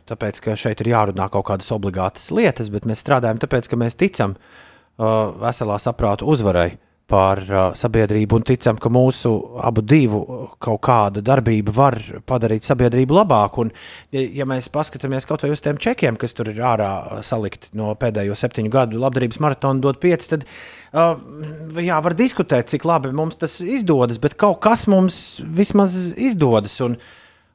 [0.05, 3.97] tāpēc, ka šeit ir jārunā kaut kādas obligātas lietas, bet mēs strādājam tāpēc, ka mēs
[3.97, 6.75] ticam uh, veselā saprāta uzvarai
[7.09, 10.21] pār uh, sabiedrību un ticam, ka mūsu abu divu
[10.63, 13.65] kaut kāda darbība var padarīt sabiedrību labāku.
[13.65, 13.73] Un,
[14.15, 17.69] ja, ja mēs paskatāmies kaut vai uz tiem čekiem, kas tur ir ārā uh, salikti
[17.77, 21.13] no pēdējo septiņu gadu labdarības maratona, dod pieci, tad uh,
[21.81, 26.79] jā, var diskutēt, cik labi mums tas izdodas, bet kaut kas mums vismaz izdodas.
[26.85, 26.97] Un,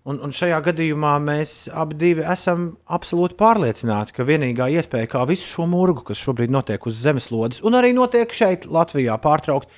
[0.08, 5.66] Un, un šajā gadījumā mēs abi esam absolūti pārliecināti, ka vienīgā iespēja, kā visu šo
[5.68, 9.68] murgu, kas šobrīd notiek uz zemeslodes, un arī notiek šeit, Latvijā, pārtraukt,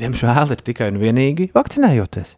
[0.00, 2.36] diemžēl ir tikai un vienīgi vakcinējoties.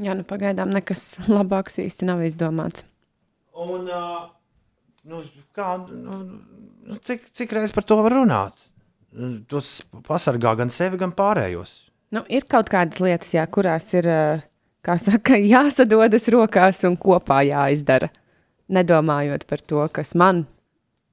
[0.00, 2.86] Jā, nu pagaidām nekas labāks īsti nav izdomāts.
[3.60, 4.24] Un, uh,
[5.12, 5.20] nu,
[5.56, 6.22] kā, nu,
[6.88, 8.56] nu, cik, cik reizes par to var runāt?
[9.50, 11.74] Tas pasargā gan sevi, gan pārējos.
[12.14, 14.22] Nu, ir kaut kādas lietas, jā, kurās ir ā,
[14.86, 18.10] kā saka, jāsadodas rokās un kopā jāizdara.
[18.70, 20.44] Nedomājot par to, kas man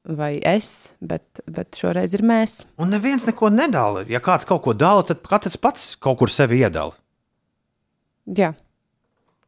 [0.07, 2.61] vai es, bet, bet šoreiz ir mēs.
[2.79, 4.05] Un neviens neko nedala.
[4.07, 6.95] Ja kāds kaut ko dala, tad katrs pats kaut kur sevi iedala.
[8.27, 8.53] Jā.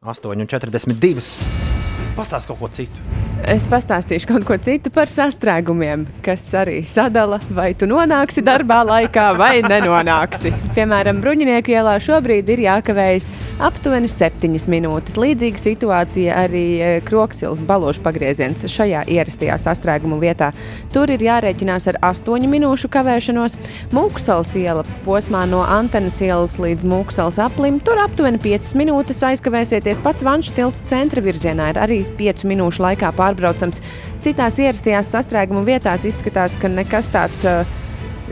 [0.00, 2.09] 8,42.
[2.18, 3.10] Pastāst kaut ko citu.
[3.48, 9.30] Es pastāstīšu kaut ko citu par sastrēgumiem, kas arī sadala, vai tu nonāksi darbā laikā
[9.38, 10.52] vai nenonāksi.
[10.76, 13.30] Piemēram, Bruņinieku ielā šobrīd ir jākavējas
[13.64, 15.16] aptuveni 7 minūtes.
[15.20, 20.50] Līdzīga situācija arī e, Kroksils balošu pagrieziens šajā ierastajā sastrēguma vietā.
[20.92, 23.56] Tur ir jārēķinās ar 8 minūšu kavēšanos.
[23.96, 27.80] Mūksels iela posmā no Antenas ielas līdz Mūksels aplim.
[27.80, 30.04] Tur aptuveni 5 minūtes aizkavēsieties.
[30.04, 33.82] Pats Vanšu tilts centra virzienā ir arī 5 minūšu laikā pārbraucams.
[34.24, 37.64] Citās ierastajās sastrēguma vietās izskatās, ka nekas tāds uh,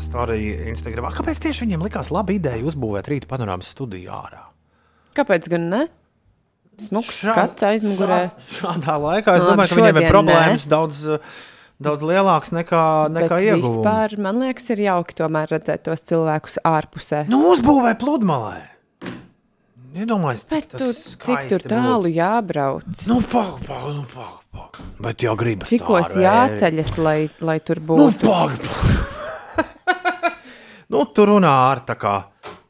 [0.05, 1.09] stāstījumā Instagram?
[1.17, 4.45] Kāpēc tieši viņiem likās laba ideja uzbūvēt rīta panorāmas studiju ārā?
[5.17, 5.81] Kāpēc gan ne?
[6.87, 8.21] Smuks Šā- skats aizmugurē.
[8.59, 11.37] Šādā laikā es Labi, domāju, ka viņiem ir problēmas daudz, uh,
[11.81, 12.81] daudz lielākas nekā,
[13.13, 13.61] nekā Bet ieguvumi.
[13.63, 17.25] vispār man liekas, ir jauki tomēr redzēt tos cilvēkus ārpusē.
[17.29, 18.63] Nu, uzbūvē pludmalē.
[19.97, 20.93] Iedomājieties, cik Bet tas tur,
[21.25, 21.69] cik tur būtu.
[21.71, 23.05] tālu jābrauc?
[23.09, 24.43] Nu, pagaidi, pagaidi, nu, pagaidi.
[24.57, 24.77] Pag.
[25.01, 28.25] Bet jau gribas Cikos tā, jāceļas, lai, lai tur Nu, būtu?
[28.25, 28.67] pagaidi.
[30.93, 32.15] nu, tur runā ar tā kā.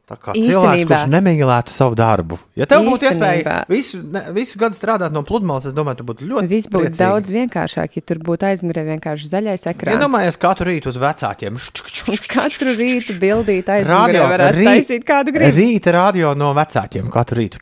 [0.08, 0.88] Tā kā cilvēks, Īstenībā.
[1.04, 2.38] kurš nemīlētu savu darbu.
[2.56, 3.56] Ja tev būtu iespēja Īstenībā.
[3.68, 7.10] visu, ne, visu gadu strādāt no pludmales, es domāju, tu būtu ļoti Viss būtu priecīga.
[7.12, 10.00] daudz vienkāršāk, ja tur būtu aizmugurē vienkārši zaļais ekrāns.
[10.00, 11.60] Iedomājies katru rītu uz vecākiem.
[12.38, 15.52] Katru rītu bildīt aizmugurē varētu rīt- taisīt kādu gribu.
[15.60, 17.60] Rīta radio no vecākiem katru rītu.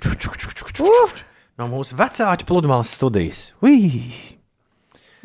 [0.85, 1.17] Uh!
[1.57, 3.41] No mūsu vecāku pludmales studijas.
[3.65, 4.13] Ui!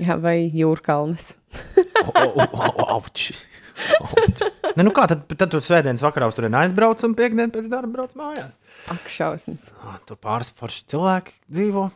[0.00, 1.34] Jā, vai jūrkalnes.
[2.16, 3.02] O,
[4.76, 7.90] Ne, nu kā tad, tad tu svētdienas vakarā uz turieni aizbrauc un piekdien pēc darba
[7.90, 8.52] brauc mājās?
[8.92, 9.70] Ak, šausmas.
[10.06, 11.88] Tur pāris forši cilvēki dzīvo.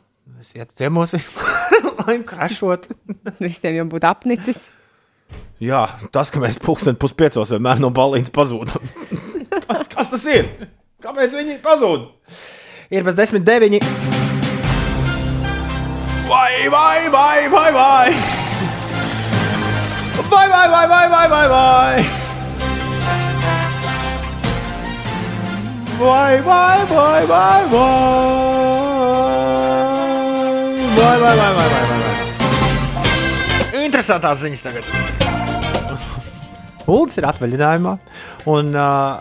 [0.43, 1.33] Es ietu ciemos visu
[2.03, 2.89] laiku krašot.
[3.45, 4.67] Visiem jau būtu apnicis.
[5.63, 8.91] Jā, tas, ka mēs pulksten puspiecos vienmēr no balīdzes pazūdam.
[9.69, 10.51] kas, kas tas ir?
[11.05, 12.09] Kāpēc viņi pazūd?
[12.95, 13.83] Ir bez desmit deviņi.
[16.29, 18.34] Vai, vai, vai, vai, vai!
[20.15, 22.05] Vai, vai, vai, vai, vai, vai, vai!
[25.99, 27.67] Vai, vai, vai, vai, vai!
[30.95, 33.85] Vai, vai, vai, vai, vai, vai, vai!
[33.85, 34.85] Interesantās ziņas tagad.
[36.87, 37.97] Ulds ir atvaļinājumā,
[38.55, 39.19] un uh,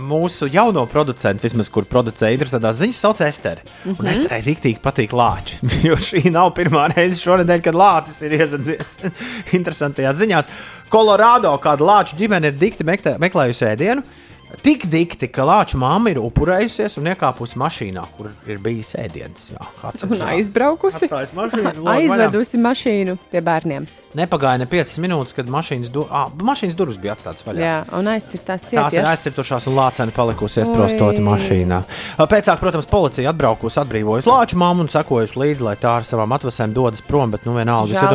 [0.00, 3.62] mūsu jauno producentu, vismaz kur producēja interesantās ziņas, sauc Estere.
[3.64, 4.00] Mm -hmm.
[4.00, 5.58] Un Esterei rīktīgi patīk lāči,
[5.88, 8.98] jo šī nav pirmā reize šonadēļ, kad lācis ir iesadzies
[9.58, 10.48] interesantajās ziņās.
[10.88, 14.02] Kolorādo kāda lāču ģimene ir dikti meklē- meklējusi ēdienu.
[14.48, 19.50] Tik dikti, ka lāču māma ir upurējusies un iekāpusi mašīnā, kur ir bijis ēdiens.
[19.52, 21.08] Jā, kāds ir aizbraukusi.
[21.12, 21.96] Mašīnu, vaļā.
[21.98, 23.88] Aizvedusi mašīnu pie bērniem.
[24.16, 27.60] Nepagāja ne 5 minūtes, kad mašīnas, du ah, mašīnas durvis bija atstātas vaļā.
[27.60, 29.02] Jā, un aizcirtās Tās ciet.
[29.02, 31.82] ir aizcirtušās un lācēni palikusi iesprostoti mašīnā.
[32.24, 36.32] Pēc tam, protams, policija atbraukusi, atbrīvojusi lāču māmu un sekojusi līdzi, lai tā ar savām
[36.40, 37.36] atvasēm dodas prom.
[37.36, 38.08] Bet, nu, vienalga, es Žēl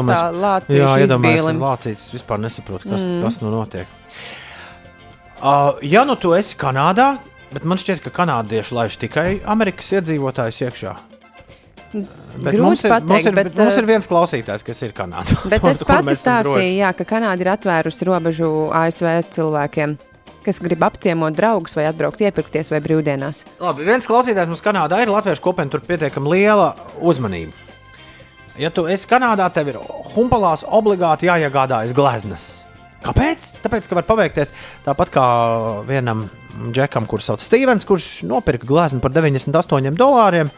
[0.82, 1.62] jā, iedomājos, izbīlim.
[1.62, 3.22] lācītis vispār nesaprot, kas, mm.
[3.22, 4.00] kas nu notiek.
[5.44, 7.18] Uh, ja nu tu esi Kanādā,
[7.52, 10.94] bet man šķiet, ka kanādieši laiž tikai Amerikas iedzīvotājus iekšā.
[11.94, 14.80] Bet Grūti mums ir, mums, pateikt, ir, bet, bet, mums uh, ir viens klausītājs, kas
[14.88, 15.36] ir Kanādā.
[15.52, 20.00] Bet Tur, es kur pati stāstīju, jā, ka Kanāda ir atvērusi robežu ASV cilvēkiem,
[20.48, 23.44] kas grib apciemot draugus vai atbraukt iepirkties vai brīvdienās.
[23.60, 26.72] Labi, viens klausītājs mums Kanādā ir latviešu kopiena, tur pietiekami liela
[27.04, 27.52] uzmanība.
[28.64, 29.84] Ja tu esi Kanādā, tev ir
[30.16, 32.54] humpalās obligāti jāiegādājas gleznas.
[33.04, 33.50] Kāpēc?
[33.64, 34.54] Tāpēc, ka var paveikties
[34.86, 35.26] tāpat kā
[35.88, 36.28] vienam
[36.74, 40.52] džekam, kurš sauc Stevens, kurš nopirka gleznu par 98 dolāriem.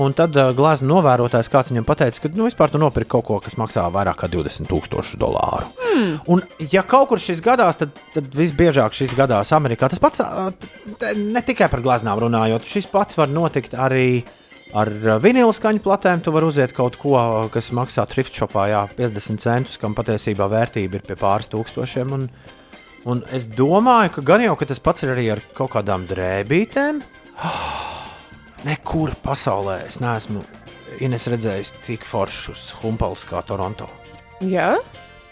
[0.00, 3.38] Un tad uh, glezna novērotājs kāds viņam teica, ka nu, vispār tu nopirki kaut ko,
[3.42, 5.66] kas maksā vairāk nekā 20,000 dolāru.
[5.90, 6.12] Mm.
[6.30, 9.90] Un, ja kaut kur šis gadās, tad, tad visbiežāk šis gadās Amerikā.
[9.90, 14.22] Tas pats t- ne tikai par gleznām runājot, šis pats var notikt arī
[14.76, 16.22] ar ā, vinila skaņu platēm.
[16.24, 17.16] Tu vari uziet kaut ko,
[17.54, 22.14] kas maksā thrift shopā jā, 50 centus, kam patiesībā vērtība ir pie pāris tūkstošiem.
[22.16, 22.28] Un,
[23.10, 27.02] un es domāju, ka gan jau ka tas pats ir arī ar kaut kādām drēbītēm.
[28.68, 30.44] Nekur pasaulē es neesmu
[31.00, 33.86] Ines redzējis tik foršus humpalus kā Toronto.
[34.44, 34.74] Jā,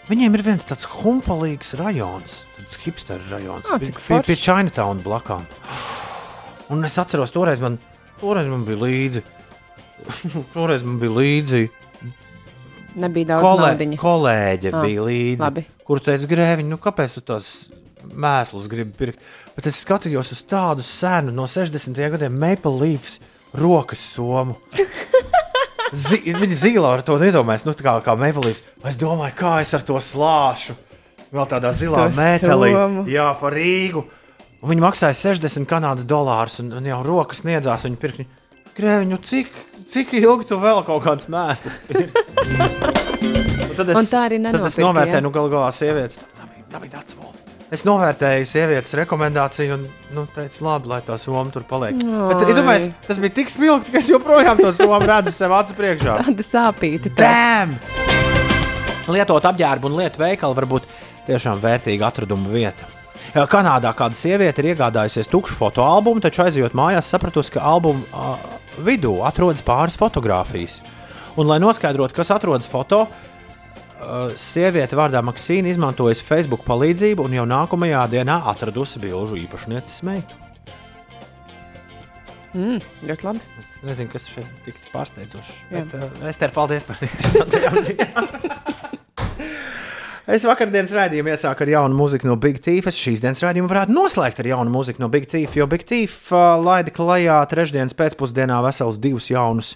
[0.09, 4.37] Viņiem ir viens tāds humpalīgs rajons, tāds hipster rajons, pie, cik pie, pie.
[4.41, 5.43] Chinatown blakām.
[6.73, 7.77] Un es atceros, toreiz man,
[8.21, 9.23] toreiz man bija līdzi.
[10.55, 11.63] toreiz man bija līdzi.
[12.99, 13.99] nebija daudz Kolē, naudiņa.
[14.01, 15.41] kolēģe Ā, bija līdzi.
[15.43, 15.65] labi.
[15.87, 17.49] Kur teica, grēviņ, nu kāpēc tu tos
[18.09, 19.23] mēslus gribi pirkt?
[19.55, 21.97] Bet es skatījos uz tādu senu no 60.
[22.15, 23.19] gadiem Maple Leafs
[23.57, 24.55] rokas somu.
[25.89, 28.61] Zi, viņa zila ar to nedomājas, nu, kā, kā Maple Leafs.
[28.85, 30.75] Es domāju, kā es ar to slāšu.
[31.33, 32.71] Vēl tādā zilā metālī,
[33.09, 34.01] jā, par Rīgu.
[34.59, 38.25] Viņi maksāja 60 kanādas dolārus, un, un jau rokas sniedzās viņa pirkņi.
[38.79, 39.55] Grēviņu, cik,
[39.91, 42.25] cik ilgi tu vēl kaut kādas mēslas pirksi?
[43.79, 45.23] Tad Un tā arī Tad es novērtēju, ja?
[45.23, 46.19] nu, galu galā sievietes.
[46.35, 47.39] Tā bija, tā bija tāds volts.
[47.71, 49.83] Es novērtēju sievietes rekomendāciju un
[50.15, 51.99] nu, teicu, labi, lai tā soma tur paliek.
[52.01, 52.51] Bet, Oi.
[52.51, 56.19] iedomājies, tas bija tik spilgti, ka es joprojām to somu redzu sev acu priekšā.
[56.25, 57.13] Tāda sāpīta.
[57.13, 57.29] tā.
[57.29, 57.77] Dēm!
[59.13, 60.89] Lietot apģērbu un lietu veikalu var būt
[61.29, 62.98] tiešām vērtīga atraduma vieta.
[63.29, 68.55] Jā, Kanādā kāda sieviete ir iegādājusies tukšu fotoalbumu, taču aizejot mājās, sapratusi, ka albuma uh,
[68.81, 70.79] vidū atrodas pāris fotogrāfijas.
[71.37, 77.45] Un, lai noskaidrotu, kas atrodas foto, uh, sieviete vārdā Maksīna izmantojusi Facebook palīdzību un jau
[77.53, 80.45] nākamajā dienā atradusi bilžu īpašnieces meitu.
[82.57, 83.43] Mm, ļoti labi.
[83.61, 85.53] Es nezinu, kas šeit tik pārsteidzošs.
[85.69, 85.83] Jā.
[85.83, 88.97] Bet, uh, es tev paldies par interesantajām ziņām.
[90.29, 92.85] Es vakardienas raidījumu iesāku ar jaunu mūziku no Big Thief.
[92.91, 96.27] Es šīs dienas raidījumu varētu noslēgt ar jaunu mūziku no Big Thief, jo Big Thief
[96.29, 99.71] uh, laida klajā trešdienas pēcpusdienā vesels divus jaunus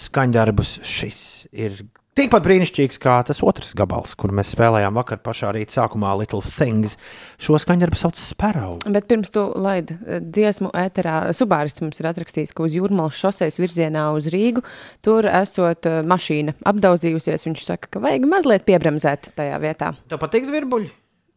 [0.00, 0.78] skaņdarbus.
[0.80, 1.20] Šis
[1.52, 1.82] ir
[2.18, 6.96] tikpat brīnišķīgs kā tas otrs gabals, kur mēs spēlējām vakar pašā rīta sākumā Little Things.
[7.42, 8.76] Šo skaņdarbu sauc Sparrow.
[8.90, 13.60] Bet pirms tu laidi eh, dziesmu ēterā, Subāris mums ir atrakstījis, ka uz Jūrmālas šoseis
[13.60, 14.64] virzienā uz Rīgu
[15.06, 17.46] tur esot eh, mašīna apdaudzījusies.
[17.48, 19.92] Viņš saka, ka vajag mazliet piebremzēt tajā vietā.
[20.10, 20.90] Tev patīk zvirbuļi?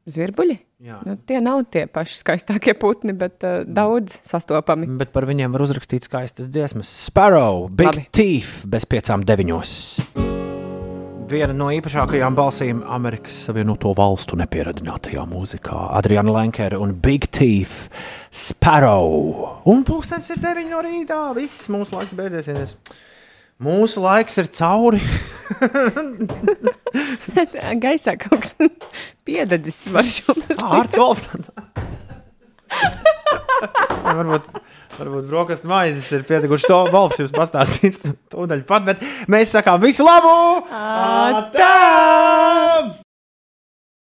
[0.09, 0.55] Zvirbuļi?
[0.81, 0.97] Jā.
[1.05, 4.89] Nu, tie nav tie paši skaistākie putni, bet uh, daudz sastopami.
[4.97, 6.89] Bet par viņiem var uzrakstīt skaistas dziesmas.
[7.05, 8.07] Sparrow, Big Labi.
[8.09, 9.77] Thief, bez piecām deviņos.
[11.31, 17.85] Viena no īpašākajām balsīm Amerikas Savienoto Valstu nepieradinātajā mūzikā- Adriana Lankere un Big Thief,
[18.35, 19.61] Sparrow.
[19.63, 21.21] Un pūkstens ir 9 no rītā.
[21.37, 22.75] Viss mūsu laiks beidzies.
[23.63, 24.99] Mūsu laiks ir cauri.
[27.85, 28.55] Gaisā kaut kas
[29.25, 31.90] piededzis var šo Ārts valsts.
[34.05, 34.49] Varbūt,
[34.97, 38.01] varbūt brokastu maizes ir pietikuši to valsts jums pastāstīs
[38.33, 40.35] tūdaļ pat, bet mēs sakām visu labu!
[40.71, 41.71] Atā!